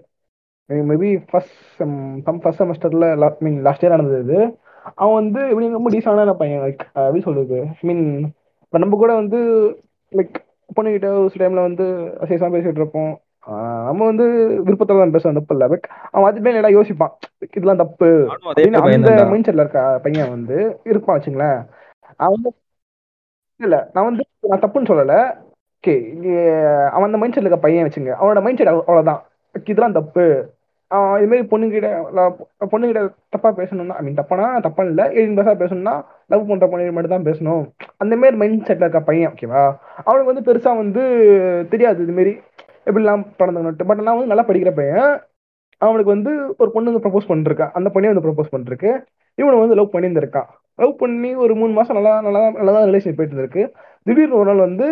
[0.89, 1.95] maybe first sem
[2.25, 3.05] sem first செமஸ்டரில்
[3.45, 4.39] மீன் லாஸ்ட் இயர் நடந்தது இது.
[5.01, 7.57] அவன் வந்து எப்படி ரொம்ப டீசெண்டான பையன் லைக் எப்படி சொல்றது?
[7.87, 8.05] மீன்
[8.63, 9.39] இப்போ நம்ம கூட வந்து
[10.11, 10.37] லைக்
[10.77, 11.85] பொண்ணுகிட்ட ஒரு சில டைம்ல வந்து
[12.23, 13.11] அசேசமாக பேசிட்டு இருப்போம்.
[13.87, 14.25] நம்ம வந்து
[14.65, 17.13] விருப்பத்தில் தான் பேசுவோம் தப்பு இல்லை பட் அவன் அதுமே நல்லா யோசிப்பான்.
[17.55, 18.09] இதெல்லாம் தப்பு.
[18.49, 20.57] அப்படின்னு பையன் அந்த மைண்ட் செட்ல இருக்க பையன் வந்து
[20.91, 21.59] இருப்பான் வச்சுங்களேன்.
[22.25, 22.45] அவன்
[23.61, 25.15] இல்ல நான் வந்து நான் தப்புன்னு சொல்லல.
[25.83, 25.93] ஓகே
[26.95, 29.21] அவன் அந்த மைண்ட் செட்ல இருக்க பையன் வச்சுங்க அவனோட மைண்ட் செட் அவ்வளவுதான்.
[29.71, 30.25] இதெல்லாம் தப்பு.
[30.91, 33.01] அவன் இது மாதிரி பொண்ணுங்கிட்ட பொண்ணுங்கிட்ட பொண்ணுகிட்ட
[33.33, 35.93] தப்பா பேசணும்னா ஐ மீன் தப்பானா தப்பா இல்ல ஏழு பேசா பேசணும்னா
[36.31, 37.63] லவ் பண்ற பொண்ணு மட்டும் தான் பேசணும்.
[38.03, 39.63] அந்த மாதிரி மைண்ட் செட்ல இருக்க பையன் ஓகேவா
[40.07, 41.03] அவனுக்கு வந்து பெருசா வந்து
[41.73, 42.33] தெரியாது இது மாதிரி.
[42.89, 45.11] எப்படிலாம் படந்துங்கன்ட்டு பட் நான் வந்து நல்லா படிக்கிற பையன்.
[45.81, 46.31] அவனுக்கு வந்து
[46.61, 47.73] ஒரு பொண்ணு வந்து ப்ரப்போஸ் பண்ணிருக்கான்.
[47.77, 48.91] அந்த பொண்ணே வந்து ப்ரப்போஸ் பண்ணிருக்கு.
[49.37, 50.49] இவனை வந்து லவ் பண்ணியிருந்திருக்கான்.
[50.79, 53.63] லவ் பண்ணி ஒரு மூணு மாசம் நல்லா நல்லா நல்லா தான் ரிலேஷன் போயிட்டு இருந்திருக்கு.
[54.05, 54.87] திடீர்னு ஒரு நாள் வந்து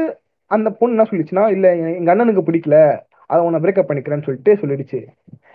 [0.51, 1.67] அந்த பொண்ணு என்ன சொல்லிச்சுன்னா இல்ல
[1.99, 2.77] எங்க அண்ணனுக்கு பிடிக்கல.
[3.29, 4.99] அதை உன்னை பிரேக்கப் பண்ணிக்கிறேன்னு சொல்லிட்டு சொல்லிடுச்சு.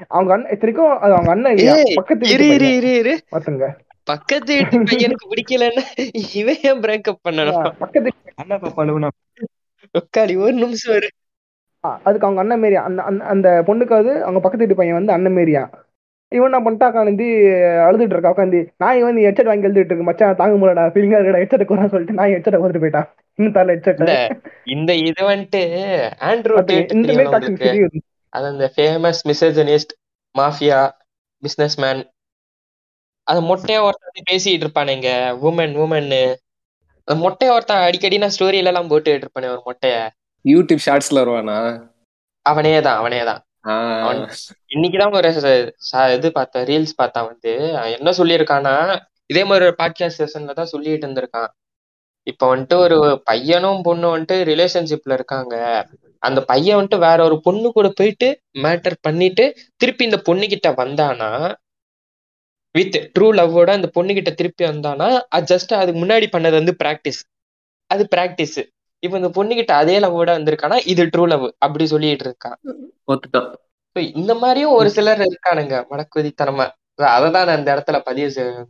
[0.09, 1.75] அவங்க அண்ணன் இத்தனைக்கும் அது அவங்க அண்ணன் இல்லையா?
[1.95, 2.77] பக்கத்து இரு வீட்டு இரு பையன்.
[2.81, 3.15] இரு இரு.
[3.33, 3.69] பாத்துங்க.
[4.07, 5.85] பக்கத்து வீட்டு பையனுக்கு பிடிக்கலன்னா
[6.41, 7.61] இவன் ஏன் பிரேக்கப் பண்ணணும்?
[7.83, 8.11] பக்கத்து
[8.43, 9.11] அண்ணா பாப்பா
[9.95, 11.11] உட்காரி ஒரு நிமிஷம்
[12.05, 15.37] அதுக்கு அவங்க அண்ணன் மாரியா அந்த அந்த அந்த பொண்ணுக்கு அது அவங்க பக்கத்து வீட்டு பையன் வந்து அண்ணன்
[15.37, 15.63] மாரியா?
[16.35, 17.27] இவன் என்ன பண்ணிட்டா உட்காந்து
[17.87, 21.71] அழுதுட்டு இருக்கா உட்காந்து நான் வந்து ஹெட்செட் வாங்கி எழுதிட்டு இருக்கு மச்சான் தாங்க முடியலடா ஃபீலிங்கா இருக்கடா ஹெட்செட்
[21.71, 23.09] கூட சொல்லிட்டு நான் ஹெட்செட் வந்துட்டு போயிட்டான்
[23.39, 24.03] இன்னும் தரல ஹெட்செட்
[24.75, 25.63] இந்த இது வந்துட்டு
[26.29, 27.91] ஆண்ட்ரூ டேட் இந்த மாதிரி
[28.33, 29.95] அது அந்த famous misogynist
[30.35, 30.81] mafia
[31.43, 32.03] business man
[33.27, 35.11] அது மொட்டையா ஒருத்தன் வந்து பேசிட்டு இருப்பானுங்க
[35.45, 36.11] உமன் உமன்
[37.09, 39.95] அந்த மொட்டையா ஒருத்தன் அடிக்கடி நான் ஸ்டோரியில எல்லாம் போட்டுட்டு இருப்பானே ஒரு மொட்டைய.
[40.45, 41.57] யூடியூப் ஷார்ட்ஸ்ல வருவானா?
[42.47, 45.29] அவனே தான் அவனே தான் இன்னைக்குதான் ஒரு
[46.15, 47.53] இது பார்த்தேன் ரீல்ஸ் பார்த்தேன் வந்து
[47.97, 51.49] என்ன சொல்லியிருக்கான்னா இதே மாதிரி ஒரு பாட்காஸ்ட் செஷன்ல தான் சொல்லிட்டு இருந்திருக்கான்.
[52.23, 55.87] இப்ப வந்துட்டு ஒரு பையனும் பொண்ணும் வந்துட்டு ரிலேஷன்ஷிப்ல இருக்காங்க.
[56.19, 61.55] அந்த பையன் வந்துட்டு வேற ஒரு பொண்ணு கூட போயிட்டு மேட்டர் பண்ணிட்டு திருப்பி இந்த பொண்ணு கிட்ட வந்தானா
[62.73, 67.21] வித் ட்ரூ லவ்வோட அந்த பொண்ணு கிட்ட திருப்பி வந்தானா அது ஜஸ்ட் அதுக்கு முன்னாடி பண்ணது வந்து பிராக்டிஸ்
[67.87, 68.61] அது பிராக்டிஸ்
[69.05, 70.77] இப்ப இந்த பொண்ணு கிட்ட அதே லவ்வோட வந்திருக்கானா?
[70.87, 72.59] இது ட்ரூ லவ் அப்படி சொல்லிட்டு இருக்கான்
[74.15, 76.67] இந்த மாதிரியும் ஒரு சிலர் இருக்கானுங்க மடக்குதித்தனமா.
[77.17, 78.65] அததான் நான் இந்த இடத்துல பதிவு செய்ய.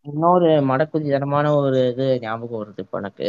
[0.00, 3.28] இன்னொரு மடக்குதித்தனமான ஒரு இது ஞாபகம் வருது இப்போ எனக்கு.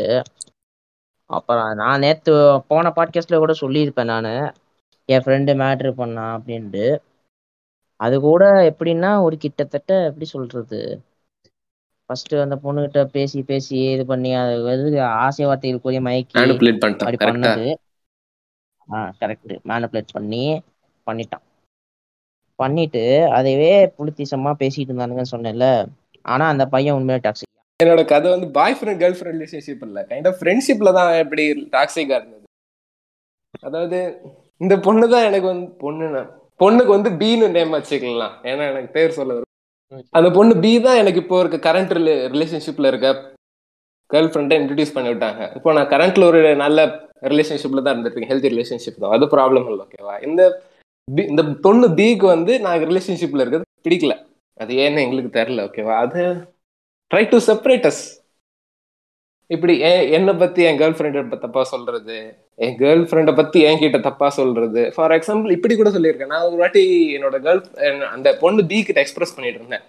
[1.29, 2.33] அப்புறம் நான் நேத்து
[2.67, 4.31] போன பாட்காஸ்ட்ல கூட சொல்லியிருப்பேன் நான்.
[5.09, 6.85] என் ஃப்ரெண்டு மேட்ரு பண்ணான் அப்படின்ட்டு.
[7.99, 10.79] அது கூட எப்படின்னா ஒரு கிட்டத்தட்ட எப்படி சொல்றது?
[12.11, 14.87] ஃபர்ஸ்ட் அந்த பொண்ணுகிட்ட பேசி பேசி இது பண்ணி அது வந்து
[15.25, 17.67] ஆசை வார்த்தைகளுக்குரிய மயக்கி மேனிபுலேட் பண்ணிட்டான் அப்படி பண்ணது
[18.87, 20.41] ஆ கரெக்ட் மேனிபுலேட் பண்ணி
[21.07, 21.43] பண்ணிட்டான்.
[22.59, 23.03] பண்ணிட்டு
[23.37, 25.67] அதைவே புலித்திசமா பேசிட்டு இருந்தானுங்கன்னு சொன்னேன்ல.
[26.25, 27.49] ஆனா அந்த பையன் உண்மையிலே டாக்ஸிக்
[27.79, 30.01] என்னோட கதை வந்து பாய் ஃப்ரெண்ட் கேர்ள் ஃப்ரெண்ட் ரிலேஷன்ஷிப் இல்ல.
[30.11, 31.45] கைண்ட் ஆஃப் ஃப்ரெண்ட்ஷிப்ல தான் எப்படி
[31.77, 32.45] டாக்ஸிக்கா இருந்தது.
[33.67, 33.99] அதாவது
[34.61, 36.23] இந்த பொண்ணு தான் எனக்கு வந்து பொண்ணு
[36.59, 38.35] பொண்ணுக்கு வந்து பீனு நேம் வச்சுக்கலாம்.
[38.51, 39.50] ஏன்னா எனக்கு பேர் சொல்ல வரும்
[40.17, 41.93] அந்த பொண்ணு பி தான் எனக்கு இப்போ இருக்க கரண்ட்
[42.33, 43.07] ரிலேஷன்ஷிப்ல இருக்க
[44.11, 45.41] கேர்ள் ஃப்ரெண்டை இன்ட்ரடியூஸ் பண்ணி விட்டாங்க.
[45.57, 46.79] இப்போ நான் கரண்ட்ல ஒரு நல்ல
[47.33, 49.13] ரிலேஷன்ஷிப்ல தான் இருந்திருக்கேன் ஹெல்த்தி ரிலேஷன்ஷிப் தான்.
[49.17, 50.41] அது ப்ராப்ளம் இல்லை ஓகேவா இந்த
[51.07, 54.15] பி இந்த பொண்ணு பிக்கு வந்து நான் ரிலேஷன்ஷிப்ல இருக்கிறது பிடிக்கல.
[54.61, 56.23] அது ஏன்னு எங்களுக்கு தெரில ஓகேவா அது
[57.11, 58.03] ட்ரை டு செப்பரேட் அஸ்
[59.55, 59.73] இப்படி
[60.17, 62.17] என்னை பத்தி என் கேர்ள் ஃப்ரெண்டை தப்பா சொல்றது?
[62.57, 64.81] என் கேர்ள் ஃப்ரெண்டை பத்தி என்கிட்ட தப்பா சொல்றது.
[64.95, 66.31] ஃபார் எக்ஸாம்பிள் இப்படி கூட சொல்லியிருக்கேன்.
[66.33, 66.83] நான் ஒரு வாட்டி
[67.17, 69.85] என்னோட கேர்ள் அந்த பொண்ணு பி கிட்ட எக்ஸ்பிரஸ் பண்ணிட்டு இருந்தேன்.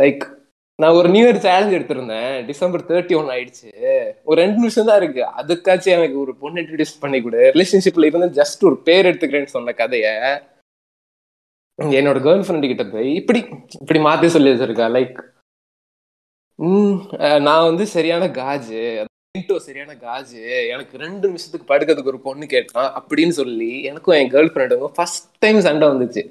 [0.00, 0.24] லைக்
[0.82, 2.32] நான் ஒரு நியூ இயர் சேலஞ்ச் எடுத்திருந்தேன்.
[2.48, 3.70] டிசம்பர் தேர்ட்டி ஒன் ஆயிடுச்சு.
[4.28, 5.22] ஒரு ரெண்டு நிமிஷம் தான் இருக்கு.
[5.40, 7.40] அதுக்காச்சும் எனக்கு ஒரு பொண்ணு இன்ட்ரடியூஸ் பண்ணி கொடு.
[7.54, 10.12] ரிலேஷன்ஷிப்ல இருந்து ஜஸ்ட் ஒரு பேர் எடுத்துக்கிறேன்னு சொன்ன கதையை
[11.98, 13.40] என்னோட கேர்ள் ஃப்ரெண்டு கிட்ட போய் இப்படி
[13.80, 14.86] இப்படி மாத்தி சொல்லி வச்சிருக்கா.
[14.96, 15.18] லைக்
[16.58, 16.96] ம்
[17.46, 18.82] நான் வந்து சரியான காஜு.
[19.36, 20.68] இன்டோ சரியான காஜு?
[20.68, 25.60] எனக்கு ரெண்டு நிமிஷத்துக்கு படுக்கிறதுக்கு ஒரு பொண்ணு கேட்டான் அப்படின்னு சொல்லி எனக்கும் என் கேர்ள் ஃப்ரெண்டுக்கும் ஃபர்ஸ்ட் டைம்
[25.60, 26.22] சண்டை வந்துச்சு.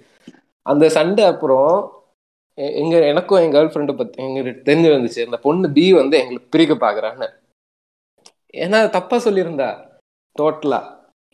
[0.62, 2.04] அந்த சண்டை அப்புறம்
[2.54, 5.26] எங்க எனக்கும் என் கேர்ள் ஃப்ரெண்டு பத்தி எங்களுக்கு தெரிஞ்சு வந்துச்சு.
[5.26, 7.28] அந்த பொண்ணு பி வந்து எங்களுக்கு பிரிக்க பாக்குறான்னு.
[8.54, 9.70] ஏன்னா தப்பா சொல்லியிருந்தா.
[10.40, 10.80] டோட்டலா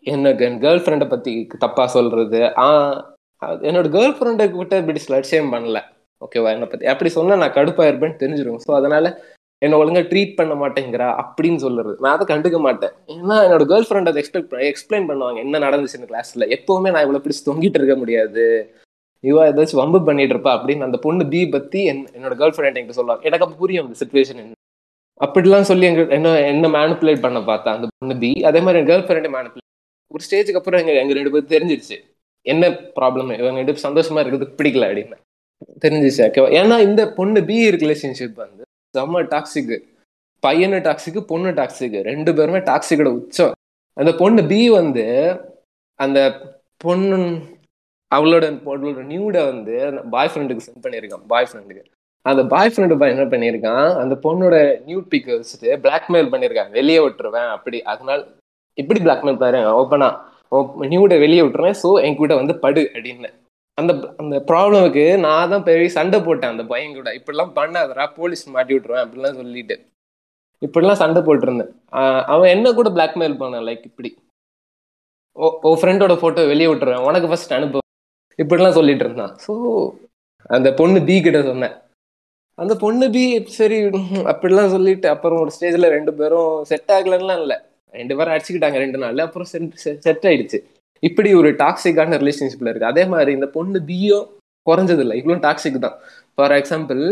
[0.03, 2.39] எனக்கு என் கேர்ள் ஃப்ரெண்டை பத்தி தப்பா சொல்றது.
[2.39, 2.99] ஆஹ்
[3.41, 5.79] என்னோட கேர்ள் ஃப்ரெண்டை கிட்ட இப்படி ஸ்லட்சியம் பண்ணல.
[6.21, 6.85] ஓகேவா என்னை பத்தி.
[6.85, 9.05] அப்படி சொன்னா நான் கடுப்பா இருப்பேன்னு தெரிஞ்சிருவேன் ஸோ அதனால
[9.65, 11.95] என்ன ஒழுங்கா ட்ரீட் பண்ண மாட்டேங்கிறா அப்படின்னு சொல்லுறது.
[12.03, 12.93] நான் அதை கண்டுக்க மாட்டேன்.
[13.15, 15.37] ஏன்னா என்னோட கேர்ள் ஃப்ரெண்ட் அதை எக்ஸ்பெக்ட் எக்ஸ்பிளைன் பண்ணுவாங்க.
[15.45, 18.45] என்ன நடந்துச்சு கிளாஸ்ல எப்பவுமே நான் இவ்வளவு பிடிச்சி தொங்கிட்டு இருக்க முடியாது.
[19.29, 23.23] இவா ஏதாச்சும் வம்பு பண்ணிட்டு இருப்பா அப்படின்னு அந்த பொண்ணு பி பத்தி என்னோட கேர்ள் ஃப்ரெண்ட் என்கிட்ட சொல்லுவாங்க.
[23.29, 24.55] எனக்கு அப்ப புரியும் அந்த சுச்சுவேஷன் என்ன.
[25.25, 29.05] அப்படிலாம் சொல்லி எங்க என்ன என்ன மேனுப்புலேட் பண்ண பார்த்தா அந்த பொண்ணு பி அதே மாதிரி என் கேர்ள்
[29.09, 29.67] ஃப்ரெண்டை மேனுப்புலேட்
[30.15, 31.97] ஒரு ஸ்டேஜுக்கு அப்புறம் எங்க எங்க ரெண்டு பேரும் தெரிஞ்சிருச்சு.
[32.45, 35.19] என்ன ப்ராப்ளம் இவங்க ரெண்டு சந்தோஷமா இருக்கிறது பிடிக்கல அப்படின்னு.
[35.85, 38.63] தெரிஞ்சிச்சு ஓகேவா ஏன்னா இந்த பொண்ணு பி ரிலேஷன்ஷிப் வந்து
[38.97, 39.73] செம்ம டாக்ஸிக்
[40.43, 43.53] பையனு டாக்ஸிக் பொண்ணு டாக்ஸிக் ரெண்டு பேருமே டாக்ஸிக்கோட உச்சம்.
[43.97, 45.05] அந்த பொண்ணு பி வந்து
[45.99, 46.19] அந்த
[46.83, 47.17] பொண்ணு
[48.11, 49.75] அவளோட அவளோட நியூடை வந்து
[50.13, 51.83] பாய் ஃப்ரெண்டுக்கு சென்ட் பண்ணியிருக்கான் பாய் ஃப்ரெண்டுக்கு
[52.25, 54.55] அந்த பாய் ஃப்ரெண்டு பாய் என்ன பண்ணியிருக்கான் அந்த பொண்ணோட
[54.87, 56.71] நியூட் பிக் வச்சுட்டு பிளாக்மெயில் பண்ணியிருக்கான்.
[56.77, 57.77] வெளியே விட்டுருவேன் அப்படி.
[57.91, 58.19] அதனால
[58.81, 60.09] இப்படி பிளாக்மெயில் பாரு ஓப்பனா
[60.91, 63.29] நியூட வெளியே விட்டுருவேன் ஸோ என் கூட வந்து படு அப்படின்னு.
[63.81, 67.09] அந்த அந்த ப்ராப்ளமுக்கு நான் தான் பெரிய சண்டை போட்டேன் அந்த பையன் கூட.
[67.19, 69.77] இப்படிலாம் பண்ணாதடா போலீஸ் மாட்டி விட்டுருவேன் அப்படிலாம் சொல்லிட்டு.
[70.65, 71.71] இப்படிலாம் சண்டை போட்டிருந்தேன்.
[72.33, 74.11] அவன் என்ன கூட பிளாக்மெயில் பண்ணான் லைக் இப்படி.
[75.43, 77.79] ஓ ஓ ஃப்ரெண்டோட ஃபோட்டோ வெளியே விட்டுருவேன் உனக்கு ஃபர்ஸ்ட் அனுப்பு
[78.41, 79.33] இப்படிலாம் சொல்லிட்டு இருந்தான்.
[79.45, 79.53] ஸோ
[80.55, 81.75] அந்த பொண்ணு பி கிட்ட சொன்னேன்.
[82.61, 83.23] அந்த பொண்ணு பி
[83.57, 83.77] சரி
[84.31, 87.57] அப்படிலாம் சொல்லிட்டு அப்புறம் ஒரு ஸ்டேஜில் ரெண்டு பேரும் செட் ஆகலன்னா இல்லை.
[87.99, 89.49] ரெண்டு பேரும் அடிச்சுக்கிட்டாங்க ரெண்டு நாள் அப்புறம்
[90.05, 90.59] செட் ஆயிடுச்சு.
[91.07, 92.91] இப்படி ஒரு டாக்ஸிக்கான ரிலேஷன்ஷிப்ல இருக்கு.
[92.93, 94.19] அதே மாதிரி இந்த பொண்ணு பியோ
[94.67, 95.97] குறைஞ்சது இல்லை இவ்வளோ டாக்ஸிக் தான்.
[96.35, 97.03] ஃபார் எக்ஸாம்பிள்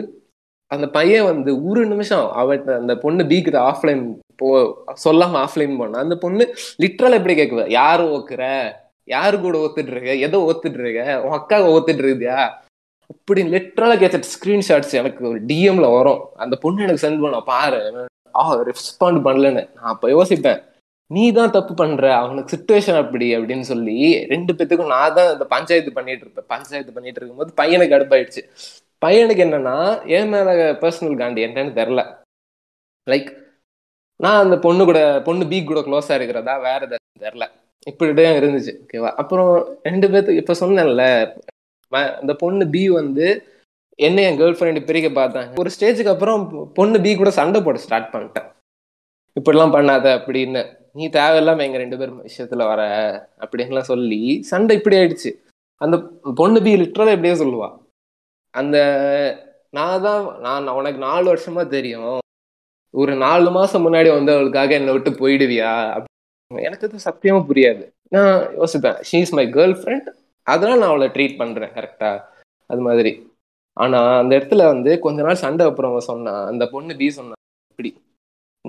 [0.72, 3.38] அந்த பையன் வந்து ஒரு நிமிஷம் அவன் அந்த பொண்ணு பி
[3.70, 4.04] ஆஃப்லைன்
[4.42, 4.50] போ
[5.06, 6.44] சொல்லாம ஆஃப்லைன் போனா அந்த பொண்ணு
[6.84, 8.44] லிட்ரல் எப்படி கேட்குவ யாரு ஓக்குற
[9.14, 12.40] யாரு கூட ஓத்துட்டு இருக்க எதோ ஓத்துட்டு இருக்க உன் அக்கா ஓத்துட்டு இருக்கியா
[13.12, 16.22] அப்படி லிட்ரலா கேட்ட ஸ்கிரீன்ஷாட்ஸ் எனக்கு ஒரு டிஎம்ல வரும்.
[16.44, 17.80] அந்த பொண்ணு எனக்கு சென்ட் பண்ண பாரு
[18.70, 19.64] ரெஸ்பாண்ட் பண்ணலன்னு.
[19.76, 20.60] நான் அப்ப யோசிப்பேன்.
[21.12, 23.96] நீ தான் தப்பு பண்ற அவனுக்கு சுச்சுவேஷன் அப்படி அப்படின்னு சொல்லி
[24.28, 26.48] ரெண்டு பேத்துக்கும் நான் தான் இந்த பஞ்சாயத்து பண்ணிட்டு இருப்பேன்.
[26.48, 28.42] பஞ்சாயத்து பண்ணிட்டு இருக்கும்போது பையனுக்கு அடுப்பாயிடுச்சு
[29.02, 29.76] பையனுக்கு என்னன்னா
[30.10, 30.50] என் மேல
[30.82, 32.02] பர்சனல் காண்டி என்னன்னு தெரில
[33.08, 33.30] லைக்
[34.20, 37.46] நான் அந்த பொண்ணு கூட பொண்ணு பி கூட க்ளோஸா இருக்கிறதா வேற ஏதாச்சும் தெரில
[37.88, 39.52] இப்படிதான் இருந்துச்சு ஓகேவா அப்புறம்
[39.84, 41.04] ரெண்டு பேத்துக்கு இப்ப சொன்னேன்ல
[41.92, 43.28] ம- அந்த பொண்ணு பி வந்து
[44.00, 45.52] என்ன என் கேர்ள் ஃப்ரெண்டு பிரிக்க பார்த்தாங்க.
[45.56, 46.44] ஒரு ஸ்டேஜுக்கு அப்புறம்
[46.74, 48.48] பொண்ணு பி கூட சண்டை போட ஸ்டார்ட் பண்ணிட்டேன்.
[49.36, 50.62] இப்படிலாம் பண்ணாத அப்படின்னு.
[50.94, 55.32] நீ தேவையில்லாம எங்க ரெண்டு பேரும் விஷயத்துல வர அப்படின்லாம் சொல்லி சண்டை இப்படி ஆயிடுச்சு.
[55.76, 55.98] அந்த
[56.36, 57.78] பொண்ணு பி லிட்டரலா எப்படியே சொல்லுவா.
[58.50, 58.78] அந்த
[59.70, 62.20] நான் தான் நான் உனக்கு நாலு வருஷமா தெரியும்.
[62.92, 65.98] ஒரு நாலு மாசம் முன்னாடி வந்து அவளுக்காக என்னை விட்டு போயிடுவியா?
[65.98, 67.90] அப்படி- எனக்கு அது சத்தியமா புரியாது.
[68.10, 69.04] நான் யோசிப்பேன்.
[69.12, 70.08] She is my girlfriend
[70.44, 72.24] அதனால நான் அவளை ட்ரீட் பண்றேன் கரெக்டா
[72.66, 73.32] அது மாதிரி.
[73.74, 77.34] ஆனா அந்த இடத்துல வந்து கொஞ்ச நாள் சண்டை அப்புறம் அவன் சொன்னான் அந்த பொண்ணு பி சொன்னா
[77.70, 78.04] இப்படி.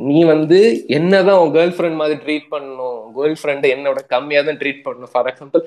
[0.08, 0.58] நீ வந்து
[0.96, 5.12] என்னதான் உன் கேர்ள் ஃப்ரெண்ட் மாதிரி ட்ரீட் பண்ணணும் கேர்ள் ஃப்ரெண்டை என்னோட கம்மியாக தான் ட்ரீட் பண்ணணும்.
[5.14, 5.64] ஃபார் எக்ஸாம்பிள்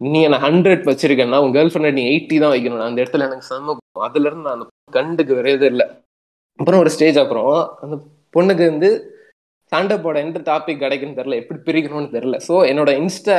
[0.00, 2.84] நீ என்ன ஹண்ட்ரட் வச்சிருக்கேன்னா உன் கேர்ள் ஃப்ரெண்ட் நீ எயிட்டி தான் வைக்கணும்.
[2.88, 4.68] அந்த இடத்துல எனக்கு செம்ம அதுலேருந்து அதுல இருந்து நான் அந்த
[4.98, 5.86] கண்டுக்கு வரதே இல்லை.
[6.60, 7.50] அப்புறம் ஒரு ஸ்டேஜ் அப்புறம்
[7.84, 7.96] அந்த
[8.36, 8.90] பொண்ணுக்கு வந்து
[9.72, 13.36] சண்டை போட எந்த டாபிக் கிடைக்குன்னு தெரில எப்படி பிரிக்கணும்னு தெரில ஸோ என்னோட இன்ஸ்டா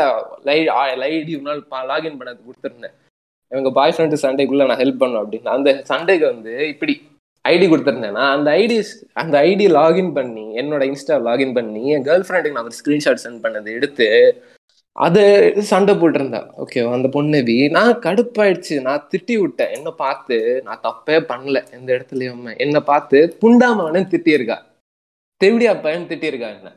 [0.50, 0.60] லை
[1.02, 2.96] லைடி ஒரு நாள் லாகின் பண்ணது கொடுத்துருந்தேன்.
[3.52, 5.50] இவங்க பாய் ஃப்ரெண்டு சண்டைக்குள்ள நான் ஹெல்ப் பண்ணும் அப்படின்னு.
[5.58, 6.94] அந்த சண்டைக்கு வந்து இப்படி
[7.46, 8.78] ஐடி கொடுத்துருந்தேன்னா அந்த ஐடி
[9.14, 13.44] அந்த ஐடி லாகின் பண்ணி என்னோட இன்ஸ்டா லாகின் பண்ணி என் கேர்ள் ஃப்ரெண்டுக்கு நான் ஒரு ஸ்க்ரீன்ஷாட் சென்ட்
[13.46, 14.08] பண்ணது எடுத்து
[14.96, 15.22] அது
[15.58, 16.40] சண்டை போட்டிருந்தா.
[16.64, 18.82] ஓகே அந்த பொண்ணு பி நான் கடுப்பாயிடுச்சு.
[18.82, 19.72] நான் திட்டி விட்டேன்.
[19.72, 21.72] என்ன பார்த்து நான் தப்பே பண்ணல.
[21.72, 22.56] எந்த இடத்துலயும்.
[22.58, 24.58] என்னை பார்த்து புண்டாமவனு திட்டியிருக்கா.
[25.44, 26.72] தெவிடியா பையன் திட்டியிருக்கா என்ன?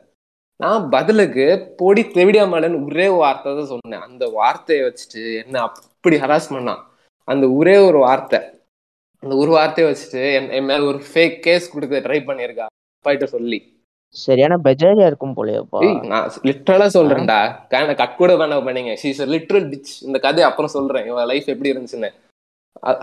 [0.55, 4.01] நான் பதிலுக்கு பொடி தெவிடியாமலன்னு ஒரே வார்த்தை தான் சொன்னேன்.
[4.01, 6.81] அந்த வார்த்தையை வச்சுட்டு என்ன அப்படி ஹராஸ் பண்ணான்
[7.23, 8.39] அந்த ஒரே ஒரு வார்த்தை.
[9.23, 10.21] அந்த ஒரு வார்த்தையை வச்சுட்டு
[10.57, 12.67] என் மேல ஒரு ஃபேக் கேஸ் கொடுக்க ட்ரை பண்ணியிருக்கா.
[12.97, 13.59] அப்பாயிட்ட சொல்லி.
[14.15, 15.79] சரியான பெஜாரியா இருக்கும் போலயேப்பா.
[16.11, 17.39] நான் லிட்டரலா சொல்றேன்டா.
[18.01, 21.05] கட் கூட வேணாம் பண்ணீங்க ஷீஸ் லிட்ரல் பிச் இந்த கதையை அப்புறம் சொல்றேன்.
[21.09, 22.11] இவன் லைஃப் எப்படி இருந்துச்சுன்னு.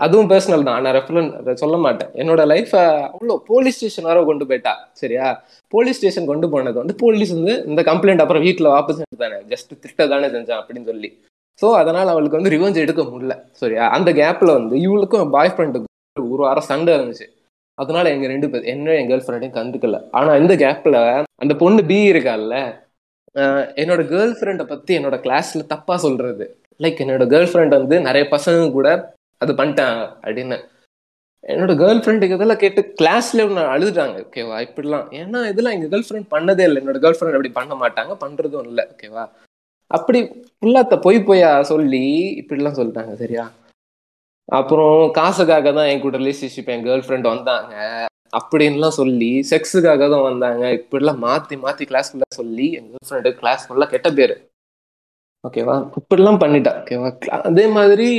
[0.05, 0.81] அதுவும் பர்சனல் தான்.
[0.83, 1.29] நான் ரெஃபரன்
[1.61, 2.11] சொல்ல மாட்டேன்.
[2.21, 2.73] என்னோட லைஃப
[3.13, 4.73] அவ்வளோ போலீஸ் ஸ்டேஷன் வர கொண்டு போயிட்டா.
[5.01, 5.25] சரியா?
[5.73, 9.39] போலீஸ் ஸ்டேஷன் கொண்டு போனது வந்து போலீஸ் வந்து இந்த கம்ப்ளைண்ட் அப்புறம் வீட்டில் வாபஸ் தானே.
[9.51, 11.09] ஜஸ்ட் திட்ட தானே செஞ்சான் அப்படின்னு சொல்லி.
[11.61, 13.35] ஸோ அதனால அவளுக்கு வந்து ரிவெஞ்ச் எடுக்க முடியல.
[13.63, 13.83] சரியா?
[13.97, 17.25] அந்த கேப்ல வந்து இவளுக்கும் பாய் ஃப்ரெண்டுக்கு ஒரு வாரம் சண்டை இருந்துச்சு.
[17.73, 20.07] அதனால எங்க ரெண்டு பேர் என்ன என் கேர்ள் ஃப்ரெண்டையும் கண்டுக்கல.
[20.11, 22.83] ஆனா இந்த கேப்ல அந்த பொண்ணு பி இருக்கால
[23.35, 26.45] ஆஹ் என்னோட கேர்ள் ஃப்ரெண்டை பத்தி என்னோட கிளாஸ்ல தப்பா சொல்றது.
[26.79, 30.57] லைக் என்னோட கேர்ள் ஃப்ரெண்ட் வந்து நிறைய பசங்க கூட அது பண்ணிட்டாங்க அப்படின்னு.
[31.43, 33.43] என்னோட கேர்ள் ஃப்ரெண்டுக்கு இதெல்லாம் கேட்டு கிளாஸ்ல
[33.73, 34.15] அழுதுட்டாங்க.
[34.25, 35.07] ஓகேவா இப்படிலாம்.
[35.21, 36.81] ஏன்னா இதெல்லாம் எங்க கேர்ள் ஃப்ரெண்ட் பண்ணதே இல்லை.
[36.83, 38.85] என்னோட கேர்ள் ஃப்ரெண்ட் அப்படி பண்ண மாட்டாங்க பண்றதும் இல்லை.
[38.95, 39.25] ஓகேவா
[39.87, 40.19] அப்படி
[40.57, 42.05] ஃபுல்லாத்த பொய் பொய்யா சொல்லி
[42.41, 43.51] இப்படிலாம் சொல்லிட்டாங்க சரியா?
[44.49, 47.73] அப்புறம் காசுக்காக தான் என் கூட ரிலேஷன்ஷிப் என் கேர்ள் ஃப்ரெண்ட் வந்தாங்க.
[48.39, 50.63] அப்படின்லாம் சொல்லி செக்ஸுக்காக தான் வந்தாங்க.
[50.79, 54.35] இப்படிலாம் மாற்றி மாற்றி கிளாஸ்க்குள்ள சொல்லி என் கேர்ள் ஃப்ரெண்டு கிளாஸ் ஃபுல்லாக கெட்ட பேர்.
[55.47, 56.73] ஓகேவா இப்படிலாம் பண்ணிட்டா.
[56.81, 57.09] ஓகேவா
[57.49, 58.09] அதே மாதிரி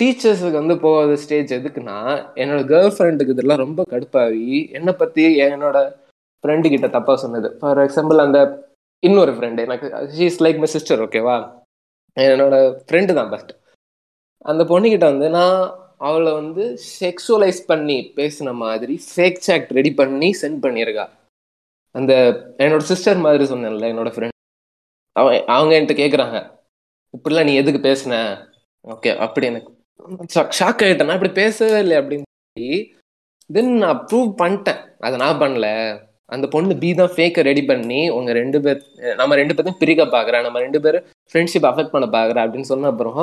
[0.00, 1.96] டீச்சர்ஸுக்கு வந்து போகாத ஸ்டேஜ் எதுக்குன்னா
[2.42, 5.78] என்னோட கேர்ள் ஃப்ரெண்டுக்கு இதெல்லாம் ரொம்ப கடுப்பாகி என்னை பற்றி என்னோட
[6.44, 7.48] ஃப்ரெண்டு கிட்ட தப்பாக சொன்னது.
[7.60, 8.38] ஃபார் எக்ஸாம்பிள் அந்த
[9.02, 9.88] இன்னொரு ஃப்ரெண்டு எனக்கு
[10.18, 11.36] ஷீஸ் லைக் மை சிஸ்டர் ஓகேவா
[12.16, 12.56] என்னோட
[12.86, 13.52] ஃப்ரெண்டு தான் ஃபஸ்ட்
[14.44, 15.56] அந்த பொண்ணுக்கிட்ட வந்து நான்
[16.08, 16.64] அவளை வந்து
[17.00, 21.04] செக்ஸுவலைஸ் பண்ணி பேசின மாதிரி ஃபேக் சாக்ட் ரெடி பண்ணி சென்ட் பண்ணியிருக்கா.
[21.94, 22.12] அந்த
[22.64, 24.36] என்னோட சிஸ்டர் மாதிரி சொன்னேன்ல என்னோட ஃப்ரெண்ட்
[25.16, 26.38] அவன் அவங்க என்கிட்ட கேட்குறாங்க
[27.14, 28.14] இப்படிலாம் நீ எதுக்கு பேசுன?
[28.84, 29.70] ஓகே அப்படி எனக்கு
[30.58, 32.70] ஷாக் ஆகிட்டேன் நான் இப்படி பேசவே இல்லை அப்படின்னு சொல்லி
[33.50, 34.80] தென் நான் ப்ரூவ் பண்ணிட்டேன்.
[35.06, 35.68] அதை நான் பண்ணல.
[36.34, 38.80] அந்த பொண்ணு பி தான் ஃபேக்கை ரெடி பண்ணி உங்கள் ரெண்டு பேர்
[39.20, 43.22] நம்ம ரெண்டு பேர்த்தையும் பிரிக்க பார்க்குறேன் நம்ம ரெண்டு பேரும் ஃப்ரெண்ட்ஷிப் அஃபெக்ட் பண்ண பார்க்குறேன் அப்படின்னு சொன்ன அப்புறம்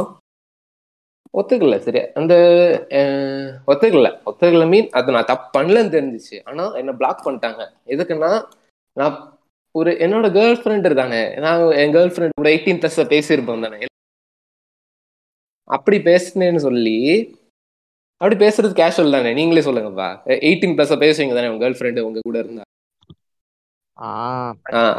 [1.39, 2.03] ஒத்துக்கல சரியா?
[2.19, 2.33] அந்த
[3.71, 4.09] ஒத்துக்கல.
[4.29, 6.37] ஒத்துக்கல மீன் அது நான் தப்பு பண்ணலன்னு தெரிஞ்சிச்சு.
[6.49, 7.63] ஆனா என்ன பிளாக் பண்ணிட்டாங்க.
[7.93, 8.31] எதுக்குன்னா
[8.97, 9.17] நான்
[9.79, 13.79] ஒரு என்னோட கேர்ள் ஃப்ரெண்ட் தானே நான் என் கேர்ள் ஃப்ரெண்ட் கூட எயிட்டீன் பிளஸ் பேசியிருப்போம் தானே.
[15.75, 16.97] அப்படி பேசுனேன்னு சொல்லி
[18.21, 19.31] அப்படி பேசுறது கேஷுவல் தானே.
[19.39, 20.07] நீங்களே சொல்லுங்கப்பா.
[20.47, 22.63] எயிட்டீன் பிளஸ் பேசுவீங்க தானே உங்க கேர்ள் ஃப்ரெண்டு உங்க கூட இருந்தா.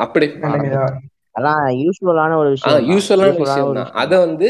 [0.04, 0.26] அப்படி.
[1.38, 3.90] அதான் யூஸ்வலான ஒரு விஷயம் யூஸ்வலான விஷயம் தான்.
[4.02, 4.48] அதை வந்து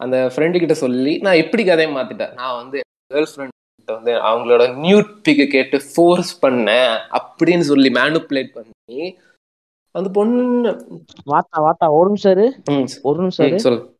[0.00, 2.32] அந்த ஃப்ரெண்டு கிட்ட சொல்லி நான் எப்படி கதையை மாத்திட்டேன்?
[2.32, 2.80] நான் வந்து
[3.14, 9.18] கேர்ள் ஃப்ரெண்ட் கிட்ட வந்து அவங்களோட நியூட் பிக்க கேட்டு ஃபோர்ஸ் பண்ணேன் அப்படின்னு சொல்லி மேனுப்புலேட் பண்ணி
[9.92, 10.70] அந்த பொண்ணு
[11.30, 12.62] வாத்தா வாத்தா ஒரு நிமிஷம்
[13.02, 13.98] ஒரு நிமிஷம் சொல்லு.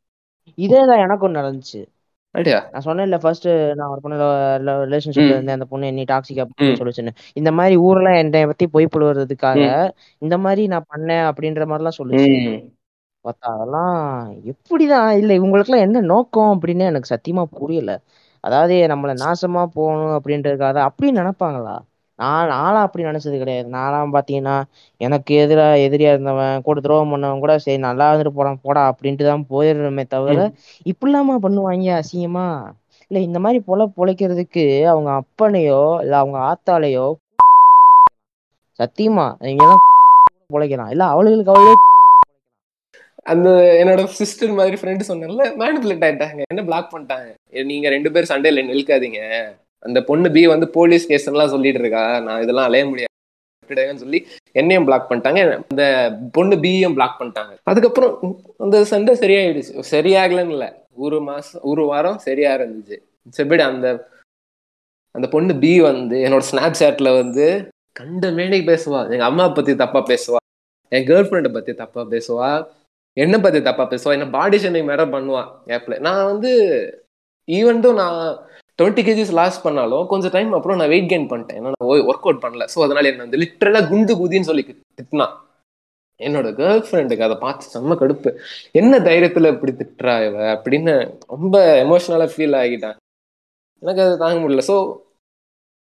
[0.56, 1.86] இதேதான் எனக்கு ஒண்ணு நடந்துச்சு.
[2.72, 5.28] நான் சொன்னேன்ல ஃபர்ஸ்ட் நான் ஒரு பொண்ணு ரிலேஷன்ஷிப்ல.
[5.28, 5.48] இருந்தேன்.
[5.48, 6.46] அந்த பொண்ணு என்னை டாக்ஸிக்.
[6.58, 7.14] அப்படின்னு சொல்லுச்சுன்னு.
[7.32, 12.68] இந்த மாதிரி ஊரெல்லாம் என்னை பத்தி பொய் புழுவுறதுக்காக இந்த மாதிரி நான் பண்ணேன் அப்படின்ற மாதிரிலாம் சொல்லுச்சு.
[13.24, 13.96] பார்த்தா அதெல்லாம்
[14.52, 15.10] எப்படிதான்?
[15.20, 17.92] இல்ல இவங்களுக்குலாம் என்ன நோக்கம் அப்படின்னு எனக்கு சத்தியமா புரியல.
[18.44, 21.76] அதாவது நம்மள நாசமா போகணும் அப்படின்றதுக்காக அப்படி நினைப்பாங்களா?
[22.18, 23.68] நான் நானும் அப்படி நினைச்சது கிடையாது.
[23.74, 24.56] நான்லாம் பாத்தீங்கன்னா
[25.00, 29.44] எனக்கு எதிரா எதிரியா இருந்தவன் கூட துரோகம் பண்ணவன் கூட சரி நல்லா இருந்துட்டு போறான் போடா அப்படின்ட்டு தான்
[29.50, 30.38] போயிடுறோமே தவிர
[30.86, 31.68] இப்படிலாமா பண்ணுவாங்க
[31.98, 32.48] அசிங்கமா?
[33.10, 37.06] இல்ல இந்த மாதிரி பொல பொழைக்கிறதுக்கு அவங்க அப்பனையோ இல்ல அவங்க ஆத்தாலையோ
[38.78, 39.84] சத்தியமா இவங்கெல்லாம்
[40.52, 41.72] பொழைக்கலாம் இல்ல அவளுகளுக்கு அவளே
[43.22, 43.50] அந்த
[43.84, 46.42] என்னோட சிஸ்டர் மாதிரி ஃப்ரெண்டு சொன்னேன்ல மேனுப்புலேட் ஆயிட்டாங்க.
[46.48, 47.64] என்ன பிளாக் பண்ணிட்டாங்க?
[47.64, 49.44] நீங்க ரெண்டு பேரும் சண்டையில நிற்காதீங்க
[49.78, 52.20] அந்த பொண்ணு பி வந்து போலீஸ் ஸ்டேஷன்லாம் சொல்லிட்டு இருக்கா.
[52.20, 53.08] நான் இதெல்லாம் அலைய முடியாது.
[53.96, 55.62] சொல்லி என்னையும் பிளாக் பண்ணிட்டாங்க.
[55.68, 57.56] அந்த பொண்ணு பியும் பிளாக் பண்ணிட்டாங்க.
[57.62, 59.84] அதுக்கப்புறம் அந்த சண்டை சரியாயிடுச்சு.
[59.90, 60.72] சரியாகலன்னு இல்லை.
[60.94, 62.96] ஒரு மாசம் ஒரு வாரம் சரியா இருந்துச்சு.
[63.36, 64.08] செப்படி அந்த
[65.10, 69.10] அந்த பொண்ணு பி வந்து என்னோட ஸ்னாப் சாட்ல வந்து கண்ட மேடைக்கு பேசுவா.
[69.10, 70.36] எங்க அம்மா பத்தி தப்பா பேசுவா.
[70.88, 72.66] என் கேர்ள் ஃப்ரெண்டை பத்தி தப்பா பேசுவா.
[73.16, 74.12] என்ன பத்தி தப்பா பேசுவா?
[74.12, 75.42] என்ன பாடி ஷேமிங் மேல பண்ணுவா?
[75.66, 76.50] ஏப்ல நான் வந்து
[77.48, 78.18] ஈவன் நான்
[78.78, 81.58] டுவெண்ட்டி கேஜிஸ் லாஸ் பண்ணாலும் கொஞ்சம் டைம் அப்புறம் நான் வெயிட் கெயின் பண்ணிட்டேன்.
[81.60, 82.64] ஏன்னா நான் ஒர்க் அவுட் பண்ணல.
[82.74, 84.64] ஸோ அதனால என்ன வந்து லிட்டரலா குண்டு குதின்னு சொல்லி
[84.98, 85.26] திட்டினா.
[86.20, 88.30] என்னோட கேர்ள் ஃப்ரெண்டுக்கு அதை பார்த்து செம்ம கடுப்பு.
[88.72, 90.36] என்ன தைரியத்துல இப்படி திட்டுறா இவ?
[90.54, 90.94] அப்படின்னு
[91.26, 92.96] ரொம்ப எமோஷனலா ஃபீல் ஆகிட்டேன்.
[93.82, 94.64] எனக்கு அது தாங்க முடியல.
[94.70, 94.76] ஸோ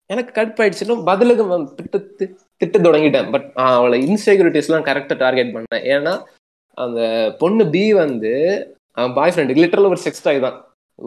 [0.09, 1.43] எனக்கு கடுப்பாயிடுச்சுன்னா பதிலுக்கு
[1.78, 1.99] திட்டு
[2.57, 3.32] திட்ட தொடங்கிட்டேன்.
[3.32, 5.86] பட் அவளை இன்செக்யூரிட்டிஸ்லாம் கரெக்டாக டார்கெட் பண்ணேன்.
[5.95, 6.13] ஏன்னா
[6.84, 7.01] அந்த
[7.41, 8.34] பொண்ணு பி வந்து
[8.97, 10.57] அவன் பாய் ஃப்ரெண்டு லிட்டரல் ஒரு செக்ஸ் டாய் தான்.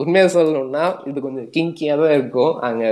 [0.03, 2.55] உண்மையாக சொல்லணும்னா இது கொஞ்சம் கிங்கியாக தான் இருக்கும்.
[2.69, 2.85] அங்க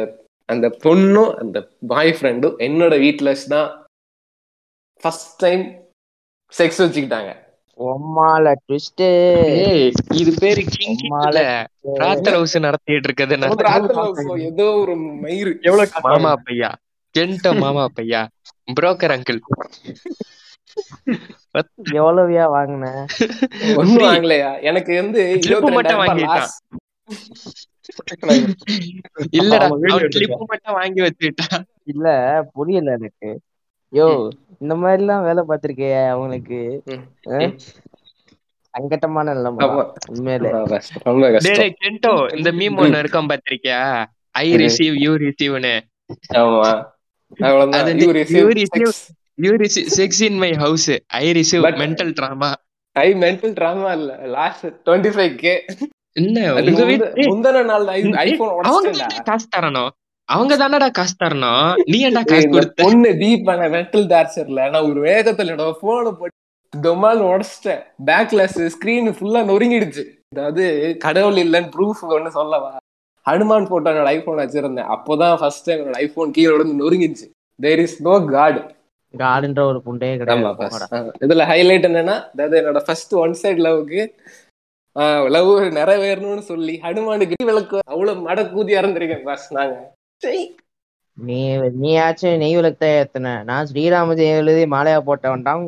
[0.48, 1.58] அந்த பொண்ணும் அந்த
[1.92, 3.68] பாய் ஃப்ரெண்டும் என்னோட வீட்டில் தான்
[5.02, 5.64] ஃபர்ஸ்ட் டைம்
[6.52, 7.32] செக்ஸ் வச்சுக்கிட்டாங்க.
[7.78, 9.02] ஒம்மால ட்விஸ்ட்
[10.20, 11.42] இது பேரு கிங் மாலை.
[12.02, 13.34] ராத்தர் ஹவுஸ் நடத்திட்டு இருக்கிறது
[14.50, 15.52] ஏதோ ஒரு மயிறு.
[15.68, 16.70] எவ்வளவு மாமா பையா?
[17.14, 18.22] ஜென்ட மாமா பையா?
[18.76, 19.40] புரோக்கர் அங்கிள்
[21.92, 23.07] எவ்வளவுயா வாங்கின?
[23.80, 24.62] ஒண்ணும் வாங்கலையா?
[24.62, 26.48] எனக்கு வந்து Slip மட்டும் இருபத்தி வாங்கிட்டான்.
[29.38, 29.68] இல்லடா.
[30.14, 32.09] கிளிப் மட்டும் வாங்கி வச்சுக்கிட்டான் இல்ல
[32.52, 33.40] புரியல எனக்கு.
[33.92, 36.82] யோ இந்த மாதிரி எல்லாம் வேலை பார்த்திருக்கே அவங்களுக்கு.
[38.74, 39.66] சங்கட்டமான நிலைமை.
[40.09, 40.50] உண்மையிலே.
[41.04, 44.57] ரொம்ப கஷ்டம், கென்டோ இந்த மீம் ஒண்ணு இருக்கும் பாத்திருக்கியா ஐ.
[44.57, 45.80] ரிசீவ் யூ ரிசீவ்னு
[46.34, 46.84] ஆமா.
[47.40, 47.88] அவ்வளவுதான்.
[49.39, 52.51] You receive sex in my house I receive mental trauma
[52.97, 54.12] I mental drama இல்ல.
[54.37, 55.53] லாஸ்ட் டுவெண்ட்டி ஃபைவ் கே
[56.20, 57.87] என்ன அதுக்கு உங்க வீட்டு முந்தின நாள்
[58.26, 59.91] ஐபோன் அவங்க காசு தரணும்.
[60.28, 61.66] அவங்க தானடா காசு தரணும்.
[61.93, 62.78] நீ ஏன்டா காசு கொடுத்த?
[62.87, 66.34] பொண்ணு டீப் பண்ண மென்டல் டார்ச்சர்ல நான் ஒரு வேகத்துல என்னோட போனை போட்டு
[66.72, 67.82] தொமால் உடச்சிட்டேன்.
[68.09, 70.05] பேக் கிளாஸ் ஸ்கிரீன் ஃபுல்லா நொறுங்கிடுச்சு.
[70.32, 70.64] அதாவது
[71.05, 72.72] கடவுள் இல்லைன்னு ப்ரூஃப் ஒண்ணு சொல்லவா?
[73.26, 74.91] ஹனுமான் போட்டோ என்னோட ஐபோன் வச்சிருந்தேன்.
[74.97, 77.28] அப்போதான் ஃபர்ஸ்ட் டைம் என்னோட ஐபோன் கீழே விழுந்து நொறுங்கிடுச்சு.
[77.59, 78.61] தேர் இஸ் நோ காட்
[79.18, 80.44] காடுன்ற ஒரு புண்டையே கிடையாது.
[81.24, 84.02] இதுல ஹைலைட் என்னன்னா அதாவது என்னோட ஃபர்ஸ்ட் ஒன் சைடு லவ்க்கு
[85.28, 89.74] லவ் நிறைவேறணும்னு சொல்லி ஹனுமானுக்கு விளக்கு அவ்வளவு மட கூதி இறந்துருக்கேன் பாஸ் நாங்க.
[91.18, 91.38] நீ
[91.82, 93.28] நீயாச்சும் நெய் விளக்கு ஏத்துன.
[93.44, 95.64] நான் ஸ்ரீராம ஜெயம் எழுதி மாலையா போட்டவன்டான்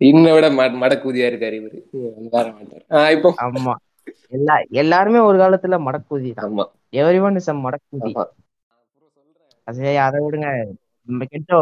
[0.00, 0.46] இன்னை விட
[0.76, 1.78] மட கூதியா இருக்காரு இவரு.
[3.10, 3.30] இப்போ.
[3.44, 3.74] ஆமா.
[4.30, 6.64] எல்லா எல்லாருமே ஒரு காலத்துல மடக்கூதி ஆமா.
[6.96, 8.10] எவ்ரி ஒன் இஸ் மடக்கூதி.
[8.10, 8.24] ஆமா.
[9.98, 10.48] அது விடுங்க.
[11.08, 11.54] நம்ம நைட்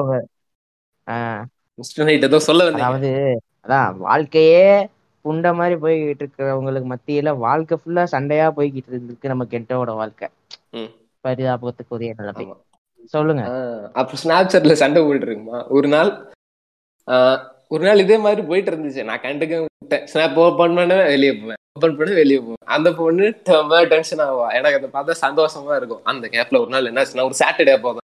[2.07, 4.89] ஏதோ சொல்ல அதாவது அதான் வாழ்க்கையே
[5.25, 10.29] புண்ட மாதிரி போய்கிட்டு இருக்கிறவங்களுக்கு மத்தியில வாழ்க்கை ஃபுல்லா சண்டையா போய்கிட்டு இருக்கு நம்ம கெட்டோட வாழ்க்கை.
[10.71, 10.91] ம்.
[11.25, 12.47] பரிதாபத்துக்குரிய நிலைமை.
[13.05, 13.43] சொல்லுங்க.
[13.43, 16.33] ஆ, அப்ப ஸ்னாப்சாட்ல சண்டை போயிட்டு இருக்குமா ஒரு நாள்
[17.69, 20.07] ஒரு நாள் இதே மாதிரி போயிட்டு இருந்துச்சு நான் கண்டுக்க விட்டேன்.
[20.15, 21.55] ஸ்னாப் ஓப்பன் பண்ண வெளியே போவேன்.
[21.73, 22.65] ஓப்பன் பண்ண வெளியே போவேன்.
[22.65, 23.33] அந்த பொண்ணு
[23.89, 24.47] டென்ஷன் ஆவா?
[24.53, 26.05] எனக்கு அதை பார்த்தா சந்தோஷமா இருக்கும்.
[26.05, 27.97] அந்த கேப்ல ஒரு நாள் என்னாச்சுன்னா ஒரு சாட்டர்டே தான்.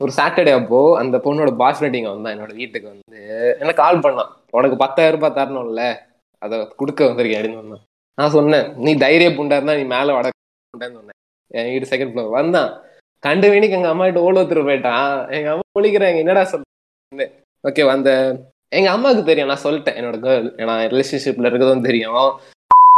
[0.00, 3.20] ஒரு சாட்டர்டே அப்போ அந்த பொண்ணோட பாய் ஃப்ரெண்ட் இங்க வந்தான் என்னோட வீட்டுக்கு வந்து.
[3.58, 4.30] என்ன கால் பண்ணான்.
[4.50, 5.82] உனக்கு பத்தாயிரம் ரூபாய் தரணும்ல
[6.42, 7.84] அதை கொடுக்க வந்திருக்கேன் அப்படின்னு வந்தான்
[8.18, 11.18] நான் சொன்னேன் நீ தைரிய புண்டா இருந்தா நீ மேல வட புண்டான்னு சொன்னேன்.
[11.50, 12.70] என் வீடு செகண்ட் ஃப்ளோர் வந்தான்.
[13.22, 15.30] கண்டு வீணிக்கு எங்க அம்மா கிட்ட ஓல ஒருத்தர் போயிட்டான்.
[15.30, 17.32] எங்க அம்மா ஒழிக்கிறாங்க என்னடா சொல்றேன்
[17.64, 18.10] ஓகே அந்த
[18.68, 22.40] எங்க அம்மாவுக்கு தெரியும் நான் சொல்லிட்டேன் என்னோட கேர்ள் நான் ரிலேஷன்ஷிப்ல இருக்கிறதும் தெரியும்.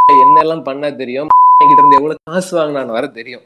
[0.24, 1.28] என்னெல்லாம் பண்ண தெரியும்.
[1.62, 3.42] என்கிட்ட இருந்து எவ்வளவு காசு வாங்கினான்னு வர தெரியும்.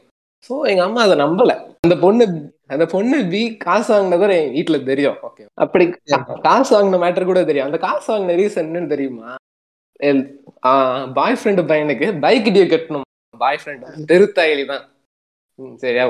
[0.49, 1.51] சோ எங்க அம்மா அதை நம்பல.
[1.81, 2.25] அந்த பொண்ணு
[2.73, 5.17] அந்த பொண்ணு பி காசு வாங்கினதும் என் வீட்டுல தெரியும்.
[5.27, 5.85] ஓகே அப்படி
[6.47, 7.67] காசு வாங்கின மேட்டர் கூட தெரியும்.
[7.69, 9.29] அந்த காசு வாங்கின ரீசன் என்னன்னு தெரியுமா?
[11.17, 13.07] பாய் ஃப்ரெண்டு பையனுக்கு பைக் டியூ கட்டணும்.
[13.43, 14.83] பாய் ஃப்ரெண்ட் தெருத்தாயலி தான்.
[15.81, 16.05] சரியா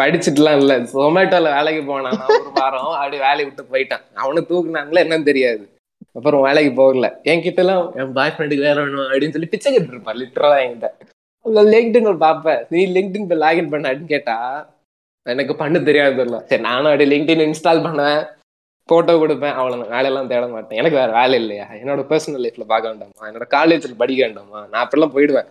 [0.00, 0.74] படிச்சுட்டுலாம் இல்ல.
[0.92, 2.20] ஜொமேட்டோல வேலைக்கு போனான்.
[2.34, 4.04] ஒரு வாரம் அப்படி வேலையை விட்டு போயிட்டான்.
[4.24, 5.64] அவனை தூக்குனாங்களே என்னன்னு தெரியாது.
[6.18, 7.08] அப்புறம் வேலைக்கு போகல.
[7.30, 10.90] என்கிட்ட எல்லாம் என் பாய் ஃப்ரெண்டுக்கு வேலை வேணும் அப்படின்னு சொல்லி பிச்சை கட்டு இருப்பான் லிட்டரலா என்கிட்ட.
[11.72, 14.36] லிங்க்டின் ஒரு பாப்பேன் நீ லிங்க்டின் போய் லாகின் பண்ண அப்படின்னு கேட்டா
[15.32, 16.38] எனக்கு பண்ண தெரியாது தெரியல.
[16.50, 18.22] சரி நானும் அப்படியே லிங்க்டின் இன்ஸ்டால் பண்ணுவேன்.
[18.90, 19.56] போட்டோ கொடுப்பேன்.
[19.58, 20.78] அவ்வளவு வேலையெல்லாம் தேட மாட்டேன்.
[20.80, 21.66] எனக்கு வேற வேலை இல்லையா?
[21.80, 23.28] என்னோட பர்சனல் லைஃப்ல பார்க்க வேண்டாமா?
[23.30, 24.60] என்னோட காலேஜ்ல படிக்க வேண்டாமா?
[24.72, 25.48] நான் அப்படிலாம் போயிடுவேன்?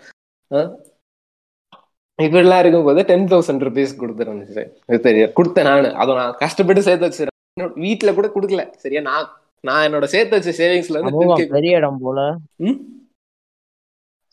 [2.20, 4.64] இப்படிலாம் இருக்கும்போது டென் தௌசண்ட் ருபீஸ் கொடுத்துருந்துச்சு.
[5.08, 5.94] தெரியும் கொடுத்தேன் நான்.
[6.04, 8.66] அதை நான் கஷ்டப்பட்டு சேர்த்து வச்சிருக்கேன் என்னோட வீட்டுல கூட கொடுக்கல.
[8.84, 9.02] சரியா?
[9.10, 9.32] நான்
[9.68, 12.20] நான் என்னோட சேர்த்து வச்ச சேவிங்ஸ்ல இருந்து சமூகம் 10K பெரிய இடம் போல?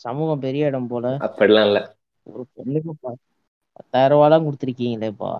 [0.04, 1.08] சமூகம் பெரிய இடம் போல.
[1.26, 1.80] அப்படிலாம் இல்ல.
[2.26, 2.92] ஒரு பொண்ணுக்கு
[3.80, 5.30] பத்தாயிரம் ரூபாய் கொடுத்துருக்கீங்களேப்பா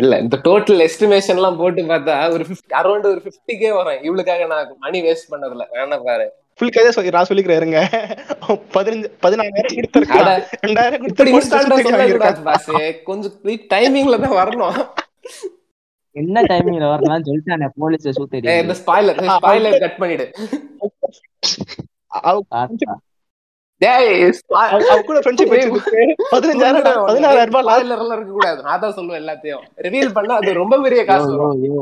[0.00, 2.44] இல்ல இந்த டோட்டல் எஸ்டிமேஷன் எல்லாம் போட்டு பார்த்தா ஒரு
[2.80, 4.00] அரௌண்ட் ஒரு ஃபிஃப்டி கே வரும்.
[4.08, 5.66] இவளுக்காக நான் மணி வேஸ்ட் பண்ணதுல.
[5.76, 6.26] வேணா பாரு.
[6.58, 7.78] ஃபுல் கதையா சொல்லி நான் சொல்லிக்கிறேன் இருங்க.
[8.76, 10.28] பதினஞ்சு பதினாயிரம் கொடுத்துருக்கான்
[10.66, 12.36] ரெண்டாயிரம் இப்படி கொடுத்து இன்ஸ்டால்டா police station சொல்ல வாங்கியிருக்கான்.
[12.40, 13.36] கூடாது பாஸ் கொஞ்சம்
[13.74, 14.76] டைமிங்ல தான் வரணும்.
[16.16, 20.26] என்ன டைமிங்ல வரலாம் சொல்லிட்டானே போலீஸ் ஏய், சூத்தடி இந்த ஸ்பாய்லர் ஸ்பாய்லர் கட் பண்ணிடு.
[29.18, 29.64] எல்லாத்தையும்.
[29.78, 31.80] ரிவீல் பண்ணா அது ரொம்ப பெரிய காசு யோ யோ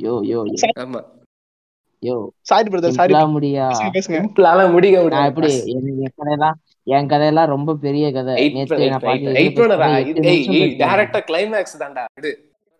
[0.00, 1.00] யோ யோ யோ ஆமா.
[2.02, 3.68] யோ சாரி பிரதர் சாரி முடியா?
[4.08, 8.34] சிம்பிளால முடிக்க நான் எப்படி முடியாது என் கதையெல்லாம் என் கதையெல்லாம் ரொம்ப பெரிய கதை.
[8.56, 12.04] நேத்து நான் பாத்து எதுல பேசுறேன் எட்டு நிமிஷம் பேசுறேன் டேரக்டா கிளைமேக்ஸ் தான்டா.
[12.14, 12.32] விடு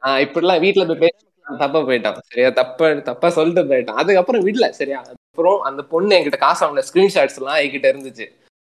[0.02, 2.18] ஆஹ் இப்படிலாம் வீட்டுல போய் பேசி தப்பா போயிட்டான்.
[2.26, 2.48] சரியா?
[2.50, 4.00] தப்பா தப்பா சொல்லிட்டு போயிட்டான்.
[4.02, 4.98] அதுக்கப்புறம் விடல சரியா?
[5.38, 8.24] அப்புறம் அந்த பொண்ணு என்கிட்ட காசு அவங்க ஸ்கிரீன்ஷாட்ஸ் எல்லாம் என்கிட்ட இருந்துச்சு.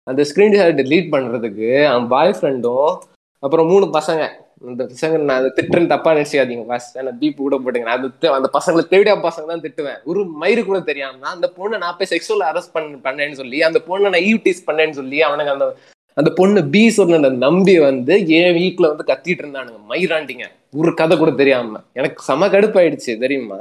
[0.07, 2.91] அந்த ஸ்கிரீன்ஷாட் delete பண்றதுக்கு அவன் பாய் ஃப்ரெண்டும்
[3.43, 4.23] அப்புறம் மூணு பசங்க.
[4.69, 8.49] இந்த பசங்க நான் அதை திட்டுன்னு தப்பா நினைச்சிக்காதீங்க பாஸ் நான் பீப் கூட போட்டுங்க நான் அந்த அந்த
[8.57, 9.99] பசங்களை தேடியா பசங்க தான் திட்டுவேன்.
[10.03, 14.13] ஒரு மயிறு கூட தெரியாம அந்த பொண்ணை நான் போய் செக்ஷுவல் அரெஸ்ட் பண்ண பண்ணேன்னு சொல்லி அந்த பொண்ணை
[14.15, 15.67] நான் ஈவ் டீஸ் பண்ணேன்னு சொல்லி அவனுக்கு அந்த
[16.13, 19.79] அந்த பொண்ணு பி சொன்ன நம்பி வந்து என் வீட்டில் வந்து கத்திட்டு இருந்தானுங்க.
[19.89, 20.47] மயிராண்டிங்க.
[20.75, 21.81] ஒரு கதை கூட தெரியாம.
[21.93, 23.59] எனக்கு செம கடுப்பாயிடுச்சு தெரியுமா?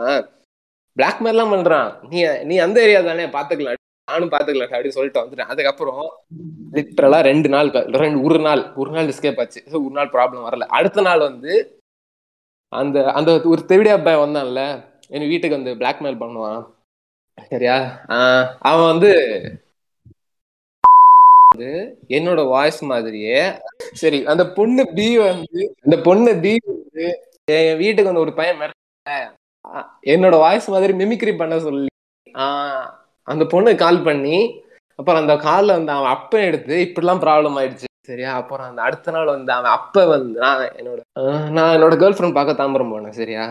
[0.97, 2.09] பிளாக்மெயிலாம் பண்றான்.
[2.09, 3.75] நீ நீ அந்த ஏரியா தானே பாத்துக்கலாம்.
[4.11, 5.41] நானும் பாத்துக்கலாம் அப்படின்னு சொல்லிட்டு வந்துட்டேன்.
[5.41, 6.13] அதுக்கப்புறம்
[6.73, 9.63] லிட்டரலா ரெண்டு நாள் ரெண்டு ஒரு நாள் ஒரு நாள் எஸ்கேப் ஆச்சு.
[9.73, 10.61] ஒரு நாள் ப்ராப்ளம் வரல.
[10.61, 11.79] அடுத்த நாள் வந்து
[12.69, 16.67] அந்த அந்த ஒரு தெவிடியா பையன் வந்தான்ல என் வீட்டுக்கு வந்து பிளாக்மெயில் பண்ணுவான்.
[17.49, 18.05] சரியா?
[18.09, 19.13] ஆஹ் அவன் வந்து
[21.55, 23.53] வந்து என்னோட வாய்ஸ் மாதிரியே
[23.93, 29.39] சரி அந்த பொண்ணு பி வந்து அந்த பொண்ணு பி வந்து என் வீட்டுக்கு வந்து ஒரு பையன் மிரட்ட
[30.13, 31.89] என்னோட வாய்ஸ் மாதிரி மிமிக்ரி பண்ண சொல்லி
[33.29, 34.37] அந்த பொண்ணு கால் பண்ணி
[34.99, 37.87] அப்புறம் அந்த கால்ல வந்து அவன் அப்ப எடுத்து இப்படிலாம் ப்ராப்ளம் ஆயிடுச்சு.
[38.09, 38.31] சரியா?
[38.41, 41.01] அப்புறம் அந்த அடுத்த நாள் வந்து அவன் அப்ப வந்து நான் என்னோட
[41.57, 43.19] நான் என்னோட கேர்ள் ஃப்ரெண்ட் பார்க்க தாம்பரம் போனேன்.
[43.21, 43.45] சரியா?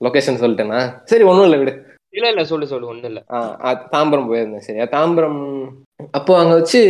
[0.00, 0.80] லொகேஷன் சொல்லிட்டேனா?
[1.10, 1.74] சரி ஒன்றும் இல்லை விடு.
[2.16, 3.20] இல்ல இல்ல சொல்லு சொல்லு ஒண்ணும் இல்ல.
[3.94, 4.66] தாம்பரம் போயிருந்தேன்.
[4.68, 4.86] சரியா?
[4.96, 5.40] தாம்பரம்
[6.18, 6.82] அப்போ அங்க வச்சு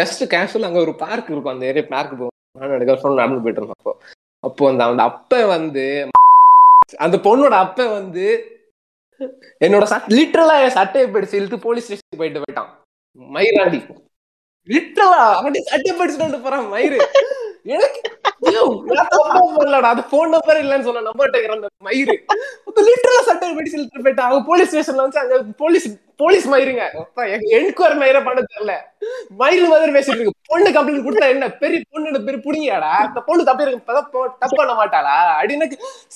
[0.00, 1.54] ஜஸ்ட் கேஷுவல் அங்க ஒரு பார்க் இருக்கும்.
[1.54, 2.36] அந்த ஏரியா பார்க் போவோம்.
[2.60, 3.94] நான் கேர்ள் ஃப்ரெண்ட் நடந்து போயிட்டு இருந்தோம் அப்போ.
[4.46, 5.84] அப்போ அந்த அந்த அப்ப வந்து
[7.04, 8.26] அந்த பொண்ணோட அப்ப வந்து
[9.60, 12.70] என்னோட சட் லிட்டரலா என் சட்டையை பிடிச்சு இழுத்து போலீஸ் ஸ்டேஷன் போயிட்டு போயிட்டான்.
[13.20, 13.80] மயிராண்டி
[14.68, 16.98] லிட்டரலா அப்படி சட்டை பிடிச்சிட்டு வந்து போறான் மயிறு.
[17.74, 18.00] எனக்கு
[18.46, 18.62] ஐயோ,
[19.90, 22.14] அது போன் நம்பர் இல்லைன்னு சொன்ன நம்பர் டேக்கர் அந்த மயிறு.
[22.88, 24.28] லிட்டரலா சட்டை பிடிச்சு இழுத்து போயிட்டான்.
[24.30, 25.88] அவங்க போலீஸ் ஸ்டேஷன்ல வந்து அங்க போலீஸ்
[26.20, 26.84] போலீஸ் மயிருங்க
[27.56, 28.74] என்கொயர் மயிர பண்ண தெரியல
[29.40, 33.64] மயில் மாதிரி பேசிட்டு இருக்கு பொண்ணு கம்ப்ளைண்ட் கொடுத்தா என்ன பெரிய பொண்ணு பெரிய புடிங்கியாடா அந்த பொண்ணு தப்பு
[33.64, 33.98] இருக்கு
[34.40, 35.68] தப்பு பண்ண மாட்டாளா அப்படின்னு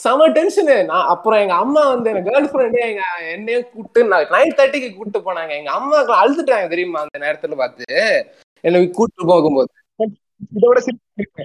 [0.03, 4.91] செம டென்ஷனு நான் அப்புறம் எங்க அம்மா வந்து எங்க கேர்ள் ஃப்ரெண்டு எங்க என்னையும் கூப்பிட்டு நைன் தேர்ட்டிக்கு
[4.91, 7.89] கூப்பிட்டு போனாங்க எங்க அம்மா அழுதுட்டாங்க தெரியுமா அந்த நேரத்துல பார்த்து
[8.65, 9.73] என்னை கூப்பிட்டு போகும்போது
[10.53, 11.45] இதை விட சிரிப்பு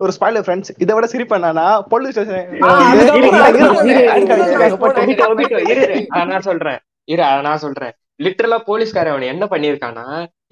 [0.00, 2.50] ஒரு ஸ்பாயிலர் ஃப்ரெண்ட்ஸ் இதை விட சிரிப்பு என்னன்னா போலீஸ் ஸ்டேஷன்
[6.32, 7.94] நான் சொல்றேன் இரு நான் சொல்றேன்.
[8.24, 10.04] லிட்டரலா போலீஸ்காரன் அவன் என்ன பண்ணிருக்கானா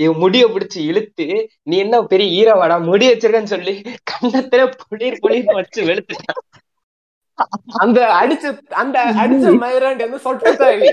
[0.02, 1.26] இவன் முடிய பிடிச்சி இழுத்து
[1.62, 3.74] நீ என்ன பெரிய ஈரவாடா முடி வச்சிருக்கன்னு சொல்லி
[4.10, 6.42] கண்ணத்துல புளிர் புளிர் வச்சு வெளுத்துட்டான்.
[7.82, 8.44] அந்த அடிச்ச
[8.82, 10.92] அந்த அடிச்ச மயிராண்டி வந்து சொட்ட இல்லை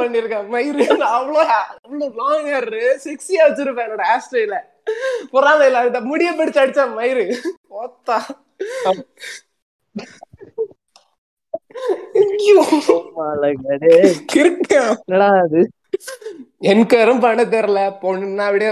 [0.00, 0.86] பண்ணிருக்கேன் மயிறு
[1.16, 2.72] அவ்வளவு அவ்வளவு லாங் ஹேர்
[3.06, 4.58] செக்ஸியா வச்சிருப்பேன் என்னோட ஹேர் ஸ்டைல
[5.84, 7.26] அந்த முடிய பிடிச்சு அடிச்சா மயிறு.
[7.82, 8.18] ஓத்தா
[16.70, 17.80] எனக்கும் பண்ண தெரியல.
[18.02, 18.70] பொண்ணுன்னா அப்படியே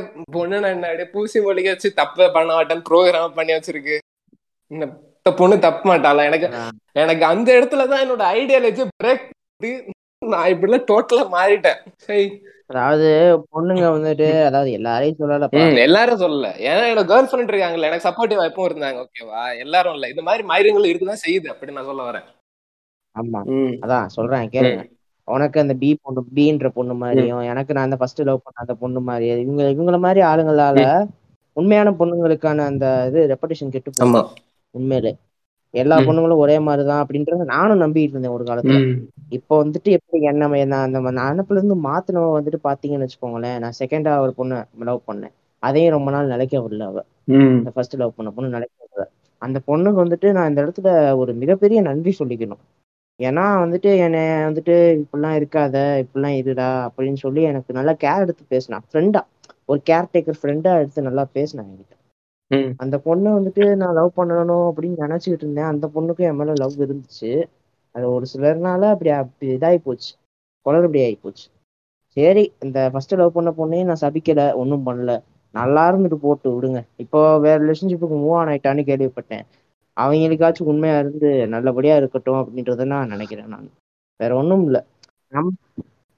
[0.71, 3.97] என்ன அப்படியே பூசி மொழிக வச்சு தப்பே பண்ண மாட்டேன் ப்ரோக்ராம் பண்ணி வச்சிருக்கு.
[4.75, 4.85] இந்த
[5.41, 6.25] பொண்ணு தப்ப மாட்டாளா?
[6.31, 6.49] எனக்கு
[6.93, 9.27] எனக்கு அந்த இடத்துலதான் என்னோட ஐடியாலஜி பிரேக்
[10.23, 11.79] நான் இப்படிலாம் டோட்டலா மாறிட்டேன்.
[12.71, 13.07] அதாவது
[13.53, 15.63] பொண்ணுங்க வந்துட்டு அதாவது எல்லாரையும் சொல்லலப்பா.
[15.65, 16.49] ம், எல்லாரும் சொல்லல.
[16.67, 20.09] ஏன்னா என்னோட கேர்ள் ஃப்ரெண்ட் இருக்காங்கல்ல எனக்கு சப்போர்ட்டிவ் எப்பவும் இருந்தாங்க ஓகேவா எல்லாரும் இல்ல.
[20.09, 22.27] இந்த மாதிரி மயிரங்கள் இருக்குதான் செய்யுது அப்படி நான் சொல்ல வரேன்.
[23.17, 23.41] ஆமா.
[23.83, 24.83] அதான் சொல்றேன் கேளுங்க.
[25.29, 29.01] உனக்கு அந்த பி பொண்ணு பீன்ற பொண்ணு மாதிரியும் எனக்கு நான் அந்த ஃபர்ஸ்ட் லவ் பண்ண அந்த பொண்ணு
[29.01, 30.85] மாதிரி இவங்க இவங்கள மாதிரி ஆளுங்களால
[31.57, 34.23] உண்மையான பொண்ணுங்களுக்கான அந்த இது ரெப்படேஷன் கெட்டு போகுது ஆமா.
[34.75, 35.13] உண்மையிலே.
[35.75, 35.97] எல்லா.
[36.07, 38.79] பொண்ணுங்களும் ஒரே மாதிரிதான் அப்படின்றத நானும் நம்பிட்டு இருந்தேன் ஒரு காலத்துல.
[39.37, 44.59] இப்போ வந்துட்டு எப்படி என்ன அந்த நினப்புல இருந்து மாத்தினவ வந்துட்டு பாத்தீங்கன்னு வச்சுக்கோங்களேன் நான் செகண்டா ஒரு பொண்ணை
[44.89, 45.35] லவ் பண்ணேன்.
[45.63, 46.99] அதையும் ரொம்ப நாள் நிலைக்க விடல அவ.
[47.57, 49.05] இந்த ஃபர்ஸ்ட் லவ் பண்ண பொண்ணு நிலைக்க விடல.
[49.43, 52.63] அந்த பொண்ணுக்கு வந்துட்டு நான் இந்த இடத்துல ஒரு மிகப்பெரிய நன்றி சொல்லிக்கணும்.
[53.21, 58.87] ஏன்னா வந்துட்டு என்னை வந்துட்டு இப்படிலாம் இருக்காத இப்படிலாம் இருடா அப்படின்னு சொல்லி எனக்கு நல்லா கேர் எடுத்து பேசினான்
[58.91, 59.23] ஃப்ரெண்டா
[59.65, 61.95] ஒரு கேர் டேக்கர் ஃப்ரெண்டா எடுத்து நல்லா பேசினான் என்கிட்ட.
[62.51, 62.73] ம்.
[62.77, 65.65] அந்த பொண்ணை வந்துட்டு நான் லவ் பண்ணணும் அப்படின்னு நினைச்சுக்கிட்டு இருந்தேன்.
[65.65, 67.31] அந்த பொண்ணுக்கும் என் மேல லவ் இருந்துச்சு.
[67.95, 70.11] அது ஒரு சிலர்னால அப்படி அப்படி இதாகி போச்சு.
[70.67, 71.47] குளறுபடி ஆகி போச்சு.
[72.17, 75.23] சரி இந்த ஃபர்ஸ்ட் லவ் பண்ண பொண்ணையும் நான் சபிக்கல ஒன்றும் பண்ணல.
[75.55, 76.85] நல்லா இருந்துட்டு போட்டு விடுங்க.
[76.97, 79.45] இப்போ வேற ரிலேஷன்ஷிப்புக்கு மூவ் ஆன் ஆயிட்டான்னு கேள்விப்பட்டேன்.
[79.97, 83.71] அவங்களுக்காச்சும் உண்மையா இருந்து நல்லபடியா இருக்கட்டும் அப்படின்றத நான் நினைக்கிறேன் நான்.
[84.21, 84.79] வேற ஒண்ணும் இல்ல.
[85.33, 85.53] நம்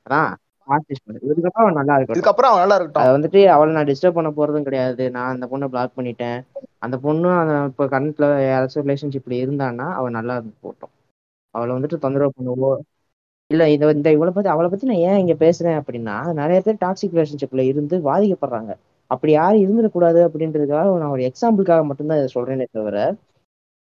[0.06, 0.32] அதான்.
[0.74, 2.18] ஆர்டிஸ்ட் இதுக்கப்புறம் அவன் நல்லா இருக்கட்டும்.
[2.18, 3.02] இதுக்கப்புறம் அவன் நல்லா இருக்கட்டும்.
[3.02, 5.10] அதை வந்துட்டு அவளை நான் டிஸ்டர்ப் பண்ண போறதும் கிடையாது.
[5.10, 6.38] நான் அந்த பொண்ணை பிளாக் பண்ணிட்டேன்.
[6.78, 10.92] அந்த பொண்ணும் அந்த இப்போ கரண்ட்ல யாராச்சும் ரிலேஷன்ஷிப்ல இருந்தான்னா அவள் நல்லா இருந்து போட்டோம்.
[11.54, 12.72] அவளை வந்துட்டு தொந்தரவு பண்ணுவோ.
[13.50, 17.16] இல்ல இதை இந்த இவளை பத்தி அவளை பத்தி நான் ஏன் இங்க பேசுறேன் அப்படின்னா நிறைய பேர் டாக்ஸிக்
[17.16, 18.72] ரிலேஷன்ஷிப்ல இருந்து பாதிக்கப்படுறாங்க.
[19.10, 22.96] அப்படி யாரும் இருந்துடக்கூடாது அப்படின்றதுக்காக நான் ஒரு எக்ஸாம்பிளுக்காக மட்டும்தான் இதை சொல்றேனே தவிர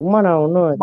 [0.00, 0.76] சும்மா நான் ஒன்றும்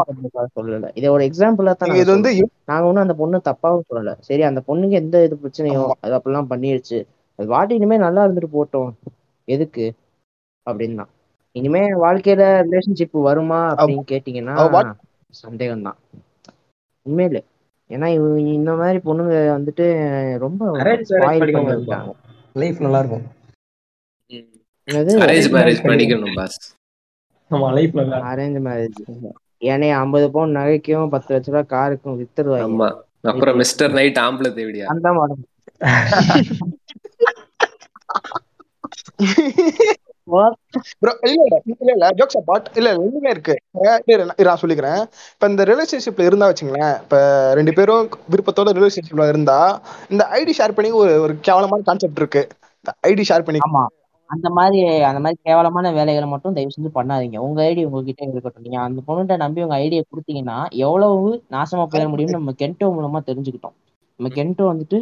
[0.55, 0.89] சொல்லல.
[0.93, 4.15] இதை ஒரு எக்ஸாம்பிளா தான் இது வந்து நாங்க ஒன்றும் அந்த பொண்ணு தப்பாவும் சொல்லல.
[4.20, 5.91] சரி அந்த பொண்ணுக்கு எந்த இது பிரச்சனையோ.
[5.99, 7.05] அது அப்படிலாம் பண்ணிடுச்சு
[7.36, 8.91] அது வாட்டி இனிமே நல்லா இருந்துட்டு போட்டோம்.
[9.45, 9.93] எதுக்கு?
[10.70, 11.09] அப்படின்னு தான்.
[11.51, 14.95] இனிமே வாழ்க்கையில ரிலேஷன்ஷிப் வருமா அப்படின்னு கேட்டீங்கன்னா அவ வாட்-
[15.49, 16.18] சந்தேகம்தான்.
[17.01, 17.43] உண்மையிலே.
[17.89, 20.72] ஏன்னா இந்த மாதிரி பொண்ணுங்க வந்துட்டு ரொம்ப
[22.53, 23.26] லைஃப் நல்லா இருக்கும்.
[27.52, 29.36] அரேஞ்ச் மேரேஜ் அரேஞ்ச்
[29.68, 32.89] ஏன்னா ஐம்பது பவுன் நகைக்கும் பத்து லட்ச ரூபாய் காருக்கும் வித்துருவாங்க ஆமா.
[33.24, 35.08] அப்புறம் மிஸ்டர் நைட் ஆம்பளை தேவடியா அந்த
[41.04, 41.43] bro, இல்ல
[41.93, 42.89] இல்ல ஜோக்ஸ் அபார்ட் இல்ல
[43.30, 43.54] இருக்கு.
[44.48, 45.02] நான் சொல்லிக்கிறேன்.
[45.36, 47.18] இப்ப இந்த ரிலேஷன்ஷிப்ல இருந்தா வச்சுங்களேன் இப்ப
[47.60, 49.60] ரெண்டு பேரும் விருப்பத்தோட ரிலேஷன்ஷிப்ல இருந்தா
[50.10, 52.43] இந்த ஐடி ஷேர் பண்ணி ஒரு ஒரு கேவலமான கான்செப்ட் இருக்கு.
[53.10, 53.62] ஐடி ஷேர் பண்ணி
[54.30, 57.38] அந்த மாதிரி அந்த மாதிரி கேவலமான வேலைகளை மட்டும் தயவு செஞ்சு பண்ணாதீங்க.
[57.40, 58.66] உங்க ஐடி உங்ககிட்ட இருக்கட்டும்.
[58.66, 61.20] நீங்க அந்த பொண்ணுகிட்ட நம்பி உங்க ஐடியை கொடுத்தீங்கன்னா எவ்வளவு
[61.56, 63.76] நாசமா போயிட முடியும்னு நம்ம கென்டோ மூலமா தெரிஞ்சுக்கிட்டோம்.
[64.20, 64.98] நம்ம கென்டோ வந்துட்டு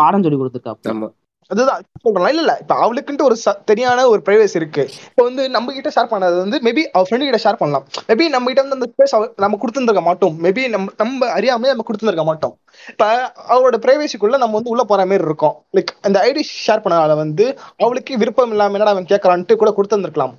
[0.00, 1.08] பாடம் சொல்லி கொடுத்துருக்கா ஆமா.
[1.48, 2.58] அதுதான் சொல்றேன் இல்ல இல்ல.
[2.60, 4.90] இப்ப அவளுக்குன்ட்டு ஒரு ச- தெரியான ஒரு பிரைவேசி இருக்கு.
[5.10, 7.86] இப்போ வந்து நம்ம கிட்ட ஷேர் பண்ணது வந்து மேபி அவ ஃப்ரெண்டு கிட்ட ஷேர் பண்ணலாம்.
[8.08, 10.42] மேபி நம்ம கிட்ட வந்து அந்த ஸ்பேஸ் நம்ம கொடுத்துருக்க மாட்டோம்.
[10.42, 12.58] மேபி நம்ம நம்ம அறியாமலே நம்ம கொடுத்துருக்க மாட்டோம்.
[12.88, 15.54] இப்ப அவளோட பிரைவேசிக்குள்ள நம்ம வந்து உள்ள போற மாதிரி இருக்கும்.
[15.72, 20.34] லைக் அந்த ஐடி ஷேர் பண்ணால வந்து அவளுக்கு விருப்பம் இல்லாம என்னடா அவன் கேட்கறான்ட்டு கூட கொடுத்துருந்துருக்கலாம்.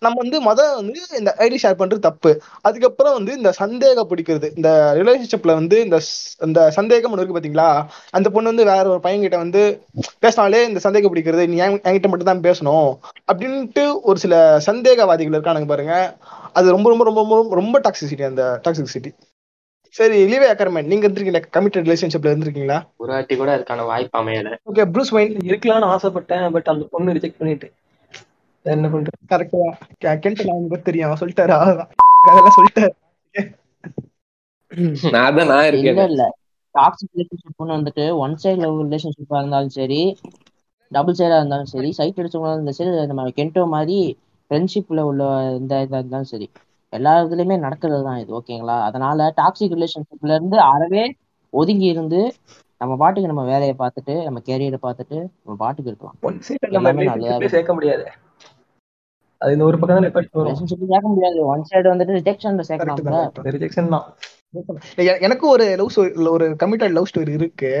[0.00, 2.40] நம்ம வந்து முத வந்து இந்த ஐடி ஷேர் பண்றது தப்பு.
[2.60, 4.50] அதுக்கப்புறம் வந்து இந்த சந்தேகம் பிடிக்கிறது.
[4.56, 6.00] இந்த ரிலேஷன்ஷிப்ல வந்து இந்த
[6.40, 7.84] இந்த சந்தேகம் ஒண்ணு இருக்கு பாத்தீங்களா?
[8.10, 9.82] அந்த பொண்ணு வந்து வேற ஒரு பையன் கிட்ட வந்து
[10.18, 12.98] பேசினாலே இந்த சந்தேகம் பிடிக்கிறது நீ என்- என்கிட்ட மட்டும் தான் பேசணும்?
[13.32, 16.16] அப்படின்ட்டு ஒரு சில சந்தேகவாதிகள் இருக்கானுங்க பாருங்க.
[16.52, 19.12] அது ரொம்ப ரொம்ப ரொம்ப ரொம்ப ரொம்ப டாக்ஸிசிட்டி அந்த டாக்ஸிசிட்டி
[19.90, 21.42] சரி லிவே அக்கர்மேன் நீங்க இருந்திருக்கீங்களா?
[21.52, 22.82] கமிட்டட் ரிலேஷன்ஷிப்ல இருந்திருக்கீங்களா?
[22.96, 24.56] ஒரு வாட்டி கூட அதுக்கான வாய்ப்பு அமையல.
[24.74, 27.72] ஓகே ப்ரூஸ் வைன் இருக்கலாம்னு ஆசைப்பட்டேன் பட் அந்த பொண்ணு ரிஜெக்ட் பண்ணிட்டு.
[28.68, 29.18] என்ன பண்றது?
[29.30, 29.60] கரெக்டா
[30.42, 31.20] நான் எனக்கு தெரியும்.
[31.22, 31.54] சொல்லிட்டாரு.
[32.24, 32.94] அதெல்லாம் சொல்லிட்டாரு.
[35.14, 36.22] நான் தான் நான் இல்ல இருக்கேன் இல்ல
[36.74, 40.00] டாக்ஸிக் ரிலேஷன்ஷிப்னு வந்துட்டு ஒன் சைடு லவ் ரிலேஷன்ஷிப்பா இருந்தாலும் சரி
[40.92, 43.98] டபுள் சைடா இருந்தாலும் சரி சைட் அடிச்சவங்களா இருந்தாலும் சரி நம்ம கென்டோ மாதிரி
[44.50, 45.22] ஃப்ரெண்ட்ஷிப்ல உள்ள
[45.58, 46.46] இந்த இதா இருந்தாலும் சரி
[46.92, 51.04] எல்லா இதுலயுமே நடக்கிறது தான் இது ஓகேங்களா அதனால டாக்ஸிக் ரிலேஷன்ஷிப்ல இருந்து அறவே
[51.52, 52.20] ஒதுங்கி இருந்து
[52.80, 56.18] நம்ம பாட்டுக்கு நம்ம வேலையை பார்த்துட்டு நம்ம கேரியரை பார்த்துட்டு நம்ம பாட்டுக்கு இருக்கலாம்.
[56.70, 57.04] எல்லாமே
[57.48, 58.06] சேர்க்க முடியாது.
[59.40, 60.48] அது இந்த ஒரு பக்கம் தான் எஃபெக்ட் வரும்.
[60.48, 61.38] ரிலேஷன்ஷிப் சேர்க்க முடியாது.
[61.46, 62.14] ஒன் சைடு வந்துட்டு
[62.80, 63.26] correct தான்.
[63.56, 64.06] ரிஜெக்ஷன் தான்.
[65.26, 67.72] எனக்கும் ஒரு லவ் ஸ்டோரி ஒரு கமிட்டட் லவ் ஸ்டோரி இருக்கு.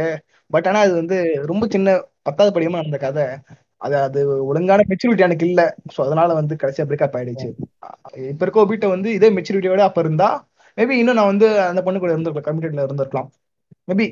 [0.50, 1.16] பட் ஆனா அது வந்து
[1.46, 1.88] ரொம்ப சின்ன
[2.22, 3.26] பத்தாவது படியுமா அந்த கதை.
[3.76, 5.62] அது அது ஒழுங்கான மெச்சூரிட்டி எனக்கு இல்ல.
[5.94, 7.48] சோ அதனால வந்து கடைசியா பிரேக்கப் ஆயிடுச்சு.
[8.32, 10.28] இப்ப இருக்க வீட்டை வந்து இதே மெச்சூரிட்டியோட அப்ப இருந்தா
[10.78, 13.28] மேபி இன்னும் நான் வந்து அந்த பொண்ணு கூட இருந்திருக்கலாம் கமிட்டட்ல இருந்திருக்கலாம்.
[13.88, 14.06] மேபி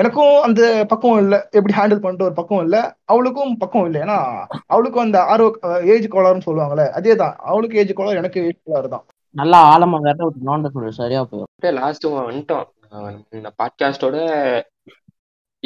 [0.00, 1.48] எனக்கும் அந்த பக்கம் இல்ல.
[1.50, 2.96] எப்படி ஹேண்டில் பண்ணிட்டு ஒரு பக்கம் இல்ல.
[3.04, 4.00] அவளுக்கும் பக்கம் இல்லை.
[4.00, 7.34] ஏன்னா அவளுக்கும் அந்த ஆர்வ ஏஜ் கோளாறுன்னு சொல்லுவாங்கல்ல அதேதான்.
[7.36, 11.72] அவளுக்கு ஏஜ் கோளாறு எனக்கு ஏஜ் கோளாறு தான் நல்லா ஆழமா வேற ஒரு நோண்ட சொல்லு சரியா போயிடும்.
[11.72, 12.64] லாஸ்ட் வந்துட்டோம்.
[13.32, 14.60] பாட்காஸ்டோட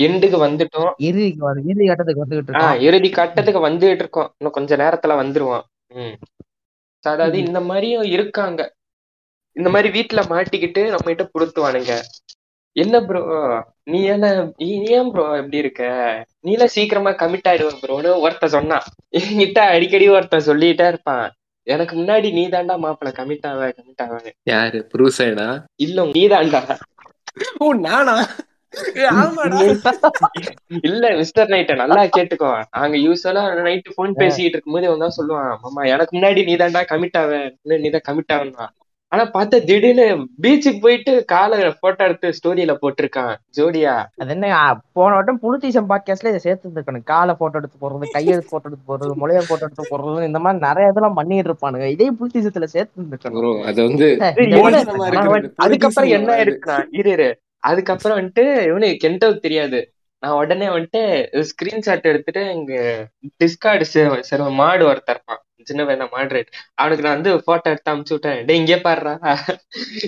[0.00, 0.92] எண்டுக்கு வந்துட்டோம்.
[1.40, 4.34] வரு- இறுதி கட்டத்துக்கு வந்துகிட்டு இறுதி கட்டத்துக்கு வந்துகிட்டு இருக்கோம்.
[4.38, 5.60] இன்னும் கொஞ்ச நேரத்துல வந்துருவோம்.
[7.00, 7.38] அதாவது.
[7.38, 8.74] இந்த மாதிரியும் இருக்காங்க.
[9.52, 12.00] இந்த மாதிரி வீட்டுல மாட்டிக்கிட்டு நம்ம கிட்ட புடுத்துவானுங்க
[12.76, 13.20] என்ன ப்ரோ
[13.86, 14.26] நீ என்ன
[14.60, 15.82] நீ நீ ஏன் ப்ரோ எப்படி இருக்க?
[16.40, 18.86] நீலாம் சீக்கிரமா கமிட் ஆயிடுவ ப்ரோன்னு ஒருத்தன் சொன்னான்.
[19.18, 21.26] என்கிட்ட அடிக்கடி ஒருத்தன் சொல்லிட்டே இருப்பான்.
[21.66, 24.80] எனக்கு முன்னாடி நீ தாண்டா மாப்பிள்ள கமிட் ஆவ கமிட் ஆவன்னு யாரு?
[24.92, 25.48] ப்ரூசைடா
[25.78, 26.62] இல்ல நீ தாண்டா
[27.60, 28.16] ஓ நானா?
[30.88, 32.48] இல்ல மிஸ்டர் நைட்ட நல்லா கேட்டுக்கோ.
[32.76, 37.30] நாங்க யூஸ்வலா நைட்டு போன் பேசிட்டு இருக்கும்போது தான் சொல்லுவான் மாமா எனக்கு முன்னாடி நீ தாண்டா கமிட் ஆவ.
[37.84, 38.66] நீ தான் கமிட் ஆவா
[39.14, 40.06] ஆனா பார்த்தா திடீர்னு
[40.42, 43.94] பீச்சுக்கு போயிட்டு காலை போட்டோ எடுத்து ஸ்டோரியில போட்டிருக்கான் ஜோடியா.
[44.22, 44.46] அது என்ன
[44.92, 47.04] போன வட்டம் புழுத்தீசம் பாட்காஸ்ட்ல இதை சேர்த்து இருக்கணும்.
[47.12, 50.90] காலை போட்டோ எடுத்து போடுறது கையெழுத்து போட்டோ எடுத்து போடுறது முளைய போட்டோ எடுத்து போடுறது இந்த மாதிரி நிறைய
[50.90, 51.88] இதெல்லாம் பண்ணிட்டு இருப்பானுங்க.
[51.96, 53.60] இதே புழுத்தீசத்துல சேர்த்து இருக்கணும்.
[53.70, 54.08] அது வந்து
[55.66, 57.30] அதுக்கப்புறம் என்ன ஆயிடுச்சுன்னா இரு
[57.70, 59.80] அதுக்கப்புறம் வந்துட்டு இவனுக்கு கெண்டவுக்கு தெரியாது.
[60.22, 61.00] நான் உடனே வந்துட்டு
[61.48, 62.74] ஸ்கிரீன்ஷாட் எடுத்துட்டு இங்க
[63.44, 65.43] டிஸ்கார்டு மாடு ஒருத்தர் இருப்பான்.
[65.64, 68.40] சின்ன வேணா மாடுரேட் அவனுக்கு நான் வந்து போட்டோ எடுத்து அமுச்சு விட்டேன்.
[68.46, 69.12] டேய் இங்கே பாடுறா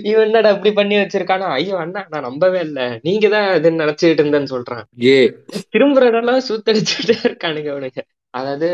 [0.02, 1.48] இவன் என்னடா இப்படி பண்ணி வச்சிருக்கானா?
[1.56, 2.80] ஐயோ அண்ணா நான் நம்பவே இல்ல.
[3.02, 4.84] நீங்க தான் இதுன்னு நினைச்சுக்கிட்டு இருந்தேன்னு சொல்றான்.
[5.06, 5.16] ஏ.
[5.74, 8.02] திரும்புற இடம்லாம் சுத்தடிச்சுட்டே இருக்கானுங்க அவனுங்க
[8.34, 8.68] அதாவது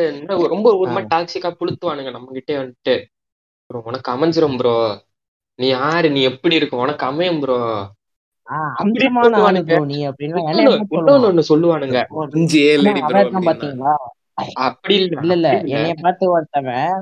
[0.49, 2.95] ரொம்ப ஒரு மாதிரி டாக்ஸிக்கா புளுத்துவானுங்க நம்ம கிட்டே வந்துட்டு.
[3.71, 4.77] ப்ரோ உனக்கு அமைஞ்சிரும் ப்ரோ.
[5.59, 6.11] நீ யாரு?
[6.11, 6.77] நீ எப்படி இருக்க?
[6.77, 7.59] உனக்கு அமையும் ப்ரோ.
[8.81, 9.07] அப்படி
[10.09, 10.39] அப்படின்னு
[11.29, 11.99] ஒண்ணு சொல்லுவானுங்க.
[14.35, 15.49] அப்படி இல்ல இல்ல.
[15.75, 16.95] என்னைய பார்த்து ஒருத்தவன்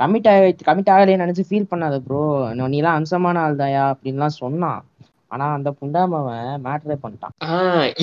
[0.00, 2.22] கமிட் ஆகி கமிட் ஆகலையே நினைச்சு ஃபீல் பண்ணாத ப்ரோ
[2.70, 3.84] நீ எல்லாம் அம்சமான ஆள் தாயா?
[3.92, 4.80] அப்படின்லாம் சொன்னான்.
[5.26, 7.34] ஆனா அந்த புண்டாமவன் மேட்டரே பண்ணிட்டான்.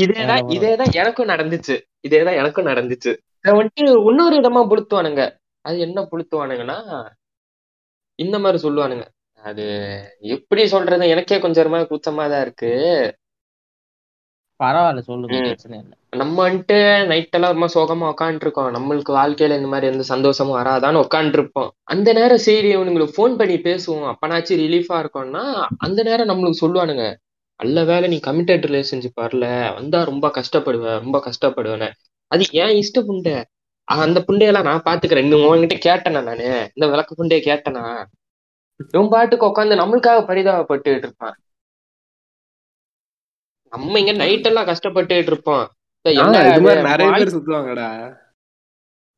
[0.04, 1.76] இதேதான் இதேதான் எனக்கும் நடந்துச்சு.
[2.08, 3.12] இதேதான் எனக்கும் நடந்துச்சு.
[3.40, 5.24] இதை வந்துட்டு இன்னொரு இடமா புளுத்துவானுங்க.
[5.66, 6.78] அது என்ன புளுத்துவானுங்கன்னா
[8.20, 9.06] இந்த மாதிரி சொல்லுவானுங்க.
[9.40, 9.66] அது
[10.36, 12.72] எப்படி சொல்றது எனக்கே கொஞ்சம் கூச்சமா தான் இருக்கு.
[14.62, 15.38] பரவாயில்ல சொல்லுங்க.
[15.40, 15.94] பிரச்சனை இல்ல.
[16.16, 21.70] நம்ம வந்துட்டு நைட் எல்லாம் ரொம்ப சோகமா உட்காந்துருக்கோம் நம்மளுக்கு வாழ்க்கையில இந்த மாதிரி எந்த சந்தோஷமும் வராதான்னு உட்காந்துருப்போம்
[21.84, 24.08] அந்த நேரம் சரி இவனுங்களுக்கு ஃபோன் பண்ணி பேசுவோம்.
[24.12, 25.44] அப்பனாச்சும் ரிலீஃபா இருக்கும்னா
[25.78, 27.06] அந்த நேரம் நம்மளுக்கு சொல்லுவானுங்க
[27.60, 29.74] நல்ல வேளை நீ கமிட்டட் ரிலேஷன்ஷிப் வரல.
[29.74, 31.90] வந்தா ரொம்ப கஷ்டப்படுவ ரொம்ப கஷ்டப்படுவேன்னு.
[32.28, 33.44] அது ஏன் இஷ்ட புண்டை?
[33.84, 35.18] அந்த புண்டையெல்லாம் நான் பாத்துக்கிறேன்.
[35.18, 36.48] இன்னும் உன்கிட்ட கேட்டேனா நானு?
[36.74, 37.84] இந்த விளக்கு புண்டைய கேட்டனா?
[38.92, 41.36] இவன் பாட்டுக்கு உட்காந்து நம்மளுக்காக பரிதாபப்பட்டுட்டு இருப்பான்.
[43.74, 45.64] நம்ம இங்க நைட் எல்லாம் கஷ்டப்பட்டுட்டு இருப்போம்.
[46.06, 46.26] இது
[46.66, 47.88] மாதிரி நிறைய பேர் சுத்துவாங்கடா.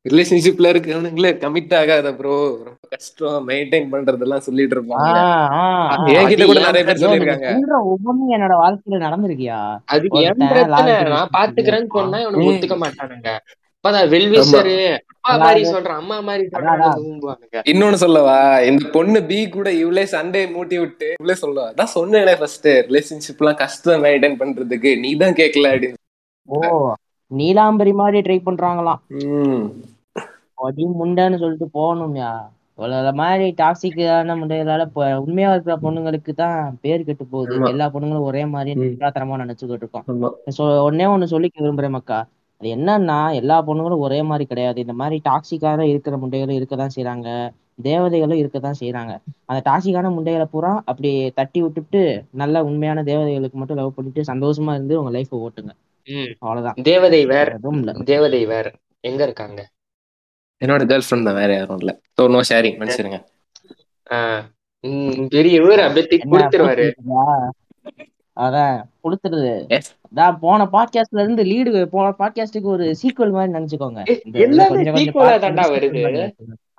[0.06, 2.34] ரிலேஷன்ஷிப்ல இருக்கவனுங்களே கமிட் ஆகாத ப்ரோ
[2.68, 5.12] ரொம்ப கஷ்டம் மெயின்டைன் பண்றதெல்லாம் சொல்லிட்டு இருப்பாங்க.
[6.16, 9.60] என்கிட்ட கூட நிறைய பேர் சொல்ற ஒவ்வொன்றும் என்னோட வாழ்க்கையில நடந்திருக்கியா?
[9.94, 12.50] அது என் ஒருத்தன் பிரச்சனை லாரி நான் பாத்துக்கிறேன்னு சொன்னா இவனுக்கு.
[12.52, 13.32] ஒத்துக்க மாட்டானுங்க.
[17.66, 22.68] இன்னொன்னு சொல்லவா இந்த பொண்ணு பி கூட இவளே சண்டே மூட்டி விட்டு இவளே சொல்லுவா அதான் சொன்னேனே ஃபர்ஸ்ட்
[22.88, 25.00] ரிலேஷன்ஷிப் எல்லாம் கஷ்டம் மெயின்டைன் பண்றதுக்கு.
[25.00, 26.00] நீ தான் கேட்கல அப்படின்னு
[26.50, 26.60] ஓ
[27.32, 29.00] நீலாம்பரி மாதிரி ட்ரை பண்றாங்களாம்.
[29.36, 29.64] ம்.
[30.66, 32.32] அடி முண்டைன்னு சொல்லிட்டு போகணும்யா.
[32.78, 34.36] இவ்வளவு மாதிரி டாக்ஸிக்கான
[34.82, 37.70] இப்ப உண்மையா இருக்கிற பொண்ணுங்களுக்கு தான் பேர் கெட்டு போகுது.
[37.70, 38.80] எல்லா பொண்ணுங்களும் ஒரே மாதிரி.
[38.84, 40.06] நிராத்தனமா நினைச்சுக்கிட்டு இருக்கோம்.
[40.88, 42.20] ஒன்னே ஒண்ணு சொல்லிக்க விரும்புறேன் மக்கா.
[42.64, 44.80] அது என்னன்னா எல்லா பொண்ணுங்களும் ஒரே மாதிரி கிடையாது.
[44.80, 47.28] இந்த மாதிரி டாக்ஸிக்காக இருக்கிற முண்டைகளும் இருக்கதான் செய்றாங்க.
[47.82, 49.14] தேவதைகளும் இருக்கதான் செய்றாங்க.
[49.46, 55.04] அந்த டாக்ஸிக்கான முண்டைகளை பூரா அப்படி தட்டி விட்டுட்டு நல்ல உண்மையான தேவதைகளுக்கு மட்டும் லவ் பண்ணிட்டு சந்தோஷமா இருந்து
[55.04, 55.74] உங்க லைஃபை ஓட்டுங்க.
[56.08, 56.32] ம்.
[56.40, 56.78] அவ்வளவுதான்.
[56.84, 57.92] தேவதை வேற எதுவும் இல்ல.
[58.04, 58.74] தேவதை வேற.
[59.00, 59.70] எங்க இருக்காங்க?
[60.66, 62.00] என்னோட கேர்ள் ஃப்ரெண்ட் தான் வேற யாரும் இல்ல.
[62.22, 63.24] ஸோ நோ ஷேரிங்
[64.84, 66.88] உம் பெரிய இவர் அப்படியே கொடுத்துருவாரு?
[68.40, 69.82] அதான் கொடுத்துருது.
[70.10, 73.32] நான் போன பாட்காஸ்ட்ல இருந்து லீடு போன பாட்காஸ்டுக்கு ஒரு சீக்வல்.
[73.32, 74.04] மாதிரி நினைச்சுக்கோங்க.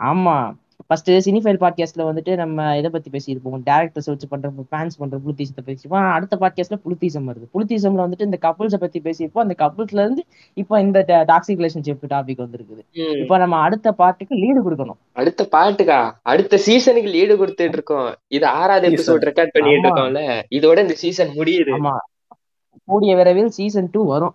[0.03, 0.55] ஆமா
[0.95, 3.61] ஃபர்ஸ்ட் சினிஃபைல் பாட்காஸ்ட்ல வந்துட்டு நம்ம இதை பத்தி பேசியிருப்போம்?
[3.67, 7.47] டேரக்டர்ஸ் வச்சு பண்ற ஃபேன்ஸ் பண்ற புளுத்தீசத்தை பேசிப்போம் அடுத்த பாட்காஸ்ட்ல புளுத்தீசம் வருது.
[7.55, 9.45] புளுத்தீசம்ல வந்துட்டு இந்த கப்புள்ஸை பத்தி பேசியிருப்போம்.
[9.45, 12.83] அந்த கப்புள்ஸ்ல இருந்து இப்போ இந்த டாக்ஸிக் ரிலேஷன்ஷிப் டாபிக் வந்திருக்குது.
[13.23, 14.99] இப்போ நம்ம அடுத்த பார்ட்டுக்கு லீடு கொடுக்கணும்.
[15.13, 16.11] அடுத்த பாட்டுக்கா?
[16.23, 18.15] அடுத்த சீசனுக்கு லீடு கொடுத்துட்டு இருக்கோம்.
[18.29, 18.89] இது ஆறாவது.
[18.89, 19.89] எபிசோட் ரெக்கார்ட் பண்ணிட்டு.
[19.89, 20.43] இருக்கோம்ல.
[20.51, 21.73] இதோட இந்த சீசன் முடியுது.
[21.79, 21.97] ஆமா.
[22.85, 24.35] கூடிய விரைவில் சீசன் டூ வரும்.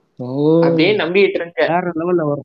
[0.61, 2.43] அப்படியே நம்பிட்டு இருங்க வேற லெவல்ல வரும்.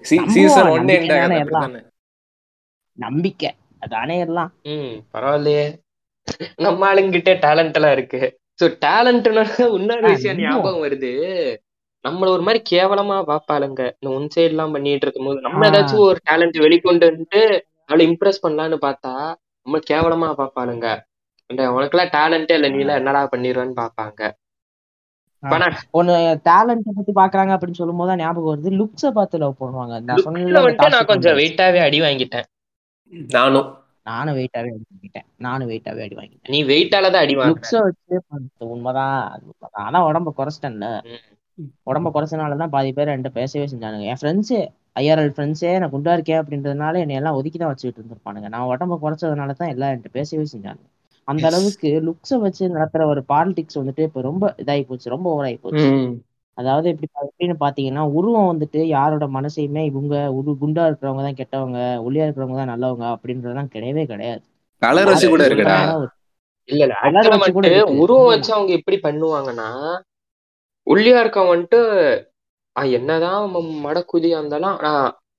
[0.00, 1.92] சீசன் நம்புவோம், ஒன் எண்ட்
[2.98, 3.48] நம்பிக்கை.
[3.48, 3.78] எல்லாம்.
[3.78, 4.50] அதானே எல்லாம்.
[4.62, 5.64] ம் பரவாயில்லையே.
[6.56, 8.20] நம்ம ஆளுங்கிட்ட டேலண்ட் எல்லாம் இருக்கு.
[8.58, 9.42] சோ டேலண்ட்னா
[9.74, 10.38] இன்னொரு விஷயம்.
[10.38, 11.10] ஞாபகம் வருது.
[12.04, 13.80] நம்மள ஒரு மாதிரி கேவலமா பாப்பாளுங்க.
[13.98, 15.70] இந்த ஒன் சைடு எல்லாம் பண்ணிட்டு இருக்கும்போது நம்ம ஆ.
[15.70, 19.12] ஏதாச்சும் ஒரு டேலண்ட் வெளிக்கொண்டு வந்துட்டு அவளை இம்ப்ரெஸ் பண்ணலான்னு பார்த்தா
[19.66, 20.86] நம்ம கேவலமா பாப்பாளுங்க.
[21.50, 24.30] அந்த உனக்கெல்லாம் டேலண்டே இல்ல நீ எல்லாம் என்னடா பண்ணிடுவேன்னு பாப்பாங்க.
[25.92, 26.12] ஒண்ணு
[26.48, 28.68] டேலண்ட் பத்தி பாக்குறாங்க அப்படின்னு சொல்லும் போது ஞாபகம் வருது.
[28.80, 29.96] லுக்ஸ பார்த்து லவ் பண்ணுவாங்க.
[30.00, 31.36] நான் கொஞ்சம்.
[31.36, 32.46] வெயிட்டாவே அடி வாங்கிட்டேன்.
[33.12, 33.68] நானும்.
[34.02, 35.26] நானும் வெயிட்டாவே அடி வாங்கிட்டேன்.
[35.36, 36.52] நானும் வெயிட்டாவே அடி வாங்கிட்டேன்.
[36.52, 38.16] நீ வெயிட்டால தான் அடி லுக்ஸ வச்சு
[38.66, 39.84] உண்மைதான் உண்மைதான்.
[39.84, 40.88] ஆனா உடம்ப குறைச்சிட்டேன்ல.
[41.08, 41.22] ம்.
[41.86, 44.04] உடம்ப குறைச்சனாலதான் பாதி பேர் என்கிட்ட பேசவே செஞ்சானுங்க.
[44.04, 44.60] என் ஃப்ரெண்ட்ஸே
[44.96, 48.48] ஐஆர்எல் ஃப்ரெண்ட்ஸே நான் குண்டா இருக்கேன் அப்படின்றதுனால என்னை எல்லாம் ஒதுக்கி தான் வச்சுக்கிட்டு இருந்திருப்பானுங்க.
[48.48, 50.88] நான் உடம்ப குறைச்சதுனால தான் எல்லாம் என்கிட்ட பேசவே செஞ்சானுங்க.
[51.28, 55.86] அந்த அளவுக்கு லுக்ஸை வச்சு நடத்துற ஒரு பாலிடிக்ஸ் வந்துட்டு இப்ப ரொம்ப இதாகி போச்சு ரொம்ப ஓவராகி போச்சு.
[56.58, 61.78] அதாவது எப்படி பா- எப்படின்னு பாத்தீங்கன்னா உருவம் வந்துட்டு யாரோட மனசையுமே இவங்க உரு குண்டா இருக்கிறவங்க தான் கெட்டவங்க
[62.04, 64.42] ஒல்லியா இருக்கிறவங்க தான் நல்லவங்க அப்படின்றதெல்லாம் கிடையவே கிடையாது.
[64.82, 65.78] கலர் வச்சு கூட இருக்குடா.
[66.68, 66.94] இல்ல இல்ல.
[67.06, 67.30] வந்துட்டு
[67.70, 69.68] இருக்கு உருவம் வச்சு அவங்க எப்படி பண்ணுவாங்கன்னா
[70.86, 71.80] ஒல்லியா இருக்கவன் வந்துட்டு
[72.94, 74.76] என்னதான் அவன் மடக்குதியா இருந்தாலும்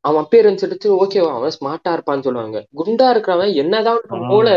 [0.04, 2.60] அவன் அப்பேரன்ஸ் எடுத்து ஓகேவா அவன் ஸ்மார்ட்டா இருப்பான்னு சொல்லுவாங்க.
[2.80, 4.54] குண்டா இருக்கிறவன் என்னதான் மூளை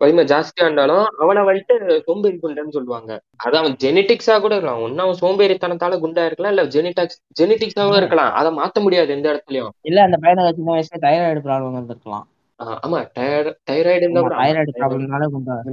[0.00, 1.74] வலிமை ஜாஸ்தியா இருந்தாலும் அவனை வந்துட்டு
[2.06, 3.10] சோம்பேறி குண்டன்னு சொல்லுவாங்க.
[3.36, 4.82] அது அவன் ஜெனட்டிக்ஸா கூட இருக்கலாம்.
[4.82, 8.32] ஒன்னு அவன் சோம்பேறித்தனத்தால குண்டா இருக்கலாம் இல்ல ஜெனடிக்ஸ் ஜெனட்டிக்ஸாவும் இருக்கலாம்.
[8.32, 9.72] அதை மாத்த முடியாது எந்த இடத்துலயும்.
[9.82, 12.26] இல்ல அந்த பையனுக்கு சின்ன வயசுல தைராய்டு ப்ராப்ளம் வந்திருக்கலாம்
[12.60, 12.98] ஆஹ் ஆமா.
[13.68, 14.06] தைராய்டு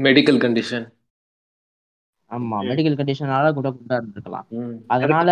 [0.07, 0.85] மெடிக்கல் கண்டிஷன்
[2.31, 4.45] ஆமா மெடிக்கல் கண்டிஷனால கூட குண்டா இருந்திருக்கலாம்.
[4.87, 5.27] அதனால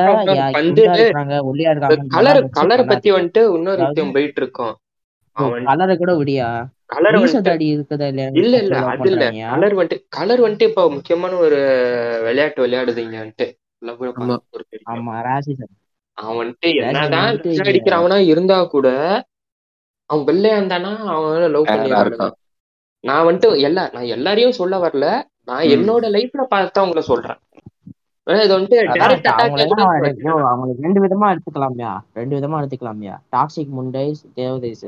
[2.14, 4.76] கலர் கலர் பத்தி வந்துட்டு இன்னொரு விஷயம் போயிட்டு இருக்கோம்.
[5.70, 6.48] கலரை கூட விடியா?
[6.90, 7.16] கலர்
[8.36, 9.24] இல்ல இல்ல அது இல்ல.
[9.48, 11.60] கலர் வந்துட்டு கலர் வந்துட்டு இப்ப முக்கியமான ஒரு
[12.24, 13.48] விளையாட்டு விளையாடுதுங்க வந்துட்டு.
[13.82, 14.36] love ல ஆமா.
[14.50, 15.74] ஒரு பெரிய ஆமா ராசிசம்
[16.18, 17.30] அவன் வந்துட்டு என்னதான்
[17.64, 18.88] அடிக்கிறவனா இருந்தா கூட
[20.10, 22.36] அவன் வெள்ளையா இருந்தானா அவன் லவ் பண்ணி இருக்கான்.
[23.04, 25.08] நான் வந்துட்டு எல்லா நான் எல்லாரையும் சொல்ல வரல.
[25.44, 25.66] நான்.
[25.76, 27.40] என்னோட லைஃப்ல பார்த்தவங்கள சொல்றேன்.
[30.46, 31.92] அவங்களுக்கு ரெண்டு விதமா எடுத்துக்கலாம்யா.
[32.14, 33.16] ரெண்டு விதமா எடுத்துக்கலாம்யா.
[33.32, 34.86] டாக்ஸிக் முண்டைஸ் தேவதேஸ்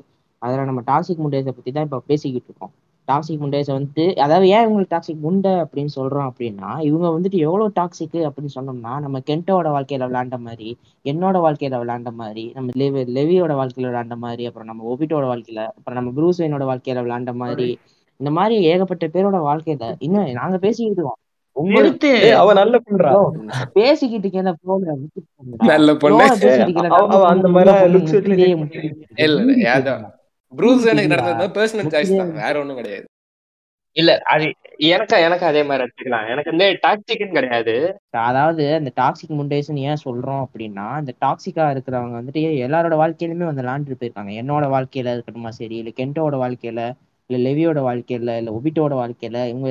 [0.47, 2.73] அதுல நம்ம டாக்ஸிக் முண்டைஸை பத்தி தான் இப்ப பேசிக்கிட்டு இருக்கோம்.
[3.07, 8.17] டாக்ஸிக் முண்டைஸ் வந்துட்டு அதாவது ஏன் இவங்களுக்கு டாக்ஸிக் முண்டை அப்படின்னு சொல்றோம் அப்படின்னா இவங்க வந்துட்டு எவ்வளவு டாக்ஸிக்
[8.27, 10.69] அப்படின்னு சொன்னோம்னா நம்ம கென்ட்டோட வாழ்க்கையில விளையாண்ட மாதிரி
[11.05, 15.99] என்னோட வாழ்க்கையில விளையாண்ட மாதிரி நம்ம லெவி லெவியோட வாழ்க்கையில விளையாண்ட மாதிரி அப்புறம் நம்ம ஒபிட்டோட வாழ்க்கையில அப்புறம்
[15.99, 17.69] நம்ம ப்ரூஸ்வைனோட வாழ்க்கையில விளையாண்ட மாதிரி
[18.19, 21.19] இந்த மாதிரி ஏகப்பட்ட பேரோட வாழ்க்கையில இன்னும் நாங்க பேசிக்கிட்டு இருக்கோம்.
[21.55, 23.11] உங்களுக்கு அவ நல்ல பண்றா
[23.73, 24.47] பேசிக்கிட்டு இருக்கேன்.
[25.71, 26.23] நல்ல பொண்ணு.
[27.33, 27.71] அந்த மாதிரி
[30.53, 31.13] ப்ரூஸ் எனக்கு?
[31.13, 32.33] நடந்தது பர்சனல் சாய்ஸ் தான்.
[32.41, 33.05] வேற ஒண்ணும் கிடையாது.
[33.95, 34.45] இல்ல அது
[34.87, 36.27] எனக்கு எனக்கு அதே மாதிரி எடுத்துக்கலாம்.
[36.33, 37.73] எனக்கு வந்து டாக்ஸிக்னு கிடையாது.
[38.21, 43.99] அதாவது அந்த டாக்ஸிக் முண்டேஸ்னு ஏன் சொல்றோம் அப்படின்னா இந்த டாக்ஸிக்கா இருக்கிறவங்க வந்துட்டு எல்லாரோட வாழ்க்கையிலுமே வந்து விளாண்டுட்டு
[44.01, 44.33] போயிருக்காங்க.
[44.41, 45.51] என்னோட வாழ்க்கையில இருக்கட்டுமா?
[45.59, 46.81] சரி இல்ல கென்ட்டோட வாழ்க்கையில
[47.29, 49.69] இல்ல லெவியோட வாழ்க்கையில இல்ல ஒபிட்டோட வாழ்க்கையில இவங்க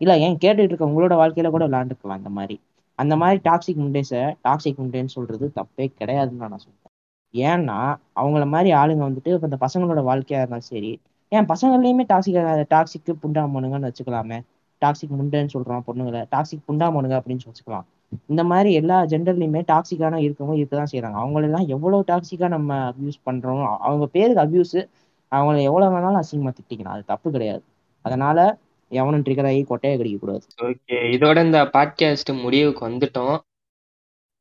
[0.00, 2.56] இல்ல ஏன் கேட்டுட்டு இருக்க உங்களோட வாழ்க்கையில கூட விளாண்டுருக்கலாம் அந்த மாதிரி.
[2.98, 6.89] அந்த மாதிரி டாக்ஸிக் முண்டேஸை டாக்ஸிக் முண்டேன்னு சொல்றது தப்பே கிடையாதுன்னு தான் நான் சொல்றேன்.
[7.32, 13.12] ஏன்னா அவங்கள மாதிரி ஆளுங்க வந்துட்டு இப்போ இந்த பசங்களோட வாழ்க்கையா இருந்தாலும் சரி ஏன் பசங்கள்லயுமே டாக்ஸிக் டாக்ஸிக்கு
[13.22, 14.38] புண்டாமனுங்கன்னு வச்சுக்கலாமே.
[14.82, 16.22] டாக்ஸிக் முண்டைன்னு சொல்றோம் பொண்ணுங்களை.
[16.30, 17.86] டாக்ஸிக் புண்டாமனுங்க அப்படின்னு வச்சுக்கலாம்
[18.26, 24.06] இந்த மாதிரி எல்லா ஜெண்டர்லயுமே டாக்ஸிக்கான இருக்கவங்க இருக்கதான் செய்யறாங்க அவங்களெல்லாம் எவ்வளவு டாக்ஸிக்கா நம்ம அப்யூஸ் பண்றோம் அவங்க
[24.06, 24.88] பேருக்கு அபியூஸ்
[25.34, 26.94] அவங்கள எவ்வளவு வேணாலும் அசிங்கமா திட்டிக்கலாம்.
[26.96, 27.62] அது தப்பு கிடையாது.
[28.02, 28.58] அதனால
[28.88, 33.38] எவனும் ட்ரிகர் ஆகி கொட்டையை கடிக்க கூடாது ஓகே இதோட இந்த பாட்காஸ்ட் முடிவுக்கு வந்துட்டோம்.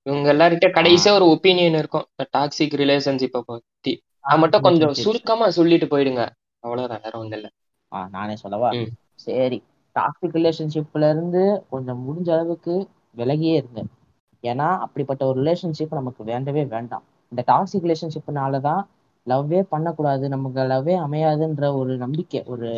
[0.06, 2.06] இவங்க எல்லார்கிட்ட கடைசியா ஒரு ஒப்பீனியன் இருக்கும்.
[2.38, 3.94] டாக்ஸிக் ரிலேஷன்ஷிப்பை பத்தி.
[4.26, 6.24] அது மட்டும் கொஞ்சம் சுருக்கமா சொல்லிட்டு போயிடுங்க.
[6.64, 7.50] அவ்வளவுதான் வேற ஒண்ணும் இல்ல.
[8.10, 8.70] நானே சொல்லவா.
[9.20, 9.60] சரி
[9.96, 12.74] டாக்ஸிக் ரிலேஷன்ஷிப்ல இருந்து கொஞ்சம் முடிஞ்ச அளவுக்கு
[13.18, 13.82] விலகியே இருங்க.
[14.44, 17.04] ஏன்னா அப்படிப்பட்ட ஒரு ரிலேஷன்ஷிப் நமக்கு வேண்டவே வேண்டாம்.
[17.32, 18.82] இந்த டாக்ஸிக் ரிலேஷன்ஷிப்னால தான்
[19.28, 22.70] லவ்வே பண்ணக்கூடாது நமக்கு லவ்வே அமையாதுன்ற ஒரு நம்பிக்கை ஒரு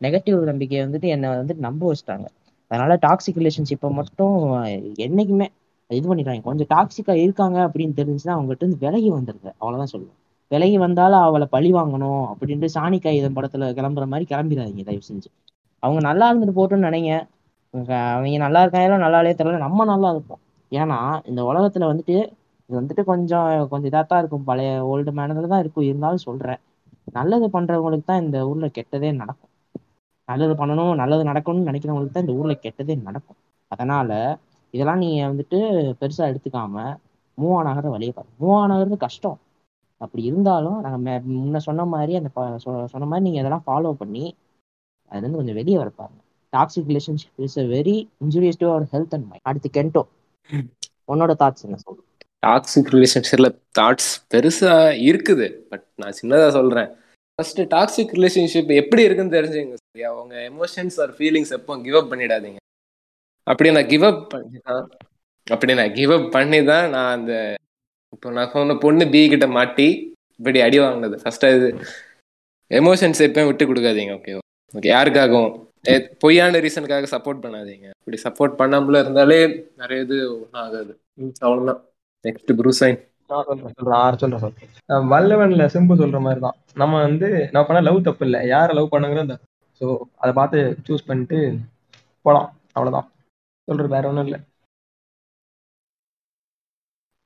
[0.00, 2.26] நெகட்டிவ் நம்பிக்கையை வந்துட்டு என்னை வந்துட்டு நம்ப வச்சுட்டாங்க.
[2.70, 4.36] அதனால டாக்ஸிக் ரிலேஷன்ஷிப்பை மட்டும்
[5.00, 5.46] என்னைக்குமே
[5.98, 9.48] இது பண்ணிடுறாங்க கொஞ்சம் டாக்ஸிக்கா இருக்காங்க அப்படின்னு தெரிஞ்சுன்னா அவங்ககிட்ட இருந்து விலகி வந்துருங்க.
[9.60, 10.18] அவ்வளவுதான் சொல்லுவேன்.
[10.50, 15.28] விலகி வந்தாலும் அவளை பழி வாங்கணும் அப்படின்ட்டு சாணி காகிதம் படத்துல கிளம்புற மாதிரி கிளம்பிடாதீங்க தயவு செஞ்சு.
[15.82, 17.12] அவங்க நல்லா இருந்துட்டு போட்டுன்னு நினைங்க.
[17.74, 19.60] அவங்க நல்லா இருக்காங்களோ நல்லாலே தெரியல.
[19.66, 20.40] நம்ம நல்லா இருப்போம்.
[20.72, 20.98] ஏன்னா
[21.30, 22.16] இந்த உலகத்துல வந்துட்டு
[22.70, 24.44] இது வந்துட்டு கொஞ்சம் கொஞ்சம் இதாக தான் இருக்கும்.
[24.44, 25.86] பழைய ஓல்டு மேனதில் தான் இருக்கும்.
[25.90, 26.60] இருந்தாலும் சொல்றேன்.
[27.18, 29.50] நல்லது பண்ணுறவங்களுக்கு தான் இந்த ஊர்ல கெட்டதே நடக்கும்.
[30.28, 33.38] நல்லது பண்ணணும் நல்லது நடக்கணும்னு நினைக்கிறவங்களுக்கு தான் இந்த ஊர்ல கெட்டதே நடக்கும்.
[33.70, 34.10] அதனால
[34.74, 36.96] இதெல்லாம் நீ வந்துட்டு பெருசா எடுத்துக்காம
[37.42, 38.28] மூவ் ஆன் ஆகிற வழியை பாரு.
[38.40, 39.40] மூவ் ஆன் ஆகிறது கஷ்டம்.
[39.96, 44.34] அப்படி இருந்தாலும் நாங்கள் மே- முன்ன சொன்ன மாதிரி அந்த சொ- சொன்ன மாதிரி நீங்க இதெல்லாம் ஃபாலோ பண்ணி
[45.10, 46.20] அதுலேருந்து கொஞ்சம் வெளியே வர பாருங்க.
[46.56, 50.02] Toxic relationship is a very injurious to our health and mind அடுத்து கென்டோ
[51.08, 52.04] உன்னோட தாட்ஸ் என்ன சொல்லு?
[52.46, 56.88] டாக்ஸிக் ரிலேஷன்ஷிப்ல தாட்ஸ் பெருசா இருக்குது பட் நான் சின்னதா சொல்றேன்.
[57.34, 59.74] ஃபர்ஸ்ட் டாக்ஸிக் ரிலேஷன்ஷிப் எப்படி இருக்குன்னு தெரிஞ்சுங்க.
[59.90, 60.22] சரியா?
[60.22, 62.56] உங்க எமோஷன்ஸ் ஆர் ஃபீலிங்ஸ் எப்போ கிவ் அப் பண்ணிடாதீங்க.
[63.46, 64.84] அப்படி நான் கிவ் அப் பண்ணி தான்
[65.46, 67.32] அப்படி நான் கிவ் அப் பண்ணி தான் நான் அந்த
[68.14, 69.88] இப்போ நான் சொன்ன பொண்ணு பி கிட்ட மாட்டி
[70.38, 71.16] இப்படி அடி வாங்கினது.
[71.22, 71.68] ஃபர்ஸ்ட் அது
[72.70, 74.32] எமோஷன்ஸ் எப்பயும் விட்டு கொடுக்காதீங்க ஓகே
[74.74, 75.52] ஓகே யாருக்காகவும்?
[76.22, 77.86] பொய்யான ரீசனுக்காக சப்போர்ட் பண்ணாதீங்க.
[78.00, 79.38] இப்படி சப்போர்ட் பண்ணாமல இருந்தாலே
[79.82, 80.92] நிறைய இது ஒன்றும் ஆகாது.
[81.20, 81.80] ம், அவ்வளவுதான்.
[82.24, 82.98] நெக்ஸ்ட் ப்ரூசைன்
[85.12, 86.56] வல்லவன்ல சிம்பு சொல்ற மாதிரி தான்.
[86.80, 88.40] நம்ம வந்து நம்ம பண்ண லவ் தப்பு இல்லை.
[88.54, 89.46] யாரை லவ் பண்ணுங்கிறது தப்பு
[89.80, 89.86] ஸோ
[90.22, 91.38] அதை பார்த்து சூஸ் பண்ணிட்டு
[92.26, 92.48] போலாம்.
[92.76, 93.08] அவ்வளவுதான்.
[93.64, 94.40] சொல்றது வேற ஒன்றும் இல்லை.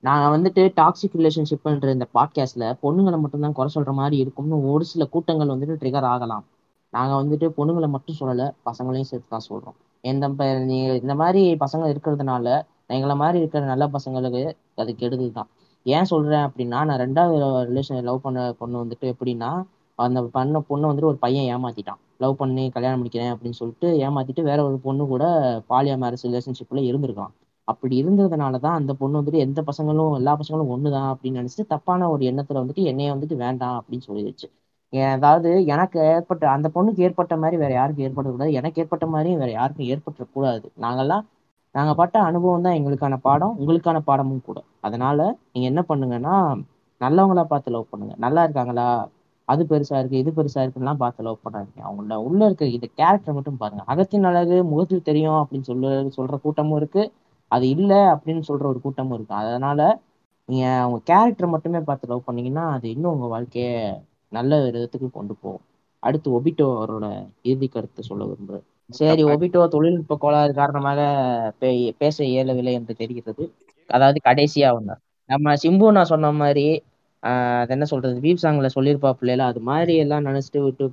[0.01, 5.48] நாங்க வந்துட்டு டாக்ஸிக் ரிலேஷன்ஷிப்ன்ற இந்த பாட்காஸ்ட்ல பொண்ணுங்களை மட்டும்தான் குறை சொல்ற மாதிரி இருக்கும்னு ஒரு சில கூட்டங்கள்
[5.48, 6.44] வந்துட்டு ட்ரிகர் ஆகலாம்.
[6.90, 9.74] நாங்க வந்துட்டு பொண்ணுங்களை மட்டும் சொல்லல பசங்களையும் சேர்த்து தான் சொல்றோம்.
[10.01, 15.48] எந்த ப- நீங்க இந்த மாதிரி பசங்க இருக்கிறதுனால எங்களை மாதிரி இருக்கிற நல்ல பசங்களுக்கு அது கெடுதல் தான்
[15.85, 17.36] ஏன் சொல்றேன் அப்படின்னா நான் ரெண்டாவது
[17.69, 22.07] ரிலேஷன் லவ் பண்ண பொண்ணு வந்துட்டு எப்படின்னா அந்த பண்ண பொண்ணை வந்துட்டு ஒரு பையன் ஏமாத்திட்டான்.
[22.20, 25.24] லவ் பண்ணி கல்யாணம் பண்ணிக்கிறேன் அப்படின்னு சொல்லிட்டு ஏமாத்திட்டு வேற ஒரு பொண்ணு கூட
[25.70, 27.35] பாலியா மேரேஜ் ரிலேஷன்ஷிப்ல இருந்திருக்கான்
[27.69, 32.23] அப்படி இருந்ததுனால தான் அந்த பொண்ணு வந்துட்டு எந்த பசங்களும் எல்லா பசங்களும் ஒண்ணுதான் அப்படின்னு நினைச்சிட்டு தப்பான ஒரு
[32.31, 34.49] எண்ணத்துல வந்துட்டு என்னைய வந்துட்டு வேண்டாம் அப்படின்னு சொல்லிடுச்சு
[35.12, 38.53] அதாவது எனக்கு ஏற்பட்ட அந்த பொண்ணுக்கு ஏற்பட்ட மாதிரி வேற யாருக்கும் ஏற்படக்கூடாது.
[38.53, 40.66] எனக்கு ஏற்பட்ட மாதிரியும் வேற யாருக்கும் ஏற்பட்டுறக்கூடாது.
[40.85, 41.24] நாங்கெல்லாம்
[41.74, 44.59] நாங்க பட்ட அனுபவம் தான் எங்களுக்கான பாடம் உங்களுக்கான பாடமும் கூட.
[44.81, 45.19] அதனால
[45.53, 46.35] நீங்க என்ன பண்ணுங்கன்னா
[47.01, 48.15] நல்லவங்களா பார்த்து லவ் பண்ணுங்க.
[48.19, 48.86] நல்லா இருக்காங்களா?
[49.49, 53.61] அது பெருசா இருக்கு இது பெருசா இருக்குலாம் பார்த்து லவ் பண்ணாதீங்க அவங்கள உள்ள இருக்க இது கேரக்டர் மட்டும்
[53.61, 53.83] பாருங்க.
[53.87, 55.87] அகத்தின் அழகு முகத்தில் தெரியும் அப்படின்னு சொல்ல
[56.19, 57.03] சொல்ற கூட்டமும் இருக்கு.
[57.51, 59.35] அது இல்ல அப்படின்னு சொல்ற ஒரு கூட்டமும் இருக்கு.
[59.43, 59.81] அதனால
[60.49, 63.69] நீங்க அவங்க கேரக்டர் மட்டுமே பார்த்து லவ் பண்ணீங்கன்னா அது இன்னும் உங்க வாழ்க்கைய
[64.33, 65.65] நல்ல ஒரு விதத்துக்கு கொண்டு போகும்.
[66.03, 67.07] அடுத்து ஒபிட்டோ அவரோட
[67.45, 68.65] இறுதி கருத்தை சொல்ல விரும்புறேன்.
[68.91, 71.01] சரி ஒபிட்டோ தொழில்நுட்ப கோளாறு காரணமாக
[72.01, 73.45] பேச இயலவில்லை என்று தெரிகிறது.
[73.91, 74.95] அதாவது கடைசியா ஒண்ணு.
[75.31, 76.65] நம்ம சிம்பு நான் சொன்ன மாதிரி
[77.23, 78.16] அது என்ன சொல்றது?
[78.20, 79.45] வீப் சாங்ல சொல்லியிருப்பா பிள்ளைல.
[79.51, 80.85] அது மாதிரி எல்லாம் நினைச்சிட்டு விட்டு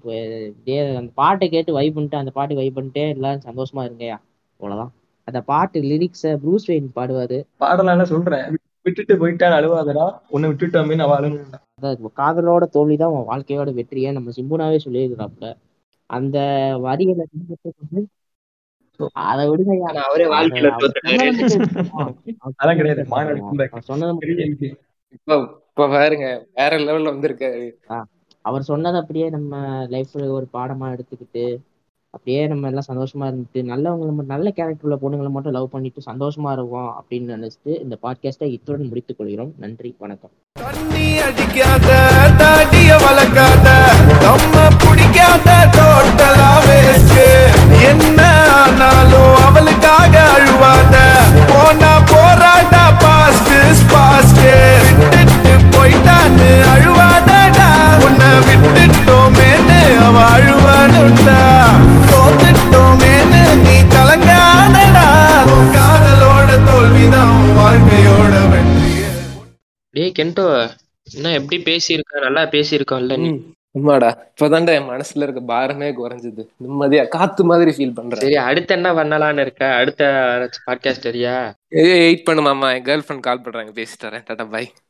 [0.97, 4.17] அந்த பாட்டை கேட்டு வைப் பண்ணிட்டு அந்த பாட்டு வைப் பண்ணிட்டே எல்லாரும் சந்தோஷமா இருங்கயா
[4.59, 4.91] அவ்வளவுதான்.
[5.27, 7.37] அந்த பாட்டு லிரிக்ஸ ப்ரூஸ் வெயின் பாடுவாரு.
[7.57, 8.45] பாடலாம் என்ன சொல்றேன்
[8.85, 10.05] விட்டுட்டு போயிட்டான்னு அழுவாதடா.
[10.29, 14.11] உன்னை விட்டுட்டோமே நான் அழுணும்டா அதாவது காதலோட தோல்விதான் உன் வாழ்க்கையோட வெற்றியே.
[14.11, 15.47] நம்ம சிம்புனாவே சொல்லியிருக்கிறாப்புல.
[16.09, 16.37] அந்த
[16.81, 18.01] வந்து
[19.25, 19.87] அதை விடுங்கய்யா.
[19.89, 20.69] ஆனா அவரே வாழ்க்கையில
[23.89, 24.13] சொன்னதை
[25.77, 27.63] இப்ப பாருங்க வேற லெவல்ல வந்திருக்காரு
[28.45, 29.55] அவர் சொன்னதை அப்படியே நம்ம
[29.89, 31.43] லைஃப்ல ஒரு பாடமா எடுத்துக்கிட்டு
[32.13, 36.51] அப்படியே நம்ம எல்லாம் சந்தோஷமா இருந்துட்டு நல்லவங்களை மட்டும் நல்ல கேரக்டர் உள்ள பொண்ணுங்களை மட்டும் லவ் பண்ணிட்டு சந்தோஷமா
[36.51, 39.51] இருப்போம் அப்படின்னு நினைச்சிட்டு இந்த பாட்காஸ்டை இத்துடன் முடித்துக் கொள்கிறோம்.
[39.57, 40.33] நன்றி வணக்கம்.
[40.55, 41.89] தண்ணி அடிக்காத
[42.37, 43.67] தாடிய வளர்க்காத
[44.23, 44.53] நம்ம
[44.83, 47.21] பிடிக்காத டோட்டலா வேஸ்ட்
[47.89, 48.19] என்ன
[48.59, 50.95] ஆனாலும் அவளுக்காக அழுவாத
[51.51, 53.53] போனா போராட்டா பாஸ்ட்
[53.93, 54.43] பாஸ்ட்
[55.85, 57.65] போயிட்டான்னு அழுவாதடா.
[58.05, 61.35] உன்னை விட்டுட்டோமேன்னு அவ அழுவானுட்டா
[62.11, 65.03] தோத்துட்டோமேன்னு நீ கலங்காதடா.
[65.75, 69.09] காதலோட தோல்விதான் வாழ்க்கையோட வெற்றியே.
[69.95, 70.47] டேய் கென்டோ
[71.07, 72.23] என்ன எப்படி பேசியிருக்க?
[72.27, 73.29] நல்லா பேசியிருக்கோம்ல நீ.
[73.77, 76.43] உண்மைடா இப்பதான்டா என் மனசுல இருக்க பாரமே குறைஞ்சது.
[76.63, 78.23] நிம்மதியா காத்து மாதிரி ஃபீல் பண்றேன்.
[78.25, 79.65] சரி அடுத்து என்ன பண்ணலாம்னு இருக்க?
[79.81, 80.03] அடுத்த
[80.67, 81.35] பாட்காஸ்ட் சரியா
[81.83, 82.73] ஏய் வெயிட் பண்ணு மாமா.
[82.73, 83.73] என் கேர்ள் ஃப்ரெண்ட் கால் பண்றாங்க.
[83.81, 84.65] பேசிட்டு வரேன் டாடா பை